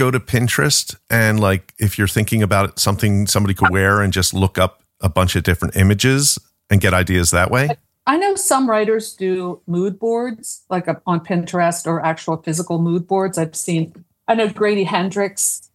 go 0.00 0.10
to 0.10 0.18
Pinterest 0.18 0.96
and 1.10 1.38
like 1.40 1.74
if 1.78 1.98
you're 1.98 2.08
thinking 2.08 2.42
about 2.42 2.78
something 2.78 3.26
somebody 3.26 3.52
could 3.52 3.70
wear 3.70 4.00
and 4.00 4.14
just 4.14 4.32
look 4.32 4.56
up 4.56 4.82
a 5.02 5.10
bunch 5.10 5.36
of 5.36 5.42
different 5.42 5.76
images 5.76 6.38
and 6.70 6.80
get 6.80 6.94
ideas 6.94 7.30
that 7.32 7.50
way? 7.50 7.68
I 8.06 8.16
know 8.16 8.34
some 8.34 8.68
writers 8.68 9.12
do 9.12 9.60
mood 9.66 9.98
boards, 9.98 10.64
like 10.70 10.88
on 11.06 11.20
Pinterest 11.20 11.86
or 11.86 12.04
actual 12.04 12.38
physical 12.38 12.78
mood 12.78 13.06
boards. 13.06 13.36
I've 13.36 13.54
seen. 13.54 14.04
I 14.26 14.34
know 14.34 14.48
Grady 14.48 14.84
Hendrix 14.84 15.70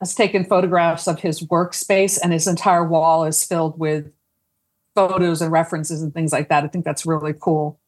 has 0.00 0.14
taken 0.14 0.44
photographs 0.44 1.06
of 1.06 1.20
his 1.20 1.40
workspace, 1.42 2.18
and 2.22 2.32
his 2.32 2.46
entire 2.46 2.84
wall 2.84 3.24
is 3.24 3.44
filled 3.44 3.78
with 3.78 4.10
photos 4.94 5.42
and 5.42 5.52
references 5.52 6.00
and 6.02 6.14
things 6.14 6.32
like 6.32 6.48
that. 6.48 6.64
I 6.64 6.68
think 6.68 6.84
that's 6.86 7.04
really 7.04 7.34
cool. 7.38 7.79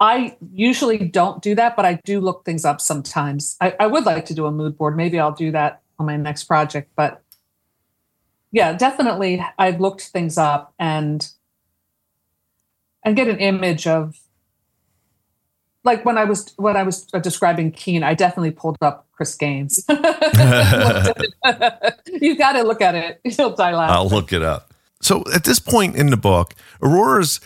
I 0.00 0.36
usually 0.52 0.98
don't 0.98 1.42
do 1.42 1.54
that, 1.54 1.76
but 1.76 1.84
I 1.84 2.00
do 2.04 2.20
look 2.20 2.44
things 2.44 2.64
up 2.64 2.80
sometimes. 2.80 3.56
I, 3.60 3.74
I 3.78 3.86
would 3.86 4.04
like 4.04 4.24
to 4.26 4.34
do 4.34 4.46
a 4.46 4.50
mood 4.50 4.78
board. 4.78 4.96
Maybe 4.96 5.20
I'll 5.20 5.32
do 5.32 5.52
that 5.52 5.82
on 5.98 6.06
my 6.06 6.16
next 6.16 6.44
project. 6.44 6.90
But 6.96 7.22
yeah, 8.50 8.72
definitely, 8.72 9.44
I've 9.58 9.78
looked 9.78 10.02
things 10.02 10.38
up 10.38 10.74
and 10.78 11.28
and 13.04 13.16
get 13.16 13.28
an 13.28 13.38
image 13.38 13.86
of 13.86 14.18
like 15.84 16.04
when 16.04 16.18
I 16.18 16.24
was 16.24 16.52
when 16.56 16.76
I 16.76 16.82
was 16.82 17.04
describing 17.04 17.70
Keen, 17.72 18.02
I 18.02 18.14
definitely 18.14 18.50
pulled 18.52 18.78
up 18.80 19.06
Chris 19.12 19.34
Gaines. 19.34 19.84
You've 19.88 19.98
got 22.38 22.52
to 22.52 22.62
look 22.62 22.80
at 22.80 22.94
it; 22.94 23.20
you'll 23.24 23.54
die 23.54 23.74
laughing. 23.74 23.96
I'll 23.96 24.08
look 24.08 24.32
it 24.32 24.42
up. 24.42 24.72
So 25.02 25.24
at 25.34 25.44
this 25.44 25.58
point 25.58 25.96
in 25.96 26.10
the 26.10 26.16
book, 26.16 26.54
Aurora's 26.82 27.40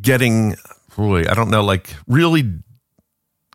getting, 0.00 0.56
boy, 0.96 1.24
I 1.28 1.34
don't 1.34 1.50
know, 1.50 1.62
like 1.62 1.94
really 2.06 2.52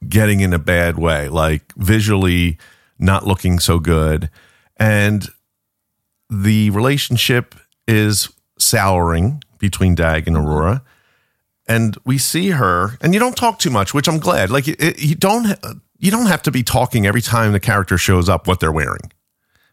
getting 0.08 0.40
in 0.40 0.54
a 0.54 0.60
bad 0.60 0.98
way, 0.98 1.28
like 1.30 1.74
visually 1.76 2.58
not 3.00 3.26
looking 3.26 3.60
so 3.60 3.80
good. 3.80 4.30
And 4.78 5.28
the 6.30 6.70
relationship 6.70 7.56
is 7.88 8.30
souring 8.58 9.44
between 9.60 9.96
Dag 9.96 10.28
and 10.28 10.38
Aurora. 10.38 10.84
And 11.68 11.96
we 12.06 12.18
see 12.18 12.50
her, 12.50 12.98
and 13.02 13.14
you 13.14 13.20
don't 13.20 13.36
talk 13.38 13.60
too 13.60 13.70
much, 13.70 13.94
which 13.94 14.08
I'm 14.10 14.18
glad. 14.20 14.50
Like 14.50 14.68
it, 14.68 15.02
you 15.02 15.16
don't, 15.16 15.48
you 16.00 16.12
don't 16.12 16.26
have 16.26 16.42
to 16.44 16.52
be 16.52 16.64
talking 16.64 17.06
every 17.06 17.22
time 17.22 17.54
the 17.54 17.60
character 17.60 17.98
shows 17.98 18.28
up 18.28 18.48
what 18.48 18.60
they're 18.60 18.72
wearing. 18.72 19.12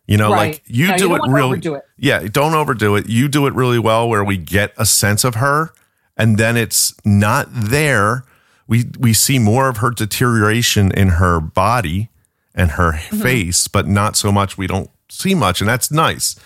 You 0.07 0.17
know, 0.17 0.31
Right. 0.31 0.53
like 0.53 0.63
you 0.67 0.87
No, 0.87 0.93
you 0.93 0.99
do 0.99 1.09
don't 1.09 1.29
it 1.29 1.33
really. 1.33 1.59
it. 1.77 1.85
Yeah, 1.99 2.21
don't 2.31 2.55
overdo 2.55 2.97
it. 2.97 3.09
You 3.09 3.29
do 3.29 3.47
it 3.47 3.55
really 3.55 3.79
well, 3.79 4.09
where 4.09 4.23
we 4.25 4.37
get 4.37 4.73
a 4.77 4.87
sense 4.87 5.25
of 5.25 5.35
her, 5.37 5.73
and 6.19 6.37
then 6.39 6.57
it's 6.57 6.95
not 7.05 7.47
there. 7.51 8.25
We 8.67 8.85
we 8.99 9.13
see 9.15 9.39
more 9.39 9.69
of 9.69 9.79
her 9.79 9.91
deterioration 9.91 10.91
in 10.93 11.09
her 11.09 11.41
body 11.41 12.09
and 12.55 12.73
her 12.73 12.93
Mm-hmm. 12.93 13.23
face, 13.23 13.69
but 13.69 13.87
not 13.87 14.17
so 14.17 14.31
much. 14.33 14.59
We 14.59 14.67
don't 14.67 14.91
see 15.09 15.35
much, 15.35 15.61
and 15.61 15.69
that's 15.69 15.91
nice. 15.91 16.37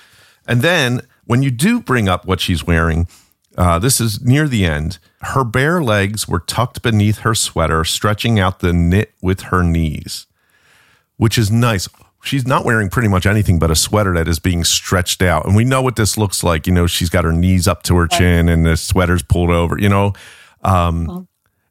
And 0.47 0.61
then 0.63 1.01
when 1.25 1.43
you 1.43 1.51
do 1.51 1.81
bring 1.81 2.09
up 2.09 2.27
what 2.27 2.41
she's 2.41 2.67
wearing, 2.67 3.09
uh, 3.57 3.79
this 3.79 4.01
is 4.01 4.21
near 4.23 4.47
the 4.49 4.65
end. 4.65 4.99
Her 5.23 5.45
bare 5.45 5.83
legs 5.83 6.29
were 6.29 6.41
tucked 6.41 6.83
beneath 6.83 7.19
her 7.19 7.35
sweater, 7.35 7.85
stretching 7.85 8.39
out 8.39 8.61
the 8.61 8.73
knit 8.73 9.13
with 9.23 9.43
her 9.43 9.63
knees, 9.63 10.27
which 11.17 11.39
is 11.39 11.51
nice. 11.51 11.89
She's 12.25 12.47
not 12.47 12.65
wearing 12.65 12.89
pretty 12.89 13.09
much 13.09 13.27
anything 13.27 13.59
but 13.59 13.71
a 13.71 13.75
sweater 13.75 14.15
that 14.15 14.29
is 14.29 14.39
being 14.39 14.63
stretched 14.63 15.23
out. 15.23 15.45
And 15.45 15.57
we 15.57 15.65
know 15.65 15.83
what 15.83 15.97
this 15.97 16.17
looks 16.17 16.45
like. 16.45 16.67
You 16.67 16.73
know, 16.73 16.87
she's 16.87 17.09
got 17.09 17.25
her 17.25 17.33
knees 17.33 17.67
up 17.67 17.83
to 17.85 17.97
her 17.97 18.07
chin 18.07 18.49
and 18.49 18.65
the 18.65 18.77
sweater's 18.77 19.23
pulled 19.23 19.51
over. 19.51 19.77
You 19.79 19.89
know, 19.89 20.13
um, 20.63 21.27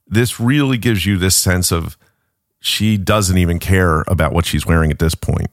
this 0.08 0.40
really 0.40 0.78
gives 0.78 1.06
you 1.06 1.18
this 1.18 1.36
sense 1.36 1.72
of 1.72 1.98
she 2.60 2.98
doesn't 2.98 3.38
even 3.38 3.60
care 3.60 4.04
about 4.08 4.34
what 4.34 4.46
she's 4.46 4.66
wearing 4.66 4.92
at 4.92 5.00
this 5.00 5.16
point. 5.16 5.50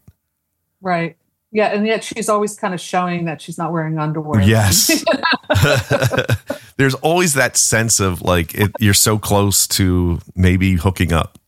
Right. 0.80 1.16
Yeah, 1.50 1.68
and 1.68 1.86
yet 1.86 2.04
she's 2.04 2.28
always 2.28 2.56
kind 2.56 2.74
of 2.74 2.80
showing 2.80 3.24
that 3.24 3.40
she's 3.40 3.56
not 3.56 3.72
wearing 3.72 3.98
underwear. 3.98 4.42
Yes. 4.42 5.02
There's 6.76 6.94
always 6.94 7.34
that 7.34 7.56
sense 7.56 8.00
of 8.00 8.20
like 8.20 8.54
it, 8.54 8.72
you're 8.78 8.94
so 8.94 9.18
close 9.18 9.66
to 9.68 10.20
maybe 10.36 10.74
hooking 10.74 11.12
up. 11.12 11.38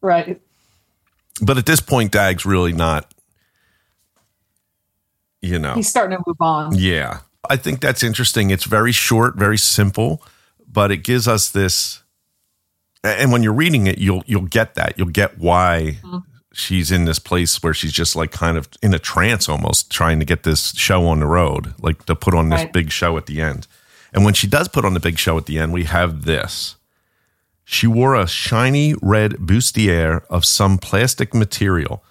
Right. 0.00 0.40
But 1.40 1.58
at 1.58 1.66
this 1.66 1.80
point, 1.80 2.12
Dag's 2.12 2.44
really 2.44 2.72
not, 2.72 3.12
you 5.40 5.58
know. 5.58 5.74
He's 5.74 5.88
starting 5.88 6.18
to 6.18 6.24
move 6.26 6.40
on. 6.40 6.74
Yeah. 6.76 7.20
I 7.48 7.56
think 7.56 7.80
that's 7.80 8.02
interesting. 8.02 8.50
It's 8.50 8.64
very 8.64 8.92
short, 8.92 9.36
very 9.36 9.58
simple, 9.58 10.22
but 10.70 10.90
it 10.90 10.98
gives 10.98 11.26
us 11.26 11.48
this 11.48 12.02
and 13.02 13.32
when 13.32 13.42
you're 13.42 13.54
reading 13.54 13.86
it, 13.86 13.96
you'll 13.96 14.22
you'll 14.26 14.42
get 14.42 14.74
that. 14.74 14.98
You'll 14.98 15.08
get 15.08 15.38
why 15.38 15.98
mm-hmm 16.02 16.18
she's 16.52 16.90
in 16.90 17.04
this 17.04 17.18
place 17.18 17.62
where 17.62 17.74
she's 17.74 17.92
just 17.92 18.16
like 18.16 18.30
kind 18.30 18.56
of 18.56 18.68
in 18.82 18.92
a 18.94 18.98
trance 18.98 19.48
almost 19.48 19.90
trying 19.90 20.18
to 20.18 20.24
get 20.24 20.42
this 20.42 20.74
show 20.74 21.06
on 21.06 21.20
the 21.20 21.26
road, 21.26 21.74
like 21.80 22.04
to 22.06 22.14
put 22.14 22.34
on 22.34 22.48
this 22.48 22.62
right. 22.62 22.72
big 22.72 22.90
show 22.90 23.16
at 23.16 23.26
the 23.26 23.40
end. 23.40 23.66
And 24.12 24.24
when 24.24 24.34
she 24.34 24.46
does 24.46 24.68
put 24.68 24.84
on 24.84 24.94
the 24.94 25.00
big 25.00 25.18
show 25.18 25.38
at 25.38 25.46
the 25.46 25.58
end, 25.58 25.72
we 25.72 25.84
have 25.84 26.24
this. 26.24 26.76
She 27.72 27.86
wore 27.86 28.16
a 28.16 28.26
shiny 28.26 28.94
red 29.00 29.34
bustier 29.46 30.24
of 30.28 30.44
some 30.44 30.76
plastic 30.76 31.32
material. 31.32 32.02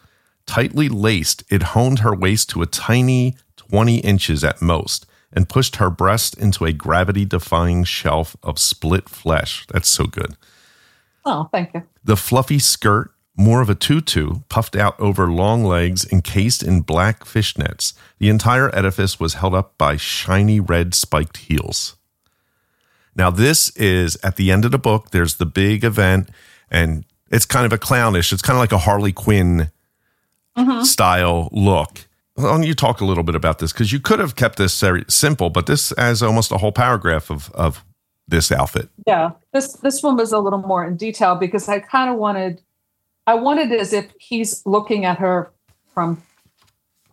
Tightly 0.46 0.88
laced, 0.88 1.44
it 1.50 1.76
honed 1.76 2.00
her 2.00 2.16
waist 2.16 2.50
to 2.52 2.62
a 2.62 2.66
tiny 2.66 3.36
20 3.58 3.98
inches 3.98 4.42
at 4.42 4.62
most 4.62 5.06
and 5.34 5.50
pushed 5.50 5.76
her 5.76 5.90
breast 5.90 6.38
into 6.38 6.64
a 6.64 6.72
gravity 6.72 7.26
defying 7.26 7.84
shelf 7.84 8.38
of 8.42 8.58
split 8.58 9.10
flesh. 9.10 9.68
That's 9.68 9.90
so 9.90 10.06
good. 10.06 10.38
Oh, 11.26 11.50
thank 11.52 11.74
you. 11.74 11.84
The 12.06 12.16
fluffy 12.16 12.60
skirt 12.60 13.12
more 13.36 13.62
of 13.62 13.70
a 13.70 13.76
tutu, 13.76 14.40
puffed 14.48 14.78
out 14.78 14.98
over 14.98 15.30
long 15.30 15.66
legs 15.66 16.06
encased 16.10 16.64
in 16.64 16.82
black 16.82 17.26
fishnets. 17.26 17.92
The 18.18 18.30
entire 18.30 18.74
edifice 18.74 19.20
was 19.20 19.34
held 19.36 19.54
up 19.54 19.78
by 19.78 19.98
shiny 19.98 20.62
red 20.62 20.94
spiked 20.94 21.38
heels. 21.38 21.98
Now, 23.16 23.30
this 23.30 23.70
is 23.76 24.18
at 24.24 24.36
the 24.36 24.52
end 24.52 24.66
of 24.66 24.72
the 24.72 24.80
book. 24.80 25.12
There's 25.12 25.36
the 25.36 25.46
big 25.46 25.84
event, 25.84 26.30
and 26.70 27.06
it's 27.32 27.46
kind 27.46 27.66
of 27.66 27.74
a 27.74 27.78
clownish. 27.78 28.32
It's 28.32 28.42
kind 28.42 28.56
of 28.56 28.62
like 28.62 28.72
a 28.72 28.78
Harley 28.80 29.12
Quinn 29.12 29.72
mm-hmm. 30.58 30.84
style 30.84 31.50
look. 31.52 32.06
Well, 32.36 32.64
you 32.64 32.74
talk 32.74 33.02
a 33.02 33.06
little 33.06 33.24
bit 33.24 33.36
about 33.36 33.60
this 33.60 33.74
because 33.74 33.92
you 33.92 34.00
could 34.00 34.20
have 34.20 34.36
kept 34.36 34.58
this 34.58 34.74
simple, 35.08 35.50
but 35.50 35.66
this 35.66 35.94
has 35.98 36.24
almost 36.24 36.52
a 36.52 36.58
whole 36.58 36.72
paragraph 36.72 37.30
of 37.30 37.52
of 37.52 37.84
this 38.30 38.52
outfit. 38.52 38.90
Yeah, 39.06 39.32
this 39.52 39.74
this 39.74 40.02
one 40.02 40.16
was 40.16 40.32
a 40.32 40.40
little 40.40 40.62
more 40.62 40.86
in 40.86 40.96
detail 40.96 41.36
because 41.36 41.68
I 41.68 41.80
kind 41.80 42.10
of 42.10 42.16
wanted 42.16 42.62
I 43.28 43.34
wanted 43.34 43.74
as 43.74 43.92
if 43.92 44.12
he's 44.20 44.66
looking 44.66 45.04
at 45.04 45.18
her 45.18 45.52
from 45.94 46.22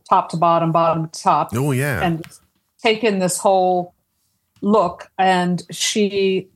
top 0.09 0.29
to 0.31 0.37
bottom, 0.37 0.71
bottom 0.71 1.09
to 1.09 1.21
top. 1.21 1.51
Oh 1.55 1.73
yeah, 1.73 2.03
and 2.05 2.25
taking 2.81 3.19
this 3.19 3.39
whole 3.39 3.95
look, 4.67 5.11
and 5.17 5.63
she 5.71 6.49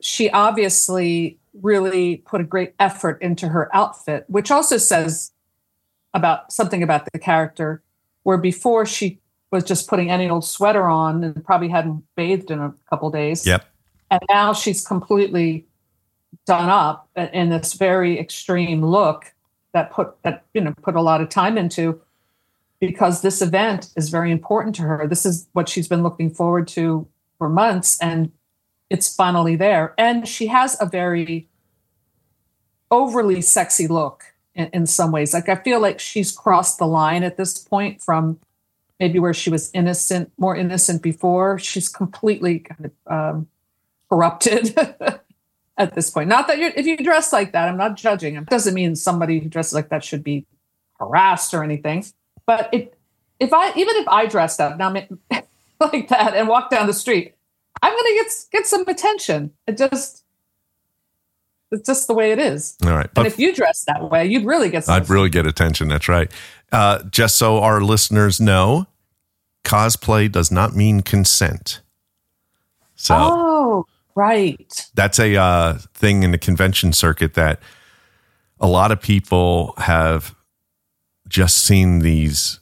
she 0.00 0.28
obviously 0.30 1.38
really 1.60 2.18
put 2.18 2.40
a 2.40 2.44
great 2.44 2.74
effort 2.78 3.20
into 3.22 3.48
her 3.48 3.74
outfit, 3.74 4.24
which 4.28 4.50
also 4.50 4.76
says 4.76 5.32
about 6.14 6.52
something 6.52 6.82
about 6.82 7.08
the 7.12 7.18
character. 7.18 7.82
Where 8.24 8.38
before 8.38 8.86
she 8.86 9.18
was 9.50 9.64
just 9.64 9.88
putting 9.88 10.10
any 10.10 10.28
old 10.28 10.44
sweater 10.44 10.86
on 10.86 11.24
and 11.24 11.44
probably 11.44 11.68
hadn't 11.68 12.04
bathed 12.14 12.50
in 12.50 12.60
a 12.60 12.72
couple 12.88 13.10
days. 13.10 13.44
Yep. 13.44 13.64
And 14.10 14.20
now 14.30 14.52
she's 14.52 14.86
completely 14.86 15.66
done 16.46 16.68
up 16.68 17.08
in 17.16 17.50
this 17.50 17.72
very 17.72 18.18
extreme 18.18 18.84
look 18.84 19.32
that 19.72 19.90
put 19.90 20.22
that 20.22 20.44
you 20.54 20.60
know 20.60 20.74
put 20.82 20.94
a 20.94 21.00
lot 21.00 21.20
of 21.20 21.28
time 21.28 21.56
into 21.56 22.00
because 22.78 23.22
this 23.22 23.40
event 23.40 23.90
is 23.96 24.08
very 24.08 24.30
important 24.30 24.74
to 24.76 24.82
her. 24.82 25.06
This 25.06 25.24
is 25.24 25.48
what 25.52 25.68
she's 25.68 25.88
been 25.88 26.02
looking 26.02 26.30
forward 26.30 26.68
to 26.68 27.06
for 27.42 27.48
months 27.48 27.98
and 27.98 28.30
it's 28.88 29.12
finally 29.12 29.56
there. 29.56 29.94
And 29.98 30.28
she 30.28 30.46
has 30.46 30.76
a 30.80 30.86
very 30.86 31.48
overly 32.88 33.40
sexy 33.40 33.88
look 33.88 34.22
in, 34.54 34.70
in 34.72 34.86
some 34.86 35.10
ways. 35.10 35.34
Like 35.34 35.48
I 35.48 35.56
feel 35.56 35.80
like 35.80 35.98
she's 35.98 36.30
crossed 36.30 36.78
the 36.78 36.86
line 36.86 37.24
at 37.24 37.36
this 37.36 37.58
point 37.58 38.00
from 38.00 38.38
maybe 39.00 39.18
where 39.18 39.34
she 39.34 39.50
was 39.50 39.72
innocent, 39.74 40.30
more 40.38 40.54
innocent 40.54 41.02
before. 41.02 41.58
She's 41.58 41.88
completely 41.88 42.60
kind 42.60 42.84
of 42.84 43.12
um, 43.12 43.48
corrupted 44.08 44.72
at 45.76 45.96
this 45.96 46.10
point. 46.10 46.28
Not 46.28 46.46
that 46.46 46.58
you 46.58 46.70
if 46.76 46.86
you 46.86 46.96
dress 46.96 47.32
like 47.32 47.50
that, 47.54 47.68
I'm 47.68 47.76
not 47.76 47.96
judging. 47.96 48.36
It 48.36 48.46
doesn't 48.46 48.74
mean 48.74 48.94
somebody 48.94 49.40
who 49.40 49.48
dresses 49.48 49.74
like 49.74 49.88
that 49.88 50.04
should 50.04 50.22
be 50.22 50.46
harassed 51.00 51.54
or 51.54 51.64
anything. 51.64 52.04
But 52.46 52.68
it, 52.72 52.96
if 53.40 53.52
I 53.52 53.70
even 53.70 53.96
if 53.96 54.06
I 54.06 54.26
dressed 54.26 54.60
up 54.60 54.78
now 54.78 54.94
like 55.80 56.08
that 56.08 56.34
and 56.34 56.48
walk 56.48 56.70
down 56.70 56.86
the 56.86 56.94
street, 56.94 57.34
I'm 57.82 57.92
going 57.92 58.04
to 58.04 58.24
get 58.24 58.32
get 58.52 58.66
some 58.66 58.86
attention. 58.88 59.52
It 59.66 59.76
just 59.76 60.24
it's 61.70 61.86
just 61.86 62.06
the 62.06 62.14
way 62.14 62.32
it 62.32 62.38
is. 62.38 62.76
All 62.84 62.92
right. 62.92 63.08
But 63.14 63.26
and 63.26 63.32
if 63.32 63.38
you 63.38 63.54
dress 63.54 63.84
that 63.84 64.10
way, 64.10 64.26
you'd 64.26 64.44
really 64.44 64.70
get. 64.70 64.88
I'd 64.88 65.08
really 65.08 65.30
get 65.30 65.46
attention. 65.46 65.88
That's 65.88 66.08
right. 66.08 66.30
Uh, 66.70 67.02
just 67.04 67.36
so 67.36 67.58
our 67.60 67.80
listeners 67.80 68.40
know, 68.40 68.86
cosplay 69.64 70.30
does 70.30 70.50
not 70.50 70.74
mean 70.74 71.00
consent. 71.00 71.80
So. 72.94 73.14
Oh, 73.18 73.86
Right. 74.14 74.90
That's 74.94 75.18
a 75.18 75.36
uh, 75.36 75.78
thing 75.94 76.22
in 76.22 76.32
the 76.32 76.38
convention 76.38 76.92
circuit 76.92 77.34
that 77.34 77.60
a 78.60 78.66
lot 78.66 78.92
of 78.92 79.00
people 79.00 79.74
have 79.78 80.34
just 81.28 81.56
seen 81.56 82.00
these 82.00 82.60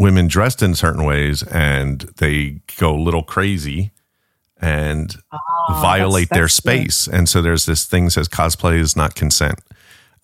women 0.00 0.26
dressed 0.26 0.62
in 0.62 0.74
certain 0.74 1.04
ways 1.04 1.42
and 1.42 2.00
they 2.16 2.62
go 2.78 2.94
a 2.94 2.98
little 2.98 3.22
crazy 3.22 3.90
and 4.56 5.14
oh, 5.30 5.38
violate 5.82 6.30
that's, 6.30 6.38
that's 6.38 6.38
their 6.38 6.48
space. 6.48 7.06
Good. 7.06 7.14
And 7.14 7.28
so 7.28 7.42
there's 7.42 7.66
this 7.66 7.84
thing 7.84 8.06
that 8.06 8.12
says 8.12 8.26
cosplay 8.26 8.78
is 8.78 8.96
not 8.96 9.14
consent. 9.14 9.60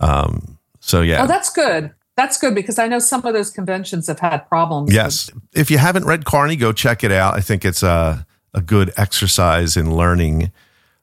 Um, 0.01 0.57
so 0.81 1.03
yeah. 1.03 1.23
Oh, 1.23 1.27
that's 1.27 1.51
good. 1.51 1.93
That's 2.17 2.39
good 2.39 2.55
because 2.55 2.79
I 2.79 2.89
know 2.89 2.99
some 2.99 3.27
of 3.27 3.35
those 3.35 3.51
conventions 3.51 4.07
have 4.07 4.21
had 4.21 4.49
problems. 4.49 4.95
Yes. 4.95 5.31
With- 5.31 5.43
if 5.53 5.71
you 5.71 5.77
haven't 5.77 6.07
read 6.07 6.25
Carni, 6.25 6.59
go 6.59 6.73
check 6.73 7.05
it 7.05 7.13
out. 7.13 7.35
I 7.35 7.41
think 7.41 7.63
it's 7.63 7.83
a, 7.83 8.27
a 8.55 8.63
good 8.63 8.95
exercise 8.97 9.77
in 9.77 9.95
learning 9.95 10.53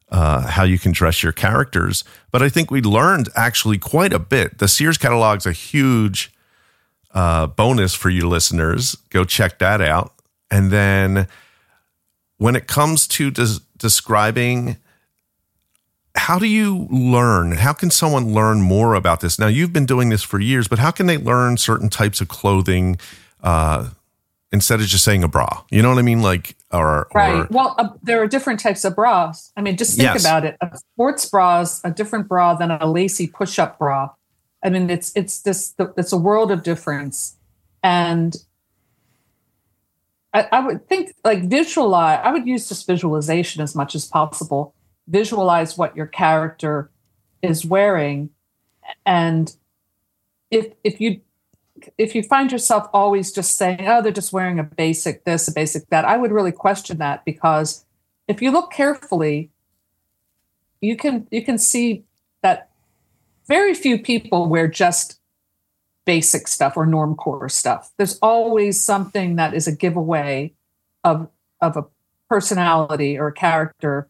uh, 0.10 0.48
how 0.48 0.64
you 0.64 0.80
can 0.80 0.92
dress 0.92 1.22
your 1.22 1.32
characters. 1.32 2.04
But 2.32 2.42
I 2.42 2.50
think 2.50 2.72
we 2.72 2.82
learned 2.82 3.30
actually 3.36 3.78
quite 3.78 4.14
a 4.14 4.20
bit. 4.20 4.58
The 4.58 4.68
Sears 4.68 4.98
catalog's 4.98 5.46
a 5.46 5.52
huge 5.52 6.34
uh, 7.14 7.48
bonus 7.48 7.94
for 7.94 8.10
you 8.10 8.28
listeners. 8.28 8.96
Go 9.10 9.24
check 9.24 9.60
that 9.60 9.82
out. 9.82 10.14
And 10.52 10.72
then 10.72 11.28
when 12.38 12.56
it 12.56 12.68
comes 12.68 13.08
to 13.08 13.32
des- 13.32 13.62
describing, 13.78 14.78
how 16.16 16.40
do 16.40 16.46
you 16.46 16.88
learn? 16.92 17.54
How 17.54 17.74
can 17.74 17.92
someone 17.92 18.34
learn 18.34 18.62
more 18.62 18.94
about 18.94 19.22
this? 19.22 19.40
Now, 19.40 19.48
you've 19.48 19.74
been 19.74 19.86
doing 19.86 20.10
this 20.10 20.24
for 20.24 20.40
years, 20.40 20.68
but 20.68 20.80
how 20.80 20.92
can 20.92 21.06
they 21.06 21.18
learn 21.18 21.58
certain 21.58 21.90
types 21.90 22.22
of 22.22 22.28
clothing? 22.28 22.98
Uh, 23.42 23.90
instead 24.54 24.80
of 24.80 24.86
just 24.86 25.04
saying 25.04 25.24
a 25.24 25.28
bra. 25.28 25.64
You 25.72 25.82
know 25.82 25.90
what 25.90 25.98
I 25.98 26.04
mean? 26.04 26.22
Like, 26.22 26.56
or 26.72 27.08
right. 27.14 27.42
Or, 27.42 27.48
well, 27.50 27.76
uh, 27.78 27.90
there 28.04 28.22
are 28.22 28.28
different 28.28 28.60
types 28.60 28.86
of 28.86 28.96
bras. 28.96 29.52
I 29.58 29.62
mean, 29.62 29.76
just 29.76 29.98
think 29.98 30.04
yes. 30.04 30.24
about 30.24 30.46
it. 30.46 30.56
A 30.62 30.78
sports 30.78 31.28
bra 31.28 31.62
is 31.62 31.82
a 31.84 31.90
different 31.90 32.28
bra 32.28 32.54
than 32.54 32.72
a 32.72 32.86
lacy 32.86 33.28
push-up 33.28 33.80
bra. 33.80 34.12
I 34.64 34.70
mean, 34.70 34.90
it's 34.90 35.12
it's 35.16 35.42
this 35.42 35.76
it's 35.98 36.14
a 36.14 36.18
world 36.18 36.52
of 36.52 36.64
difference, 36.64 37.38
and 37.84 38.36
I, 40.34 40.48
I 40.52 40.60
would 40.66 40.88
think 40.88 41.14
like 41.24 41.50
visualize. 41.50 42.22
I 42.24 42.32
would 42.32 42.48
use 42.48 42.70
this 42.70 42.84
visualization 42.84 43.62
as 43.62 43.76
much 43.76 43.94
as 43.94 44.06
possible. 44.06 44.74
Visualize 45.08 45.78
what 45.78 45.96
your 45.98 46.08
character 46.08 46.90
is 47.42 47.66
wearing, 47.66 48.30
and 49.06 49.54
if 50.50 50.68
if 50.84 51.02
you 51.02 51.20
if 51.98 52.16
you 52.16 52.24
find 52.24 52.52
yourself 52.52 52.88
always 52.94 53.32
just 53.32 53.58
saying, 53.58 53.86
oh, 53.88 54.02
they're 54.02 54.12
just 54.12 54.32
wearing 54.32 54.60
a 54.60 54.64
basic 54.64 55.26
this, 55.26 55.48
a 55.48 55.52
basic 55.52 55.88
that, 55.90 56.06
I 56.06 56.18
would 56.18 56.32
really 56.32 56.52
question 56.52 57.00
that 57.00 57.26
because 57.26 57.86
if 58.28 58.42
you 58.42 58.52
look 58.52 58.72
carefully, 58.72 59.52
you 60.80 60.96
can 60.96 61.28
you 61.32 61.44
can 61.44 61.58
see 61.58 62.06
very 63.48 63.74
few 63.74 64.00
people 64.00 64.48
wear 64.48 64.68
just 64.68 65.20
basic 66.06 66.48
stuff 66.48 66.76
or 66.76 66.86
norm 66.86 67.16
core 67.16 67.50
stuff. 67.50 67.92
There's 67.98 68.20
always 68.22 68.80
something 68.80 69.36
that 69.38 69.54
is 69.54 69.68
a 69.68 69.76
giveaway 69.76 70.54
of 71.04 71.30
of 71.62 71.78
a 71.78 71.86
personality 72.30 73.18
or 73.18 73.28
a 73.28 73.34
character, 73.34 74.10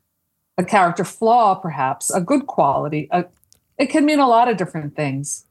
a 0.57 0.63
character 0.63 1.03
flaw, 1.03 1.55
perhaps 1.55 2.09
a 2.09 2.21
good 2.21 2.47
quality. 2.47 3.07
A, 3.11 3.25
it 3.77 3.87
can 3.87 4.05
mean 4.05 4.19
a 4.19 4.27
lot 4.27 4.47
of 4.47 4.57
different 4.57 4.95
things. 4.95 5.45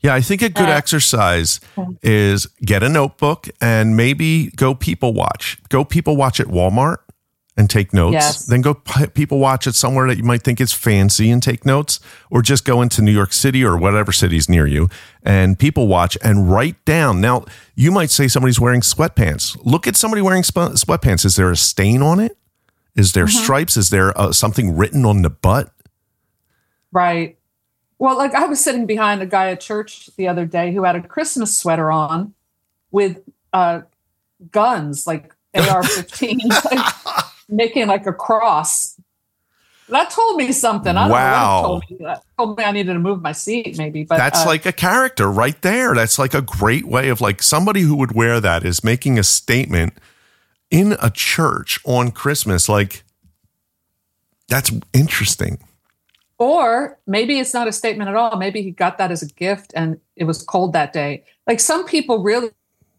Yeah, 0.00 0.14
I 0.14 0.20
think 0.20 0.42
a 0.42 0.50
good 0.50 0.68
uh, 0.68 0.72
exercise 0.72 1.60
is 2.02 2.46
get 2.62 2.82
a 2.82 2.90
notebook 2.90 3.48
and 3.60 3.96
maybe 3.96 4.50
go 4.50 4.74
people 4.74 5.14
watch. 5.14 5.58
Go 5.70 5.82
people 5.82 6.14
watch 6.14 6.40
at 6.40 6.46
Walmart 6.46 6.98
and 7.56 7.70
take 7.70 7.92
notes. 7.94 8.14
Yes. 8.14 8.46
Then 8.46 8.62
go 8.62 8.74
p- 8.74 9.06
people 9.08 9.38
watch 9.38 9.66
it 9.66 9.74
somewhere 9.74 10.08
that 10.08 10.16
you 10.16 10.24
might 10.24 10.42
think 10.42 10.60
is 10.60 10.72
fancy 10.72 11.30
and 11.30 11.42
take 11.42 11.64
notes, 11.64 12.00
or 12.30 12.42
just 12.42 12.64
go 12.64 12.82
into 12.82 13.00
New 13.00 13.12
York 13.12 13.32
City 13.32 13.64
or 13.64 13.76
whatever 13.76 14.12
city's 14.12 14.48
near 14.48 14.66
you 14.66 14.88
and 15.24 15.58
people 15.58 15.88
watch 15.88 16.18
and 16.22 16.50
write 16.50 16.82
down. 16.84 17.20
Now, 17.20 17.44
you 17.74 17.90
might 17.90 18.10
say 18.10 18.28
somebody's 18.28 18.60
wearing 18.60 18.82
sweatpants. 18.82 19.58
Look 19.64 19.86
at 19.86 19.96
somebody 19.96 20.20
wearing 20.22 20.42
sp- 20.44 20.76
sweatpants. 20.76 21.24
Is 21.24 21.36
there 21.36 21.50
a 21.50 21.56
stain 21.56 22.02
on 22.02 22.20
it? 22.20 22.36
Is 22.94 23.12
there 23.12 23.26
mm-hmm. 23.26 23.42
stripes? 23.42 23.76
Is 23.76 23.90
there 23.90 24.16
uh, 24.18 24.32
something 24.32 24.76
written 24.76 25.04
on 25.04 25.22
the 25.22 25.30
butt? 25.30 25.72
Right. 26.92 27.38
Well, 27.98 28.16
like 28.16 28.34
I 28.34 28.46
was 28.46 28.60
sitting 28.60 28.86
behind 28.86 29.22
a 29.22 29.26
guy 29.26 29.50
at 29.50 29.60
church 29.60 30.10
the 30.16 30.28
other 30.28 30.44
day 30.44 30.72
who 30.72 30.84
had 30.84 30.94
a 30.96 31.02
Christmas 31.02 31.56
sweater 31.56 31.90
on 31.90 32.34
with 32.90 33.22
uh, 33.52 33.82
guns, 34.50 35.06
like 35.06 35.34
AR 35.54 35.82
15. 35.82 36.40
Making 37.48 37.86
like 37.86 38.06
a 38.06 38.12
cross. 38.12 38.98
That 39.88 40.10
told 40.10 40.36
me 40.36 40.52
something. 40.52 40.96
I 40.96 41.08
wow. 41.08 41.62
told 41.62 41.84
me. 41.90 41.96
That 42.00 42.24
told 42.38 42.56
me 42.56 42.64
I 42.64 42.72
needed 42.72 42.94
to 42.94 42.98
move 42.98 43.20
my 43.20 43.32
seat, 43.32 43.76
maybe. 43.76 44.04
But 44.04 44.16
that's 44.16 44.44
uh, 44.44 44.46
like 44.46 44.64
a 44.64 44.72
character 44.72 45.30
right 45.30 45.60
there. 45.62 45.94
That's 45.94 46.18
like 46.18 46.32
a 46.32 46.40
great 46.40 46.86
way 46.86 47.10
of 47.10 47.20
like 47.20 47.42
somebody 47.42 47.82
who 47.82 47.96
would 47.96 48.12
wear 48.12 48.40
that 48.40 48.64
is 48.64 48.82
making 48.82 49.18
a 49.18 49.22
statement 49.22 49.94
in 50.70 50.96
a 51.02 51.10
church 51.10 51.80
on 51.84 52.10
Christmas. 52.10 52.68
Like 52.68 53.04
that's 54.48 54.72
interesting. 54.92 55.58
Or 56.38 56.98
maybe 57.06 57.38
it's 57.38 57.54
not 57.54 57.68
a 57.68 57.72
statement 57.72 58.10
at 58.10 58.16
all. 58.16 58.36
Maybe 58.36 58.62
he 58.62 58.70
got 58.70 58.98
that 58.98 59.10
as 59.10 59.22
a 59.22 59.26
gift 59.26 59.72
and 59.76 60.00
it 60.16 60.24
was 60.24 60.42
cold 60.42 60.72
that 60.72 60.92
day. 60.92 61.24
Like 61.46 61.60
some 61.60 61.84
people 61.86 62.22
really, 62.22 62.50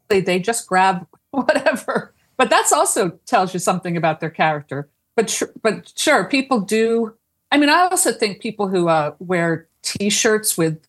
they 0.08 0.40
just 0.40 0.68
grab 0.68 1.06
whatever 1.32 2.15
but 2.38 2.50
that's 2.50 2.72
also 2.72 3.12
tells 3.26 3.54
you 3.54 3.60
something 3.60 3.96
about 3.98 4.20
their 4.20 4.30
character. 4.30 4.90
But 5.16 5.42
but 5.62 5.92
sure, 5.96 6.26
people 6.26 6.60
do. 6.60 7.14
I 7.52 7.58
mean, 7.58 7.70
I 7.70 7.88
also 7.92 8.12
think 8.12 8.42
people 8.42 8.68
who 8.68 8.90
uh, 8.90 9.16
wear 9.20 9.68
T-shirts 9.82 10.58
with 10.58 10.80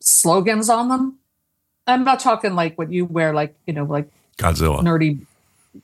slogans 0.00 0.68
on 0.68 0.88
them. 0.88 1.18
I'm 1.86 2.04
not 2.04 2.20
talking 2.20 2.54
like 2.54 2.76
what 2.76 2.92
you 2.92 3.06
wear, 3.06 3.32
like 3.32 3.54
you 3.66 3.72
know, 3.72 3.84
like 3.84 4.10
Godzilla, 4.36 4.80
nerdy 4.80 5.24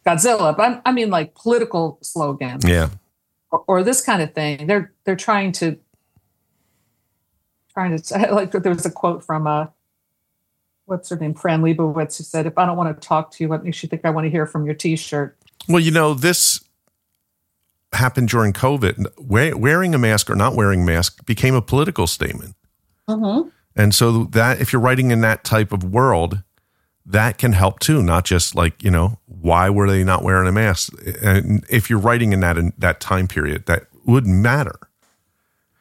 Godzilla. 0.07 0.57
But 0.57 0.63
I'm, 0.63 0.83
i 0.85 0.93
mean, 0.93 1.11
like 1.11 1.35
political 1.35 1.99
slogans. 2.03 2.65
Yeah. 2.67 2.91
Or, 3.51 3.65
or, 3.67 3.83
this 3.83 4.01
kind 4.01 4.23
of 4.23 4.35
thing. 4.35 4.67
They're 4.67 4.93
they're 5.05 5.17
trying 5.17 5.53
to 5.53 5.79
trying 7.73 7.97
to 7.97 8.19
like 8.33 8.53
there 8.53 8.73
was 8.73 8.85
a 8.85 8.91
quote 8.91 9.25
from 9.25 9.47
uh 9.47 9.67
what's 10.87 11.09
her 11.11 11.17
name, 11.17 11.35
Fran 11.35 11.63
Lebowitz, 11.63 12.19
who 12.19 12.25
said, 12.25 12.47
"If 12.47 12.57
I 12.57 12.65
don't 12.65 12.77
want 12.77 13.01
to 13.01 13.07
talk 13.07 13.31
to 13.33 13.45
you, 13.45 13.49
what 13.49 13.65
makes 13.65 13.83
you 13.83 13.89
think 13.89 14.05
I 14.05 14.11
want 14.11 14.25
to 14.25 14.31
hear 14.31 14.47
from 14.47 14.65
your 14.65 14.75
T-shirt?" 14.75 15.37
Well, 15.69 15.81
you 15.81 15.91
know 15.91 16.15
this 16.15 16.65
happened 17.93 18.29
during 18.29 18.53
COVID. 18.53 19.07
wearing 19.19 19.95
a 19.95 19.99
mask 19.99 20.31
or 20.31 20.37
not 20.37 20.55
wearing 20.55 20.83
a 20.83 20.87
mask 20.87 21.25
became 21.27 21.55
a 21.55 21.63
political 21.63 22.07
statement. 22.07 22.55
Mm-hmm. 23.09 23.49
And 23.75 23.95
so 23.95 24.25
that 24.25 24.61
if 24.61 24.73
you're 24.73 24.81
writing 24.81 25.11
in 25.11 25.21
that 25.21 25.45
type 25.45 25.73
of 25.73 25.85
world, 25.85 26.43
that 27.05 27.39
can 27.39 27.53
help 27.53 27.79
too. 27.79 28.03
Not 28.03 28.25
just 28.25 28.55
like 28.55 28.83
you 28.83 28.91
know 28.91 29.19
why 29.27 29.71
were 29.71 29.89
they 29.89 30.03
not 30.05 30.23
wearing 30.23 30.49
a 30.49 30.53
mask? 30.53 30.93
And 31.23 31.65
if 31.69 31.91
you're 31.91 31.99
writing 31.99 32.33
in 32.33 32.41
that 32.41 32.59
in 32.59 32.73
that 32.79 33.01
time 33.01 33.29
period, 33.29 33.67
that 33.67 33.87
would 34.05 34.27
matter. 34.27 34.79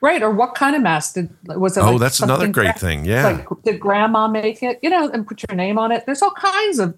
Right. 0.02 0.22
Or 0.22 0.30
what 0.30 0.56
kind 0.56 0.76
of 0.76 0.82
mask 0.82 1.16
did 1.16 1.30
was 1.46 1.78
it? 1.78 1.82
Oh, 1.82 1.92
like 1.92 2.00
that's 2.00 2.20
another 2.20 2.48
great 2.48 2.72
gra- 2.72 2.80
thing. 2.80 3.06
Yeah. 3.06 3.24
Like 3.24 3.48
did 3.64 3.80
grandma 3.80 4.28
make 4.28 4.62
it? 4.62 4.80
You 4.84 4.90
know, 4.90 5.10
and 5.10 5.26
put 5.26 5.44
your 5.48 5.56
name 5.56 5.78
on 5.78 5.92
it. 5.92 6.06
There's 6.06 6.22
all 6.22 6.32
kinds 6.32 6.80
of 6.80 6.98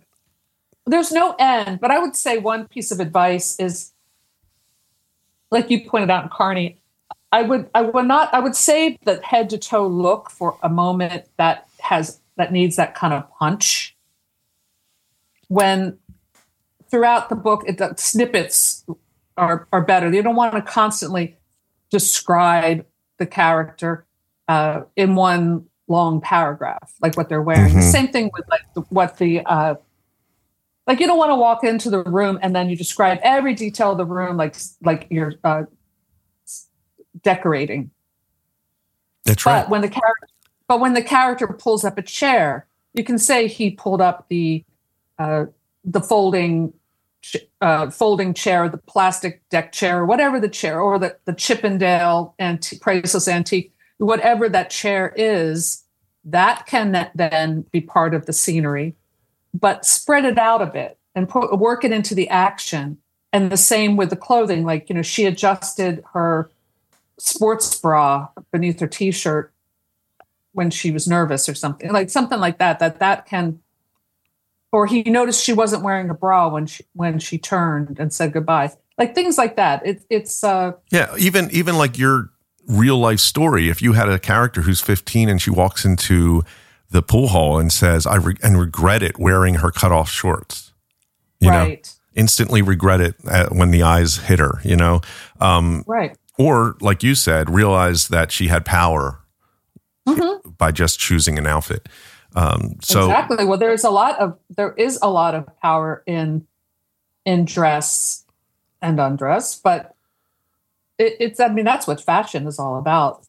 there's 0.86 1.12
no 1.12 1.36
end. 1.38 1.80
But 1.80 1.92
I 1.92 2.00
would 2.00 2.16
say 2.16 2.38
one 2.38 2.68
piece 2.68 2.92
of 2.92 3.00
advice 3.00 3.60
is 3.60 3.94
like 5.52 5.70
you 5.70 5.88
pointed 5.88 6.10
out 6.10 6.24
in 6.24 6.30
Carni, 6.30 6.78
I 7.32 7.44
would 7.44 7.70
I 7.76 7.82
would 7.82 8.06
not 8.06 8.34
I 8.34 8.40
would 8.40 8.56
say 8.56 8.98
that 9.06 9.24
head 9.24 9.50
to 9.52 9.58
toe 9.58 9.88
look 9.88 10.30
for 10.30 10.58
a 10.64 10.70
moment 10.70 11.26
that 11.38 11.68
has 11.82 12.20
that 12.38 12.52
needs 12.52 12.76
that 12.78 12.96
kind 12.96 13.14
of 13.14 13.30
punch. 13.38 13.96
When 15.50 15.98
throughout 16.90 17.30
the 17.30 17.36
book, 17.36 17.64
it, 17.68 17.78
the 17.78 17.96
snippets 17.96 18.86
are 19.38 19.68
are 19.72 19.82
better. 19.82 20.12
You 20.12 20.24
don't 20.24 20.36
want 20.36 20.54
to 20.54 20.62
constantly 20.62 21.38
describe 21.90 22.86
the 23.18 23.26
character 23.26 24.06
uh, 24.48 24.82
in 24.96 25.16
one 25.16 25.66
long 25.88 26.22
paragraph, 26.22 26.94
like 27.02 27.16
what 27.16 27.30
they're 27.30 27.42
wearing. 27.42 27.70
Mm-hmm. 27.70 27.80
The 27.80 27.86
same 27.86 28.08
thing 28.10 28.30
with 28.34 28.46
like 28.50 28.62
the, 28.76 28.82
what 28.90 29.18
the 29.18 29.42
uh, 29.46 29.76
like 30.86 31.00
you 31.00 31.08
don't 31.08 31.18
want 31.18 31.32
to 31.32 31.36
walk 31.36 31.64
into 31.64 31.90
the 31.90 32.04
room 32.04 32.40
and 32.42 32.56
then 32.56 32.70
you 32.70 32.76
describe 32.76 33.20
every 33.22 33.54
detail 33.54 33.92
of 33.92 33.98
the 33.98 34.06
room, 34.06 34.38
like 34.38 34.56
like 34.82 35.08
you're 35.10 35.34
uh, 35.44 35.64
decorating. 37.22 37.92
That's 39.26 39.46
right. 39.46 39.64
But 39.64 39.70
when 39.70 39.82
the 39.82 39.90
character, 39.90 40.28
but 40.68 40.80
when 40.80 40.94
the 40.94 41.02
character 41.02 41.48
pulls 41.48 41.84
up 41.84 41.98
a 41.98 42.02
chair, 42.02 42.68
you 42.94 43.04
can 43.04 43.18
say 43.18 43.48
he 43.48 43.72
pulled 43.72 44.02
up 44.02 44.28
the 44.30 44.64
uh, 45.20 45.46
the 45.84 46.02
folding 46.02 46.74
uh, 47.62 47.90
folding 47.90 48.34
chair, 48.34 48.70
the 48.70 48.78
plastic 48.78 49.48
deck 49.50 49.72
chair, 49.72 50.06
whatever 50.06 50.40
the 50.40 50.50
chair, 50.50 50.80
or 50.80 51.00
the, 51.00 51.18
the 51.26 51.34
Chippendale 51.34 52.36
antique, 52.40 52.82
priceless 52.82 53.28
antique, 53.28 53.74
whatever 53.98 54.48
that 54.50 54.70
chair 54.70 55.14
is, 55.16 55.84
that 56.24 56.66
can 56.66 57.10
then 57.16 57.66
be 57.72 57.82
part 57.82 58.14
of 58.14 58.26
the 58.26 58.34
scenery, 58.34 58.96
but 59.54 59.86
spread 59.86 60.26
it 60.26 60.38
out 60.38 60.62
a 60.62 60.66
bit 60.66 60.98
and 61.16 61.28
put, 61.30 61.58
work 61.58 61.84
it 61.84 61.92
into 61.92 62.14
the 62.14 62.30
action. 62.30 62.98
And 63.34 63.52
the 63.52 63.58
same 63.58 63.98
with 63.98 64.10
the 64.10 64.16
clothing. 64.16 64.64
Like, 64.64 64.90
you 64.90 64.96
know, 64.96 65.02
she 65.02 65.26
adjusted 65.26 66.04
her 66.14 66.50
sports 67.20 67.78
bra 67.80 68.30
beneath 68.52 68.80
her 68.80 68.88
t-shirt 68.88 69.52
when 70.54 70.70
she 70.70 70.92
was 70.92 71.08
nervous 71.08 71.48
or 71.48 71.54
something 71.54 71.92
like 71.92 72.10
something 72.10 72.40
like 72.40 72.58
that, 72.58 72.80
that 72.80 73.00
that 73.00 73.26
can 73.26 73.60
or 74.72 74.86
he 74.86 75.04
noticed 75.04 75.44
she 75.44 75.54
wasn't 75.54 75.84
wearing 75.84 76.10
a 76.10 76.14
bra 76.14 76.48
when 76.48 76.66
she 76.66 76.84
when 76.94 77.20
she 77.20 77.38
turned 77.38 78.00
and 78.00 78.14
said 78.14 78.34
goodbye. 78.34 78.72
Like 78.98 79.14
things 79.14 79.38
like 79.38 79.56
that. 79.56 79.86
It, 79.86 80.04
it's 80.10 80.44
uh 80.44 80.74
yeah 80.92 81.14
even 81.18 81.50
even 81.52 81.78
like 81.78 81.98
your 81.98 82.30
real 82.68 82.98
life 82.98 83.20
story 83.20 83.70
if 83.70 83.82
you 83.82 83.94
had 83.94 84.10
a 84.10 84.20
character 84.20 84.62
who's 84.62 84.82
15 84.82 85.30
and 85.30 85.42
she 85.42 85.50
walks 85.50 85.86
into 85.86 86.44
the 86.90 87.02
pool 87.02 87.30
hall 87.30 87.58
and 87.58 87.72
says 87.72 88.06
i 88.06 88.16
re- 88.16 88.36
and 88.44 88.60
regret 88.60 89.02
it 89.02 89.18
wearing 89.18 89.56
her 89.56 89.72
cut 89.72 89.92
off 89.92 90.10
shorts 90.10 90.74
you 91.40 91.50
right. 91.50 91.86
know 91.86 91.92
instantly 92.22 92.62
regret 92.62 93.00
it 93.00 93.16
when 93.52 93.72
the 93.72 93.84
eyes 93.84 94.18
hit 94.18 94.40
her 94.40 94.60
you 94.64 94.76
know? 94.76 95.00
Um 95.40 95.84
right. 95.88 96.18
or 96.38 96.76
like 96.82 97.04
you 97.04 97.16
said 97.16 97.50
realize 97.50 98.10
that 98.10 98.32
she 98.32 98.48
had 98.48 98.66
power 98.66 99.22
mm-hmm. 100.08 100.50
by 100.50 100.72
just 100.72 101.00
choosing 101.00 101.38
an 101.38 101.48
outfit 101.48 101.88
um, 102.38 102.76
so 102.82 103.06
exactly. 103.06 103.46
Well, 103.46 103.58
there's 103.58 103.84
a 103.84 103.90
lot 103.90 104.20
of 104.20 104.38
there 104.56 104.74
is 104.74 105.00
a 105.02 105.10
lot 105.10 105.34
of 105.34 105.48
power 105.60 106.04
in 106.06 106.46
in 107.26 107.46
dress 107.46 108.26
and 108.80 109.00
undress, 109.00 109.60
but 109.60 109.96
it, 111.00 111.16
it's 111.20 111.40
I 111.40 111.48
mean 111.48 111.66
that's 111.66 111.88
what 111.88 112.00
fashion 112.00 112.46
is 112.46 112.60
all 112.60 112.78
about. 112.78 113.26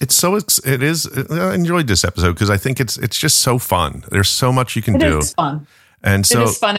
It's 0.00 0.14
so 0.14 0.36
it's, 0.36 0.64
it 0.66 0.82
is. 0.82 1.06
I 1.30 1.54
enjoyed 1.54 1.88
this 1.88 2.04
episode 2.04 2.32
because 2.32 2.48
I 2.48 2.56
think 2.56 2.80
it's 2.80 2.96
it's 2.96 3.18
just 3.18 3.40
so 3.40 3.58
fun. 3.58 4.04
There's 4.10 4.30
so 4.30 4.50
much 4.50 4.76
you 4.76 4.80
can 4.82 4.96
it 4.96 5.00
do. 5.00 5.18
It's 5.18 5.34
fun, 5.34 5.66
and 6.02 6.24
so 6.24 6.40
it 6.40 6.44
is 6.44 6.56
fun. 6.56 6.78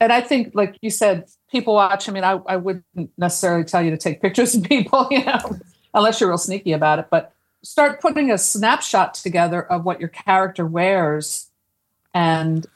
And 0.00 0.12
I 0.12 0.22
think, 0.22 0.54
like 0.54 0.78
you 0.80 0.88
said, 0.88 1.26
people 1.50 1.74
watch. 1.74 2.08
I 2.08 2.12
mean, 2.12 2.24
I, 2.24 2.38
I 2.46 2.56
wouldn't 2.56 3.10
necessarily 3.18 3.64
tell 3.64 3.82
you 3.82 3.90
to 3.90 3.98
take 3.98 4.22
pictures 4.22 4.54
of 4.54 4.62
people, 4.62 5.08
you 5.10 5.24
know, 5.24 5.58
unless 5.92 6.20
you're 6.20 6.30
real 6.30 6.38
sneaky 6.38 6.72
about 6.72 7.00
it. 7.00 7.08
But 7.10 7.34
start 7.66 8.00
putting 8.00 8.30
a 8.30 8.38
snapshot 8.38 9.14
together 9.14 9.62
of 9.62 9.84
what 9.84 9.98
your 9.98 10.08
character 10.08 10.64
wears 10.64 11.50
and 12.14 12.66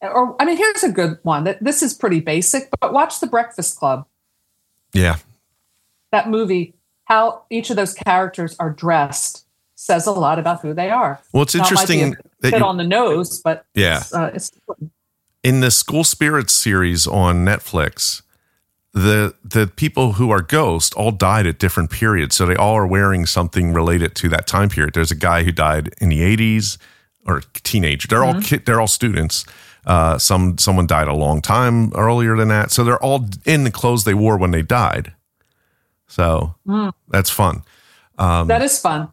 or 0.00 0.34
I 0.40 0.44
mean 0.44 0.56
here's 0.56 0.82
a 0.82 0.90
good 0.90 1.18
one. 1.22 1.44
That 1.44 1.62
this 1.62 1.82
is 1.82 1.94
pretty 1.94 2.20
basic 2.20 2.68
but 2.80 2.92
watch 2.92 3.20
the 3.20 3.26
breakfast 3.26 3.78
club. 3.78 4.06
Yeah. 4.94 5.18
That 6.10 6.28
movie 6.28 6.74
how 7.04 7.44
each 7.50 7.70
of 7.70 7.76
those 7.76 7.92
characters 7.92 8.56
are 8.58 8.70
dressed 8.70 9.46
says 9.74 10.06
a 10.06 10.12
lot 10.12 10.38
about 10.38 10.62
who 10.62 10.72
they 10.72 10.90
are. 10.90 11.20
Well 11.32 11.42
it's 11.42 11.54
now, 11.54 11.62
interesting 11.62 12.12
it 12.12 12.18
that 12.40 12.58
you, 12.58 12.64
on 12.64 12.78
the 12.78 12.84
nose 12.84 13.40
but 13.40 13.66
yeah. 13.74 13.98
it's, 13.98 14.14
uh, 14.14 14.30
it's 14.34 14.50
in 15.42 15.60
the 15.60 15.70
school 15.70 16.04
spirits 16.04 16.54
series 16.54 17.06
on 17.06 17.44
netflix 17.44 18.22
the 18.92 19.34
the 19.42 19.66
people 19.66 20.14
who 20.14 20.30
are 20.30 20.42
ghosts 20.42 20.94
all 20.94 21.10
died 21.10 21.46
at 21.46 21.58
different 21.58 21.90
periods, 21.90 22.36
so 22.36 22.44
they 22.44 22.56
all 22.56 22.74
are 22.74 22.86
wearing 22.86 23.24
something 23.24 23.72
related 23.72 24.14
to 24.16 24.28
that 24.28 24.46
time 24.46 24.68
period. 24.68 24.94
There's 24.94 25.10
a 25.10 25.16
guy 25.16 25.44
who 25.44 25.52
died 25.52 25.94
in 25.98 26.10
the 26.10 26.20
80s 26.20 26.76
or 27.26 27.40
teenage. 27.62 28.08
They're 28.08 28.24
all 28.24 28.34
mm-hmm. 28.34 28.42
ki- 28.42 28.58
they're 28.58 28.80
all 28.80 28.88
students. 28.88 29.46
Uh, 29.86 30.18
some 30.18 30.58
someone 30.58 30.86
died 30.86 31.08
a 31.08 31.14
long 31.14 31.40
time 31.40 31.92
earlier 31.94 32.36
than 32.36 32.48
that, 32.48 32.70
so 32.70 32.84
they're 32.84 33.02
all 33.02 33.26
in 33.46 33.64
the 33.64 33.70
clothes 33.70 34.04
they 34.04 34.14
wore 34.14 34.36
when 34.36 34.50
they 34.50 34.62
died. 34.62 35.12
So 36.06 36.54
hmm. 36.66 36.90
that's 37.08 37.30
fun. 37.30 37.62
Um, 38.18 38.46
that 38.48 38.60
is 38.60 38.78
fun. 38.78 39.08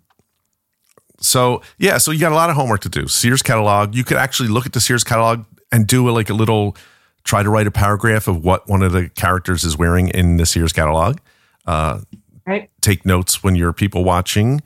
So 1.21 1.61
yeah, 1.77 1.97
so 1.97 2.11
you 2.11 2.19
got 2.19 2.33
a 2.33 2.35
lot 2.35 2.49
of 2.49 2.57
homework 2.57 2.81
to 2.81 2.89
do. 2.89 3.07
Sears 3.07 3.41
catalog. 3.41 3.95
You 3.95 4.03
could 4.03 4.17
actually 4.17 4.49
look 4.49 4.65
at 4.65 4.73
the 4.73 4.81
Sears 4.81 5.05
catalog 5.05 5.45
and 5.71 5.87
do 5.87 6.09
a, 6.09 6.11
like 6.11 6.29
a 6.29 6.33
little 6.33 6.75
try 7.29 7.43
to 7.43 7.49
write 7.51 7.67
a 7.67 7.71
paragraph 7.71 8.27
of 8.27 8.43
what 8.43 8.67
one 8.67 8.81
of 8.81 8.91
the 8.91 9.07
characters 9.09 9.63
is 9.63 9.77
wearing 9.77 10.07
in 10.09 10.37
this 10.37 10.55
year's 10.55 10.73
catalog. 10.73 11.19
Uh, 11.67 11.99
Right. 12.47 12.71
take 12.81 13.05
notes 13.05 13.43
when 13.43 13.53
you're 13.53 13.71
people 13.73 14.03
watching. 14.03 14.61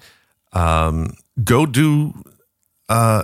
Um, 0.54 1.16
go 1.44 1.66
do. 1.66 2.14
Uh, 2.88 3.24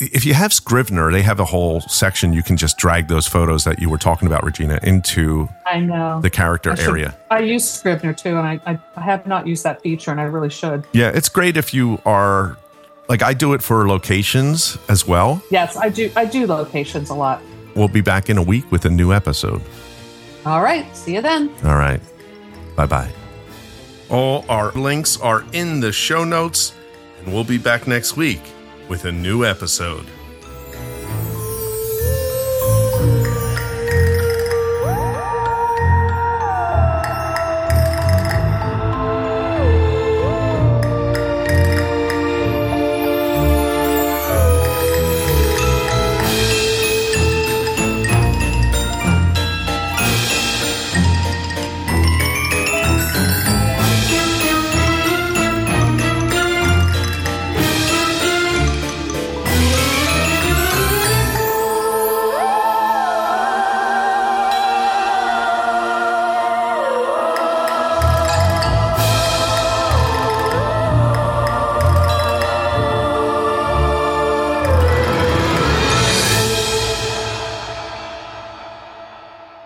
if 0.00 0.24
you 0.24 0.32
have 0.32 0.54
Scrivener, 0.54 1.12
they 1.12 1.20
have 1.20 1.38
a 1.38 1.44
whole 1.44 1.82
section 1.82 2.32
you 2.32 2.42
can 2.42 2.56
just 2.56 2.78
drag 2.78 3.08
those 3.08 3.26
photos 3.26 3.64
that 3.64 3.78
you 3.82 3.90
were 3.90 3.98
talking 3.98 4.26
about, 4.26 4.42
Regina, 4.42 4.80
into 4.82 5.48
I 5.66 5.80
know. 5.80 6.22
the 6.22 6.30
character 6.30 6.72
I 6.72 6.76
should- 6.76 6.88
area. 6.88 7.18
I 7.30 7.40
use 7.40 7.68
Scrivener 7.68 8.14
too, 8.14 8.38
and 8.38 8.46
I, 8.48 8.58
I, 8.64 8.78
I 8.96 9.02
have 9.02 9.26
not 9.26 9.46
used 9.46 9.64
that 9.64 9.82
feature, 9.82 10.10
and 10.10 10.18
I 10.18 10.24
really 10.24 10.48
should. 10.50 10.86
Yeah, 10.92 11.10
it's 11.14 11.28
great 11.28 11.58
if 11.58 11.74
you 11.74 12.00
are 12.06 12.56
like 13.10 13.22
I 13.22 13.34
do 13.34 13.52
it 13.52 13.62
for 13.62 13.86
locations 13.86 14.78
as 14.88 15.06
well. 15.06 15.42
Yes, 15.50 15.76
I 15.76 15.90
do. 15.90 16.10
I 16.16 16.24
do 16.24 16.46
locations 16.46 17.10
a 17.10 17.14
lot. 17.14 17.42
We'll 17.78 17.86
be 17.86 18.00
back 18.00 18.28
in 18.28 18.38
a 18.38 18.42
week 18.42 18.70
with 18.72 18.86
a 18.86 18.90
new 18.90 19.12
episode. 19.12 19.62
All 20.44 20.60
right. 20.60 20.84
See 20.96 21.14
you 21.14 21.22
then. 21.22 21.48
All 21.62 21.76
right. 21.76 22.00
Bye 22.74 22.86
bye. 22.86 23.08
All 24.10 24.44
our 24.48 24.72
links 24.72 25.20
are 25.20 25.44
in 25.52 25.78
the 25.78 25.92
show 25.92 26.24
notes, 26.24 26.72
and 27.20 27.32
we'll 27.32 27.44
be 27.44 27.56
back 27.56 27.86
next 27.86 28.16
week 28.16 28.40
with 28.88 29.04
a 29.04 29.12
new 29.12 29.44
episode. 29.44 30.06